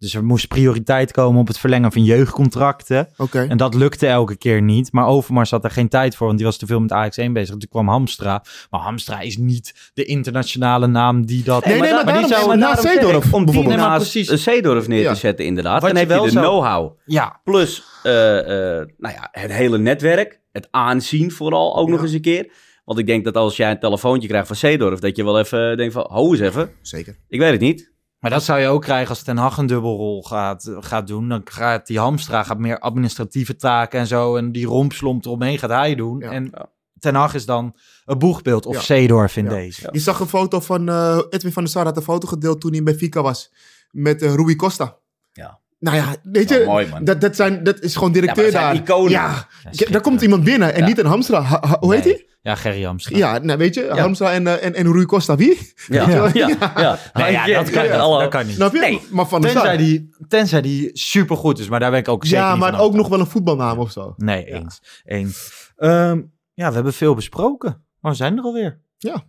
Dus 0.00 0.14
er 0.14 0.24
moest 0.24 0.48
prioriteit 0.48 1.12
komen 1.12 1.40
op 1.40 1.46
het 1.46 1.58
verlengen 1.58 1.92
van 1.92 2.04
jeugdcontracten. 2.04 3.08
En 3.32 3.56
dat 3.56 3.74
lukte 3.74 4.06
elke 4.06 4.36
keer 4.36 4.62
niet. 4.62 4.92
Maar 4.92 5.06
Overmars 5.06 5.50
had 5.50 5.64
er 5.64 5.70
geen 5.70 5.88
tijd 5.88 6.16
voor, 6.16 6.26
want 6.26 6.38
die 6.38 6.46
was 6.46 6.56
te 6.56 6.66
veel 6.66 6.80
met 6.80 6.92
Ajax 6.92 7.16
1 7.16 7.32
bezig. 7.32 7.56
Toen 7.56 7.68
kwam 7.70 7.88
Hamstra. 7.88 8.44
Maar 8.70 8.80
Hamstra 8.80 9.20
is 9.20 9.36
niet 9.36 9.90
de 9.94 10.04
internationale 10.04 10.86
naam 10.86 11.26
die 11.26 11.42
dat... 11.42 11.64
Nee, 11.64 11.80
nee, 11.80 11.90
maar 11.92 12.04
die 12.04 12.12
daarom- 12.12 12.28
zou... 12.28 12.46
maar 12.46 12.58
naast 12.58 12.82
Zeedorf 12.82 13.04
Om 13.14 13.20
die 13.20 13.30
bijvoorbeeld. 13.44 13.66
Nee, 13.66 13.76
maar 13.76 13.88
naast 13.88 14.10
precies. 14.10 14.28
een 14.30 14.38
Zeedorf 14.38 14.88
neer 14.88 15.00
Ja. 15.00 15.12
te 15.12 15.18
zetten 15.18 15.44
inderdaad, 15.44 15.80
Wat 15.82 15.90
dan 15.90 15.98
heb 15.98 16.08
je 16.08 16.14
wel 16.14 16.24
de 16.24 16.30
zou- 16.30 16.44
know-how. 16.44 16.98
Ja, 17.04 17.40
Plus 17.44 17.82
eh, 18.02 18.38
eh, 18.38 18.86
nou 18.98 19.14
ja, 19.14 19.28
het 19.32 19.52
hele 19.52 19.78
netwerk. 19.78 20.40
Het 20.52 20.68
aanzien 20.70 21.30
vooral 21.30 21.76
ook 21.76 21.88
nog 21.88 22.02
eens 22.02 22.12
een 22.12 22.20
keer. 22.20 22.52
Want 22.84 22.98
ik 22.98 23.06
denk 23.06 23.24
dat 23.24 23.36
als 23.36 23.56
jij 23.56 23.70
een 23.70 23.78
telefoontje 23.78 24.28
krijgt 24.28 24.46
van 24.46 24.56
Zeedorf... 24.56 24.98
dat 25.00 25.16
je 25.16 25.24
wel 25.24 25.38
even 25.38 25.76
denkt 25.76 25.92
van, 25.92 26.06
ho 26.10 26.30
eens 26.30 26.40
even. 26.40 26.70
Zeker. 26.82 27.16
Ik 27.28 27.38
weet 27.38 27.50
het 27.52 27.60
niet. 27.60 27.92
Maar 28.20 28.30
dat 28.30 28.42
zou 28.42 28.60
je 28.60 28.66
ook 28.68 28.82
krijgen 28.82 29.08
als 29.08 29.22
Ten 29.22 29.36
Hag 29.36 29.56
een 29.56 29.66
dubbelrol 29.66 30.22
gaat, 30.22 30.70
gaat 30.80 31.06
doen. 31.06 31.28
Dan 31.28 31.40
gaat 31.44 31.86
die 31.86 31.98
Hamstra 31.98 32.42
gaat 32.42 32.58
meer 32.58 32.78
administratieve 32.78 33.56
taken 33.56 34.00
en 34.00 34.06
zo. 34.06 34.36
En 34.36 34.52
die 34.52 34.66
rompslomp 34.66 35.24
eromheen 35.24 35.58
gaat 35.58 35.70
hij 35.70 35.94
doen. 35.94 36.18
Ja. 36.18 36.30
En 36.30 36.48
Ja. 36.52 36.66
Ten 36.98 37.14
Hag 37.14 37.34
is 37.34 37.46
dan 37.46 37.76
een 38.04 38.18
boegbeeld 38.18 38.66
of 38.66 38.74
Ja. 38.74 38.80
Zeedorf 38.80 39.36
in 39.36 39.44
Ja. 39.44 39.50
deze. 39.50 39.88
Je 39.92 39.98
zag 39.98 40.20
een 40.20 40.26
foto 40.28 40.60
van 40.60 40.88
eh, 40.88 41.18
Edwin 41.30 41.52
van 41.52 41.62
der 41.62 41.72
Sar 41.72 41.84
had 41.84 41.96
een 41.96 42.02
foto 42.02 42.28
gedeeld 42.28 42.60
toen 42.60 42.72
hij 42.72 42.82
bij 42.82 42.94
Fika 42.94 43.22
was. 43.22 43.52
Met 43.90 44.22
eh, 44.22 44.34
Rui 44.34 44.56
Costa. 44.56 44.96
Ja. 45.32 45.58
Nou 45.80 45.96
ja, 45.96 46.14
weet 46.22 46.48
je, 46.48 46.58
Ja, 46.58 46.64
mooi, 46.66 46.86
man. 46.88 47.04
Dat, 47.04 47.20
dat, 47.20 47.36
zijn, 47.36 47.62
dat 47.62 47.80
is 47.80 47.94
gewoon 47.96 48.12
directeur 48.12 48.44
Ja, 48.44 48.50
maar 48.52 48.60
dat 48.60 48.72
zijn 48.72 48.84
daar. 48.86 48.94
iconen. 48.96 49.10
Ja, 49.12 49.46
Ja, 49.64 49.70
Ja, 49.72 49.90
daar 49.90 50.00
komt 50.00 50.22
iemand 50.22 50.44
binnen 50.44 50.74
en 50.74 50.80
Ja. 50.80 50.86
niet 50.86 50.98
een 50.98 51.06
Hamstra. 51.06 51.40
Ha- 51.40 51.62
ha- 51.66 51.76
hoe 51.80 51.94
heet 51.94 52.04
Nee. 52.04 52.12
hij? 52.14 52.24
Ja, 52.42 52.54
Gerry 52.54 52.82
Hamstra. 52.84 53.16
Ja, 53.16 53.38
nou, 53.38 53.58
weet 53.58 53.74
je, 53.74 53.86
Hamstra 53.90 54.32
en, 54.32 54.46
eh, 54.46 54.64
en, 54.66 54.74
en 54.74 54.92
Rui 54.92 55.04
Costa, 55.06 55.36
wie? 55.36 55.72
Ja, 55.88 56.08
ja, 56.10 56.30
ja. 56.32 56.98
Nee, 57.12 57.32
ja, 57.32 57.46
dat 57.46 57.70
kan, 57.70 57.84
Ja, 57.84 57.90
niet. 57.90 58.00
hallo. 58.00 58.18
dat 58.20 58.28
kan 58.28 58.46
niet. 58.46 58.54
Snap 58.54 58.72
je? 58.72 58.80
Nee. 58.80 59.00
Maar 59.10 59.26
van 59.28 59.40
Tenzij 59.40 59.76
die, 59.76 60.14
tenzij 60.28 60.60
die 60.60 60.90
supergoed 60.92 61.58
is, 61.58 61.68
maar 61.68 61.80
daar 61.80 61.90
ben 61.90 61.98
ik 62.00 62.08
ook 62.08 62.24
zeker 62.24 62.38
Ja, 62.44 62.50
niet 62.50 62.60
maar 62.60 62.70
van 62.72 62.80
ook 62.80 62.94
nog 62.94 63.08
wel 63.08 63.20
een 63.20 63.26
voetbalnaam 63.26 63.78
of 63.78 63.90
zo. 63.90 64.14
Nee, 64.16 64.44
eens. 64.44 64.80
eens. 65.04 65.72
Ehm, 65.76 66.20
ja, 66.54 66.68
we 66.68 66.74
hebben 66.74 66.92
veel 66.92 67.14
besproken. 67.14 67.84
Maar 68.00 68.10
we 68.10 68.16
zijn 68.16 68.36
er 68.38 68.42
alweer. 68.44 68.80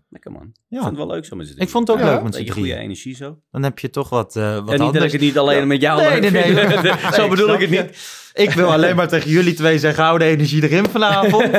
Lekker 0.09 0.31
man. 0.31 0.51
Ja. 0.72 0.78
Ik 0.78 0.84
vond 0.84 0.97
het 0.97 1.05
wel 1.07 1.15
leuk 1.15 1.26
zo 1.26 1.36
met 1.36 1.47
z'n 1.47 1.61
Ik 1.61 1.69
vond 1.69 1.88
het 1.88 1.97
ook 1.97 2.03
Ja, 2.03 2.09
leuk 2.11 2.24
met 2.24 2.34
z'n 2.34 2.39
Beetje 2.39 2.53
goede 2.53 2.67
drieën. 2.69 2.84
energie 2.84 3.15
zo. 3.15 3.38
Dan 3.51 3.63
heb 3.63 3.80
je 3.80 3.89
toch 3.89 4.09
wat, 4.09 4.36
eh 4.36 4.43
wat 4.43 4.53
en 4.55 4.63
niet 4.65 4.67
dat 4.78 4.80
anders. 4.82 5.05
ik 5.05 5.11
het 5.11 5.22
niet 5.22 5.38
alleen 5.38 5.67
met 5.67 5.82
jou 5.82 6.01
Nee, 6.01 6.09
leuk 6.22 6.32
nee, 6.32 6.53
nee. 6.53 6.67
vind. 6.78 6.99
Zo 7.13 7.19
Nee, 7.22 7.30
bedoel 7.30 7.53
ik 7.53 7.59
het 7.59 7.69
je. 7.69 7.82
niet. 7.82 8.19
Ik 8.34 8.51
wil 8.51 8.72
alleen 8.72 8.95
maar 8.95 9.07
tegen 9.07 9.30
jullie 9.30 9.53
twee 9.53 9.80
zeggen, 9.80 10.03
hou 10.03 10.17
de 10.19 10.26
energie 10.26 10.63
erin 10.63 10.86
vanavond. 10.91 11.51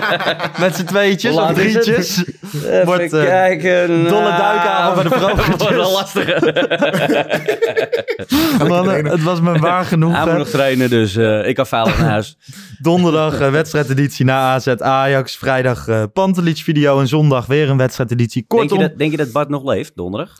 Met 0.60 0.76
z'n 0.76 0.84
tweetjes 0.84 1.34
of 1.34 1.52
drietjes. 1.52 2.24
Even 2.54 2.84
Wordt, 2.84 3.12
eh, 3.12 3.22
kijken. 3.22 3.88
dolle 4.04 4.30
duikavond 4.36 4.94
bij 4.94 5.02
de 5.02 5.24
vrouwtjes. 5.24 5.56
Wordt 5.56 5.74
wel 5.74 5.92
lastig. 5.92 6.26
Mannen, 8.68 9.04
het 9.06 9.22
was 9.22 9.40
me 9.40 9.58
waar 9.58 9.84
genoeg. 9.84 10.12
Hij 10.16 10.24
moet 10.26 10.36
nog 10.38 10.48
trainen, 10.48 10.90
dus 10.90 11.16
eh, 11.16 11.48
ik 11.48 11.54
kan 11.54 11.66
veilig 11.66 11.98
naar 11.98 12.08
huis. 12.10 12.36
Donderdag 12.78 13.38
wedstrijdeditie 13.38 14.24
na 14.24 14.38
AZ 14.54 14.66
Ajax. 14.68 15.36
Vrijdag 15.36 15.88
eh 15.88 16.02
Pantelic 16.12 16.56
video 16.56 17.00
en 17.00 17.08
zondag 17.08 17.46
weer 17.46 17.70
een 17.70 17.76
wedstrijdeditie. 17.76 18.44
Denk 18.56 18.70
je, 18.70 18.78
dat, 18.88 18.98
denk 18.98 19.10
je 19.10 19.16
dat 19.16 19.32
Bart 19.32 19.48
nog 19.48 19.64
leeft, 19.64 19.96
donderdag? 19.96 20.38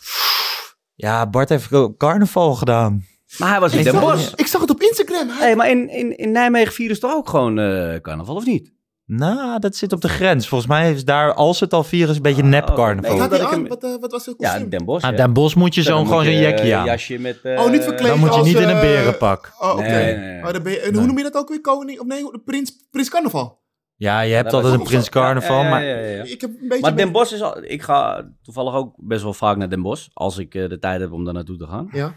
ja, 0.95 1.27
Bart 1.31 1.49
heeft 1.49 1.73
ook 1.73 1.97
carnaval 1.97 2.55
gedaan. 2.55 3.05
Maar 3.39 3.51
hij 3.51 3.61
was 3.61 3.73
in 3.73 3.79
Ik 3.79 3.85
Den 3.85 3.93
zag, 3.95 4.03
Bosch. 4.03 4.33
ik 4.35 4.47
zag 4.47 4.61
het 4.61 4.71
op 4.71 4.81
Instagram. 4.83 5.29
Hij... 5.29 5.39
hey, 5.47 5.57
maar 5.57 5.71
in, 5.71 5.89
in, 5.91 6.17
in 6.17 6.33
Nijmegen 6.33 6.73
vieren 6.73 6.95
ze 6.97 7.03
toch 7.03 7.15
ook 7.15 7.29
gewoon 7.29 7.59
eh, 7.59 8.01
carnaval, 8.01 8.35
of 8.35 8.45
niet? 8.47 8.75
Nou, 9.07 9.59
dat 9.59 9.77
zit 9.77 9.93
op 9.93 10.01
de 10.01 10.09
grens. 10.09 10.49
Volgens 10.49 10.71
mij 10.71 10.93
is 10.93 11.05
daar, 11.05 11.35
als 11.35 11.61
het 11.61 11.73
al 11.73 11.85
vieren 11.85 12.11
is, 12.11 12.17
een 12.17 12.23
beetje 12.23 12.43
Ah, 12.43 12.49
nep 12.49 12.63
oké. 12.63 12.75
carnaval. 12.75 13.11
Nee, 13.11 13.21
Wat 13.21 13.21
had 13.21 13.31
dat 13.31 13.39
hij 13.39 13.49
ik 13.49 13.55
aan? 13.55 13.61
hem- 13.61 13.69
Wat, 13.69 13.85
eh, 13.85 14.01
wat 14.01 14.11
was 14.13 14.27
het 14.27 14.35
Ja, 14.39 14.49
kostuum? 14.51 14.69
Den 14.71 14.85
Bosch. 14.85 15.05
Ah, 15.05 15.11
ja. 15.11 15.17
Den 15.17 15.33
Bosch 15.33 15.55
moet 15.57 15.75
je 15.75 15.83
zo'n 15.83 16.07
gewoon 16.07 16.25
zo'n 16.25 16.37
jekje 16.37 16.71
eh, 16.73 16.79
aan. 16.79 16.85
jasje 16.85 17.19
met... 17.19 17.39
eh, 17.43 17.61
Oh, 17.65 17.71
niet 17.71 17.83
verkleed 17.83 18.09
Dan 18.09 18.19
moet 18.19 18.29
je 18.29 18.35
als, 18.39 18.47
niet 18.47 18.57
in 18.57 18.69
een 18.69 18.81
berenpak. 18.81 19.53
Oh, 19.59 19.71
oké. 19.73 19.81
Nee, 19.83 19.91
nee, 20.17 20.17
nee. 20.17 20.43
Oh, 20.45 20.53
dan 20.53 20.63
ben 20.63 20.73
je, 20.73 20.79
en 20.81 20.89
Nee. 20.91 20.99
hoe 20.99 21.07
noem 21.07 21.17
je 21.19 21.23
dat 21.23 21.35
ook 21.37 21.49
weer? 21.49 21.61
Koning? 21.61 22.01
Of 22.01 22.07
nee, 22.07 22.23
de 22.23 22.41
prins, 22.45 22.73
prins 22.91 23.09
carnaval. 23.09 23.65
Ja, 23.97 24.21
je 24.21 24.35
hebt 24.35 24.53
altijd 24.53 24.75
een 24.75 24.83
prins 24.83 25.09
carnaval, 25.09 25.63
maar... 25.63 25.85
ja, 25.85 25.97
ja, 25.99 26.07
ja. 26.17 26.23
Ik 26.23 26.41
heb 26.41 26.51
een 26.51 26.69
beetje... 26.69 26.81
Maar 26.81 26.97
Den 26.97 27.13
Bosch 27.13 27.33
is 27.33 27.41
al... 27.43 27.63
Ik 27.63 27.83
ga 27.83 28.31
toevallig 28.43 28.75
ook 28.75 28.95
best 28.97 29.23
wel 29.23 29.33
vaak 29.33 29.57
naar 29.57 29.71
Den 29.71 29.83
Bosch. 29.83 30.09
Als 30.13 30.39
ik 30.39 30.55
eh, 30.55 30.69
de 30.69 30.79
tijd 30.79 31.01
heb 31.01 31.13
om 31.13 31.25
daar 31.25 31.35
naartoe 31.35 31.57
te 31.57 31.67
gaan. 31.67 31.89
Ja. 31.93 32.15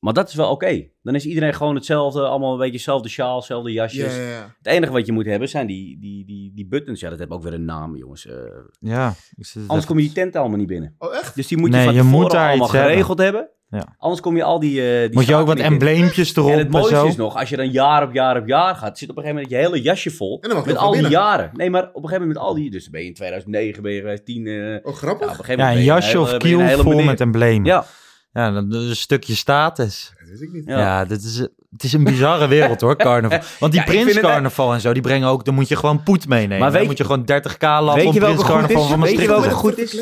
Maar 0.00 0.12
dat 0.12 0.28
is 0.28 0.34
wel 0.34 0.50
oké. 0.50 0.88
Dan 1.02 1.14
is 1.14 1.26
iedereen 1.26 1.54
gewoon 1.54 1.74
hetzelfde. 1.74 2.26
Allemaal 2.26 2.52
een 2.52 2.58
beetje 2.58 2.72
hetzelfde 2.74 3.08
sjaal, 3.08 3.36
hetzelfde 3.36 3.72
jasjes. 3.72 4.16
Ja, 4.16 4.22
ja, 4.22 4.28
ja. 4.30 4.54
Het 4.58 4.66
enige 4.66 4.92
wat 4.92 5.06
je 5.06 5.12
moet 5.12 5.26
hebben 5.26 5.48
zijn 5.48 5.66
die, 5.66 5.98
die, 6.00 6.24
die, 6.26 6.52
die 6.54 6.66
buttons. 6.66 7.00
Ja, 7.00 7.10
dat 7.10 7.18
heeft 7.18 7.30
ook 7.30 7.42
weer 7.42 7.54
een 7.54 7.64
naam, 7.64 7.96
jongens. 7.96 8.26
Eh, 8.26 8.34
Ja, 8.80 9.14
ik 9.36 9.46
zit 9.46 9.54
het 9.54 9.68
anders 9.70 9.86
kom 9.86 9.96
je 9.98 10.02
die 10.04 10.12
tent 10.12 10.36
allemaal 10.36 10.58
niet 10.58 10.66
binnen. 10.66 10.94
Oh, 10.98 11.14
echt? 11.14 11.34
Dus 11.34 11.46
die 11.46 11.58
moet 11.58 11.68
je 11.70 11.74
Nee, 11.76 11.84
van 11.84 11.94
je 11.94 12.00
tevoren 12.00 12.20
moet 12.20 12.30
daar 12.30 12.48
allemaal 12.48 12.70
hebben. 12.70 12.90
geregeld 12.90 13.18
hebben. 13.18 13.50
Ja. 13.70 13.94
Anders 13.98 14.20
kom 14.20 14.36
je 14.36 14.42
al 14.42 14.60
die, 14.60 14.92
eh 14.92 15.00
die 15.00 15.14
Moet 15.14 15.26
je 15.26 15.34
ook 15.34 15.46
wat 15.46 15.58
embleempjes 15.58 16.36
erop 16.36 16.46
En 16.48 16.52
en, 16.52 16.58
het 16.58 16.70
mooiste 16.70 16.94
zo? 16.94 17.06
is 17.06 17.16
nog, 17.16 17.36
als 17.36 17.48
je 17.48 17.56
dan 17.56 17.70
jaar 17.70 18.02
op 18.02 18.12
jaar 18.12 18.36
op 18.36 18.46
jaar 18.46 18.74
gaat, 18.74 18.98
zit 18.98 19.10
op 19.10 19.16
een 19.16 19.22
gegeven 19.22 19.42
moment 19.42 19.62
je 19.62 19.68
hele 19.70 19.82
jasje 19.82 20.10
vol. 20.10 20.38
En 20.40 20.48
dan 20.48 20.56
mag 20.58 20.66
je 20.66 20.72
met 20.72 20.80
al 20.82 20.92
die 20.92 21.08
jaren. 21.08 21.50
Nee, 21.52 21.70
maar 21.70 21.82
op 21.82 21.88
een 21.88 22.08
gegeven 22.08 22.18
moment 22.20 22.38
met 22.38 22.46
al 22.48 22.54
die... 22.54 22.70
Dus 22.70 22.90
ben 22.90 23.00
je 23.00 23.06
in 23.06 23.14
2009, 23.14 23.82
ben 23.82 23.92
je 23.92 24.00
2010... 24.00 24.46
eh, 24.46 24.72
ja, 24.72 24.80
Oh, 24.82 24.94
grappig. 24.94 25.26
op 25.26 25.28
een 25.38 25.44
gegeven 25.44 25.64
Ja, 25.64 25.68
moment 25.68 25.68
een 25.68 25.74
ben 25.74 25.78
je 25.94 26.00
jasje 26.00 26.20
of 26.20 26.26
hele- 26.30 26.38
je 26.48 26.52
een 26.52 26.56
kiel 26.58 26.66
hele 26.68 26.82
vol 26.82 26.90
meneer. 26.92 27.06
met 27.06 27.20
emblemen. 27.20 27.64
Ja, 27.66 27.84
Ja, 28.32 28.50
dan 28.50 28.68
dat 28.70 28.82
is 28.82 28.88
een 28.88 28.96
stukje 28.96 29.34
status. 29.34 30.12
Dat 30.20 30.28
wist 30.28 30.42
ik 30.42 30.52
niet. 30.52 30.64
Ja. 30.66 30.78
Ja, 30.78 31.04
dit 31.04 31.22
is, 31.22 31.36
het 31.70 31.82
is 31.84 31.92
een 31.92 32.04
bizarre 32.04 32.46
wereld 32.48 32.80
hoor, 32.80 32.96
carnaval. 33.06 33.38
Want 33.58 33.72
die 33.72 33.80
Ja, 33.80 33.86
prins 33.86 34.12
het- 34.14 34.20
carnaval 34.22 34.72
en 34.72 34.80
zo, 34.80 34.92
die 34.92 35.02
brengen 35.02 35.28
ook... 35.28 35.44
Dan 35.44 35.54
moet 35.54 35.68
je 35.68 35.76
gewoon 35.76 36.02
poet 36.02 36.28
meenemen. 36.28 36.58
Maar 36.58 36.70
Dan 36.70 36.78
weet 36.78 36.88
moet 36.88 36.96
je- 36.98 37.02
je 37.04 37.10
gewoon 37.10 37.24
30k 37.52 37.58
lamp 37.84 37.96
weet 37.96 38.06
op 38.06 38.14
je 38.14 38.20
prins 38.20 38.42
carnaval 38.44 38.68
van 38.68 38.80
Weet 38.82 38.90
je 38.90 38.96
Maastricht. 38.96 39.26
welke 39.26 39.48
doen. 39.48 39.58
goed 39.58 39.78
is? 39.78 39.96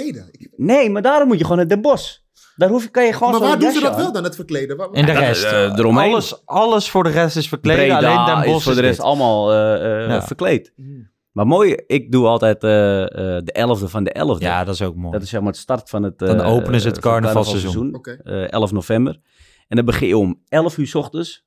Nee, 0.57 0.91
maar 0.91 1.03
daarom 1.03 1.29
moet 1.29 1.37
je 1.39 1.43
gewoon 1.43 1.59
naar 1.59 1.69
Den 1.69 1.81
Bosch. 1.81 2.16
Daar 2.59 2.68
hoef, 2.68 2.90
kan 2.90 3.04
je 3.04 3.12
gewoon 3.12 3.30
Maar 3.30 3.40
zo'n 3.40 3.48
waar 3.48 3.59
doen 3.59 3.72
ze 3.72 3.80
dat 3.80 3.96
wel 3.96 4.12
dan, 4.12 4.24
het 4.24 4.34
verkleden? 4.34 4.76
Waar- 4.76 4.90
En 4.90 5.06
de 5.06 5.12
Ja, 5.12 5.18
rest. 5.18 5.44
eh, 5.44 5.78
eromheen. 5.78 6.11
Alles, 6.12 6.46
alles 6.46 6.90
voor 6.90 7.02
de 7.04 7.11
rest 7.11 7.36
is 7.36 7.48
verkleden. 7.48 7.84
Breda 7.98 8.12
alleen 8.14 8.26
Den 8.26 8.44
is 8.44 8.52
Bosch 8.52 8.64
voor 8.64 8.74
de 8.74 8.80
rest 8.80 8.96
dit. 8.96 9.04
allemaal 9.06 9.52
eh, 9.52 10.02
eh, 10.04 10.09
Ja. 10.09 10.22
verkleed. 10.22 10.72
Mm. 10.76 11.11
Maar 11.32 11.46
mooi, 11.46 11.74
ik 11.86 12.12
doe 12.12 12.26
altijd 12.26 12.62
eh, 12.64 13.02
eh, 13.02 13.09
de 13.44 13.52
11e 13.52 13.88
van 13.88 14.04
de 14.04 14.11
11e. 14.12 14.44
Ja, 14.44 14.64
dat 14.64 14.74
is 14.74 14.82
ook 14.82 14.94
mooi. 14.96 15.12
Dat 15.12 15.22
is 15.22 15.28
zeg 15.30 15.40
maar 15.40 15.48
het 15.50 15.59
start 15.61 15.88
van 15.88 16.02
het, 16.02 16.18
Dan 16.18 16.40
eh, 16.40 16.52
openen 16.52 16.80
ze 16.80 16.88
het 16.88 16.98
carnavalseizoen. 17.00 18.00
Eh, 18.24 18.50
11 18.52 18.72
november. 18.72 19.20
En 19.68 19.76
dan 19.76 19.84
begin 19.84 20.09
je 20.09 20.16
om 20.16 20.42
11 20.48 20.76
uur 20.78 20.86
's 20.86 20.94
ochtends. 20.94 21.46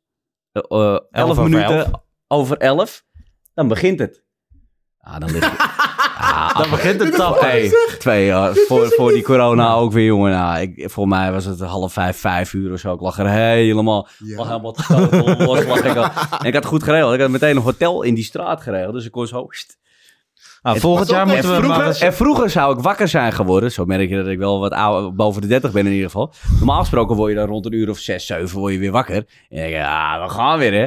eh, 0.52 0.62
eh, 0.70 0.98
11 1.12 1.30
over 1.30 1.44
minuten 1.44 1.76
11. 1.78 1.90
over 2.28 2.58
11. 2.58 3.04
Dan 3.54 3.68
begint 3.68 4.00
het. 4.00 4.24
Ah, 5.00 5.20
dan 5.20 5.32
lig 5.32 5.40
je... 5.52 5.90
Ah, 6.22 6.58
Dan 6.58 6.70
begint 6.70 7.02
is 7.02 7.16
tap. 7.16 7.40
Hey, 7.40 7.72
twee 8.00 8.26
jaar 8.26 8.54
voor, 8.68 8.88
voor 8.88 9.12
die 9.12 9.24
corona 9.24 9.74
ook 9.74 9.92
weer, 9.92 10.06
jongen. 10.06 10.32
Nou, 10.32 10.60
ik, 10.60 10.90
voor 10.90 11.08
mij 11.08 11.32
was 11.32 11.46
het 11.46 11.60
half 11.60 11.94
vijf, 11.94 12.18
vijf 12.18 12.54
uur 12.54 12.74
of 12.74 12.80
zo. 12.80 12.94
Ik 12.94 13.02
lag 13.02 13.18
er 13.20 13.30
helemaal, 13.30 14.08
Ja. 14.18 14.36
lag 14.38 14.48
helemaal 14.48 14.72
totaal 14.72 15.36
los. 15.38 15.66
Lag 15.66 15.84
ik 15.84 15.96
al. 15.96 16.04
En 16.04 16.46
ik 16.48 16.54
had 16.54 16.54
het 16.54 16.66
goed 16.66 16.84
geregeld. 16.84 17.14
Ik 17.14 17.20
had 17.22 17.30
meteen 17.30 17.56
een 17.56 17.62
hotel 17.62 18.02
in 18.02 18.14
die 18.14 18.24
straat 18.24 18.62
geregeld. 18.62 18.94
Dus 18.94 19.06
ik 19.06 19.12
kon 19.12 19.28
zo... 19.28 19.48
Nou, 20.62 20.80
volgend 20.80 21.10
jaar 21.10 21.22
en 21.22 21.28
moeten 21.28 21.50
we 21.50 21.56
Vroeger, 21.62 21.86
eens... 21.86 22.00
en 22.00 22.14
vroeger 22.14 22.50
zou 22.50 22.78
ik 22.78 22.84
wakker 22.84 23.08
zijn 23.08 23.32
geworden. 23.32 23.72
Zo 23.72 23.86
merk 23.86 24.10
je 24.10 24.16
dat 24.16 24.28
ik 24.28 24.38
wel 24.38 24.60
wat 24.60 24.72
ouder, 24.72 25.16
boven 25.16 25.42
de 25.42 25.48
30 25.48 25.72
ben 25.72 25.86
in 25.86 25.92
ieder 25.92 26.06
geval. 26.06 26.34
Normaal 26.58 26.80
gesproken 26.80 27.16
word 27.16 27.30
je 27.32 27.38
dan 27.38 27.48
rond 27.48 27.66
een 27.66 27.74
uur 27.74 27.90
of 27.90 27.98
6, 27.98 28.26
7 28.26 28.60
word 28.60 28.74
je 28.74 28.80
weer 28.80 28.92
wakker. 28.92 29.16
En 29.16 29.26
dan 29.50 29.58
denk 29.60 29.70
je, 29.70 29.76
ja, 29.76 30.24
we 30.24 30.30
gaan 30.30 30.60
weer 30.60 30.74
hè. 30.74 30.86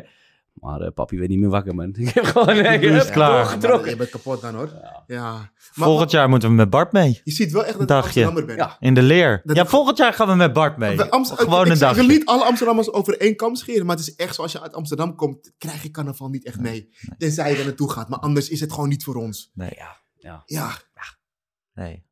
Maar 0.54 0.80
eh, 0.80 0.90
papi 0.94 1.16
werd 1.18 1.28
niet 1.30 1.38
meer 1.38 1.48
wakker 1.48 1.74
man. 1.74 1.94
Ik 1.98 2.08
heb 2.08 2.24
gewoon 2.24 2.48
ik 2.58 2.80
het 2.82 2.94
heb 3.04 3.12
klaar. 3.12 3.30
doorgetrokken. 3.42 3.90
Je 3.90 3.96
bent 3.96 4.10
kapot 4.10 4.40
dan 4.40 4.54
hoor. 4.54 4.70
Ja. 5.06 5.32
Maar 5.32 5.50
Volgend 5.74 6.10
jaar 6.10 6.28
moeten 6.28 6.48
we 6.48 6.54
met 6.54 6.70
Bart 6.70 6.92
mee. 6.92 7.20
je 7.24 7.32
ziet 7.32 7.52
wel 7.52 7.62
echt 7.64 7.72
dat 7.72 7.82
ik 7.82 7.88
Dagje. 7.88 8.06
Amsterdammer 8.26 8.44
ben. 8.44 8.56
Ja. 8.56 8.76
In 8.80 8.94
de 8.94 9.02
leer. 9.02 9.40
Dat 9.44 9.56
ja, 9.56 9.62
ik- 9.62 9.68
volgend 9.68 9.96
jaar 9.98 10.12
gaan 10.12 10.28
we 10.28 10.34
met 10.34 10.52
Bart 10.52 10.76
mee. 10.76 11.02
Amst- 11.02 11.32
Gewoon 11.32 11.60
ik, 11.60 11.66
een 11.66 11.72
ik, 11.72 11.72
ik 11.72 11.78
wil 11.78 11.88
dagje. 11.88 12.06
niet 12.08 12.26
alle 12.26 12.44
Amsterdammers 12.44 12.92
over 12.92 13.20
één 13.20 13.36
kam 13.36 13.54
scheren, 13.54 13.86
maar 13.86 13.96
het 13.96 14.06
is 14.08 14.14
echt 14.14 14.34
zo 14.34 14.42
als 14.42 14.52
je 14.52 14.60
uit 14.60 14.74
Amsterdam 14.74 15.14
komt, 15.14 15.52
krijg 15.58 15.82
je 15.82 15.90
carnaval 15.90 16.28
niet 16.28 16.44
echt 16.44 16.60
mee. 16.60 16.88
Tenzij 17.18 17.50
je 17.52 17.58
er 17.58 17.64
naartoe 17.64 17.90
gaat, 17.90 18.08
maar 18.08 18.18
anders 18.18 18.48
is 18.48 18.60
het 18.60 18.72
gewoon 18.72 18.88
niet 18.88 19.04
voor 19.04 19.14
ons. 19.14 19.50
Nee, 19.54 19.72
Ja, 19.76 19.96
ja, 20.16 20.42
Ja, 20.46 20.70
nee. 21.74 22.04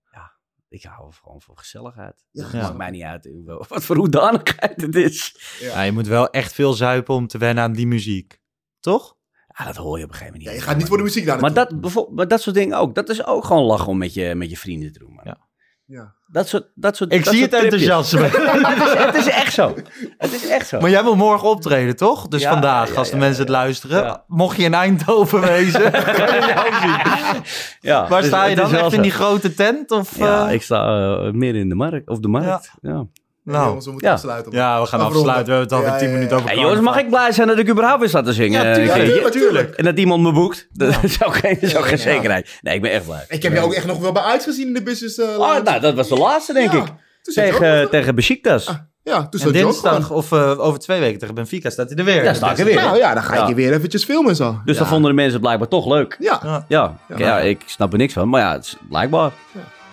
Ik 0.73 0.83
hou 0.83 1.13
gewoon 1.13 1.41
van 1.41 1.59
gezelligheid. 1.59 2.25
Ja. 2.31 2.45
Het 2.45 2.53
maakt 2.53 2.77
mij 2.77 2.91
niet 2.91 3.03
uit 3.03 3.31
wat 3.69 3.85
voor 3.85 3.97
hoedanigheid 3.97 4.81
het 4.81 4.95
is. 4.95 5.37
Ja, 5.61 5.83
je 5.83 5.93
moet 5.93 6.07
wel 6.07 6.31
echt 6.31 6.53
veel 6.53 6.73
zuipen 6.73 7.15
om 7.15 7.27
te 7.27 7.39
wennen 7.39 7.65
aan 7.65 7.73
die 7.73 7.87
muziek. 7.87 8.41
Toch? 8.81 9.17
Ja, 9.59 9.65
dat 9.65 9.77
hoor 9.77 9.99
je 9.99 10.05
op 10.05 10.11
een 10.11 10.17
gegeven 10.17 10.33
moment 10.33 10.43
ja 10.43 10.51
niet. 10.51 10.61
je 10.61 10.67
gaat 10.67 10.77
niet 10.77 10.89
voor 10.89 10.97
de 10.97 11.03
muziek 11.03 11.27
daar 11.27 11.41
Maar 11.41 11.53
dat, 11.53 11.71
maar 12.11 12.29
dat 12.29 12.41
soort 12.41 12.57
dingen 12.57 12.79
ook. 12.79 12.95
Dat 12.95 13.09
is 13.09 13.25
ook 13.25 13.45
gewoon 13.45 13.65
lachen 13.65 13.89
om 13.89 13.99
met 13.99 14.15
je, 14.15 14.35
met 14.35 14.51
je 14.51 14.57
vrienden 14.57 14.93
te 14.93 14.99
doen. 14.99 15.13
Man. 15.13 15.25
Ja. 15.25 15.49
Ja. 15.87 16.13
Dat 16.27 16.49
soort, 16.49 16.65
dat 16.75 16.97
soort, 16.97 17.13
Ik 17.13 17.25
dat 17.25 17.33
zie 17.35 17.43
het 17.43 17.53
soort 17.53 17.69
tripjes. 17.69 17.89
enthousiasme. 17.91 18.41
het, 18.69 18.83
is, 18.99 19.05
het 19.05 19.15
is 19.15 19.29
echt 19.29 19.53
zo. 19.53 19.75
Het 20.19 20.33
is 20.33 20.49
echt 20.49 20.69
zo. 20.69 20.81
maar 20.81 20.91
jij 20.91 21.03
wil 21.03 21.17
morgen 21.17 21.49
optreden, 21.49 21.97
toch? 21.97 22.29
Dus 22.29 22.43
Ja, 22.43 22.51
vandaag, 22.51 22.89
ja, 22.89 22.95
als 22.95 23.09
de 23.09 23.15
ja, 23.15 23.21
mensen 23.21 23.39
ja. 23.45 23.51
het 23.51 23.59
luisteren. 23.61 24.03
Ja. 24.05 24.25
Mocht 24.27 24.57
je 24.57 24.63
in 24.63 24.75
Eindhoven 24.75 25.41
wezen, 25.41 25.91
kan 26.19 26.27
je 26.35 26.53
jou 26.55 26.75
zien. 26.81 27.43
ja, 27.81 28.09
Waar 28.09 28.21
dus 28.21 28.29
sta 28.31 28.45
je 28.45 28.49
het 28.57 28.71
dan? 28.71 28.75
Echt 28.75 28.93
in 28.93 29.03
die 29.03 29.11
grote 29.11 29.55
tent? 29.55 29.91
Of, 29.91 30.17
Ja, 30.19 30.47
eh? 30.49 30.55
ik 30.55 30.63
sta 30.63 31.13
eh, 31.17 31.31
meer 31.33 31.55
in 31.55 31.69
de 31.69 31.75
markt. 31.75 32.09
Of 32.09 32.19
de 32.19 32.29
markt. 32.29 32.71
Ja. 32.83 33.07
Nou, 33.45 33.67
jongens, 33.67 33.85
we 33.85 33.91
moeten 33.91 34.09
ja. 34.09 34.15
afsluiten. 34.15 34.53
ja, 34.53 34.81
we 34.81 34.87
gaan 34.87 35.01
Afronden. 35.01 35.33
afsluiten. 35.35 35.53
We 35.53 35.59
hebben 35.61 35.79
het 35.79 35.87
al 35.87 35.93
Ja, 35.93 35.99
tien 35.99 36.09
ja, 36.09 36.13
minuten 36.15 36.37
ja. 36.37 36.43
over 36.43 36.55
Hey, 36.55 36.63
jongens, 36.65 36.81
mag 36.81 36.99
ik 36.99 37.09
blij 37.09 37.33
zijn 37.33 37.49
dat 37.49 37.59
ik 37.59 37.69
überhaupt 37.69 38.01
weer 38.01 38.09
sta 38.09 38.23
te 38.23 38.33
zingen? 38.33 38.67
Ja, 38.67 38.75
tuurlijk, 38.75 38.97
Eh, 38.97 38.97
Ja, 38.97 39.03
ik- 39.05 39.13
tuurlijk, 39.13 39.35
tuurlijk. 39.35 39.75
En 39.77 39.85
dat 39.85 39.99
iemand 39.99 40.23
me 40.23 40.33
boekt. 40.33 40.69
Dat 40.73 41.03
is 41.03 41.25
ook 41.25 41.37
geen, 41.37 41.55
dat 41.55 41.63
is 41.63 41.77
ook 41.77 41.87
geen 41.87 41.97
Ja. 41.97 42.03
zekerheid. 42.03 42.59
Nee, 42.63 42.75
ik 42.75 42.83
ben 42.83 42.91
echt 42.91 43.05
blij. 43.05 43.25
Ik 43.29 43.43
heb 43.43 43.53
je 43.53 43.61
ook 43.61 43.73
echt 43.75 43.87
nog 43.87 43.99
wel 43.99 44.13
bij 44.13 44.23
uitgezien 44.23 44.67
in 44.67 44.75
de 44.75 44.83
business 44.83 45.19
uh, 45.19 45.27
Oh, 45.39 45.63
nou, 45.65 45.81
dat 45.81 45.95
was 45.95 46.09
de 46.09 46.17
laatste, 46.17 46.53
denk 46.53 46.73
Ja, 46.73 46.79
ik. 46.79 46.85
zat 47.23 47.35
Tegen, 47.35 47.91
tegen 47.91 48.15
Besiktas. 48.15 48.69
Ah, 48.69 48.75
Ja, 49.05 49.15
toen 49.21 49.29
En 49.31 49.39
zat 49.39 49.53
dinsdag 49.53 50.11
of 50.11 50.33
eh, 50.33 50.61
over 50.61 50.79
twee 50.81 51.01
weken 51.01 51.19
tegen 51.19 51.35
Benfica 51.35 51.71
staat 51.71 51.89
hij 51.89 51.99
er 51.99 52.05
weer. 52.05 52.25
Ja, 52.25 52.35
sta 52.35 52.51
ik 52.51 52.59
er 52.59 52.65
weer. 52.65 52.75
Nou 52.75 52.97
ja, 52.97 53.15
dan 53.15 53.23
ga 53.23 53.33
ik 53.35 53.41
Ja. 53.41 53.49
je 53.49 53.55
weer 53.55 53.73
eventjes 53.73 54.05
filmen 54.05 54.31
en 54.31 54.37
zo. 54.37 54.61
Dus 54.65 54.75
ja. 54.75 54.81
dat 54.81 54.89
vonden 54.91 55.11
de 55.11 55.17
mensen 55.17 55.41
blijkbaar 55.41 55.69
toch 55.69 55.87
leuk. 55.87 56.17
Ja. 56.19 56.41
Ja. 56.45 56.65
Ja, 56.69 56.97
Ja. 57.09 57.17
ja. 57.19 57.39
ik 57.39 57.61
snap 57.67 57.93
er 57.93 57.99
niks 57.99 58.13
van. 58.13 58.29
Maar 58.29 58.41
ja, 58.41 58.53
het 58.53 58.65
is 58.65 58.77
blijkbaar. 58.89 59.31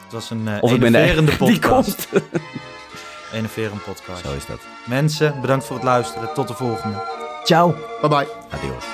Het 0.04 0.14
was 0.14 0.30
een 0.30 0.43
uh, 0.47 0.54
Of 0.62 0.74
ik 0.74 0.80
ben 0.80 0.91
de 0.91 0.97
enerverende 0.97 1.32
enige 1.32 1.45
die 1.52 1.60
podcast. 1.60 2.08
komt. 2.10 2.24
Enerverende 3.34 3.80
podcast. 3.80 4.26
Zo 4.26 4.34
is 4.36 4.46
dat. 4.46 4.60
Mensen, 4.86 5.42
bedankt 5.42 5.66
voor 5.66 5.76
het 5.76 5.86
luisteren. 5.86 6.34
Tot 6.34 6.48
de 6.48 6.54
volgende. 6.54 6.98
Ciao. 7.44 7.76
Bye 8.02 8.10
bye. 8.10 8.28
Adios. 8.50 8.86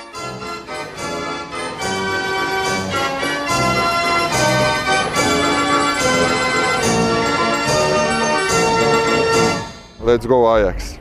Let's 10.04 10.26
go 10.26 10.48
Ajax. 10.48 11.00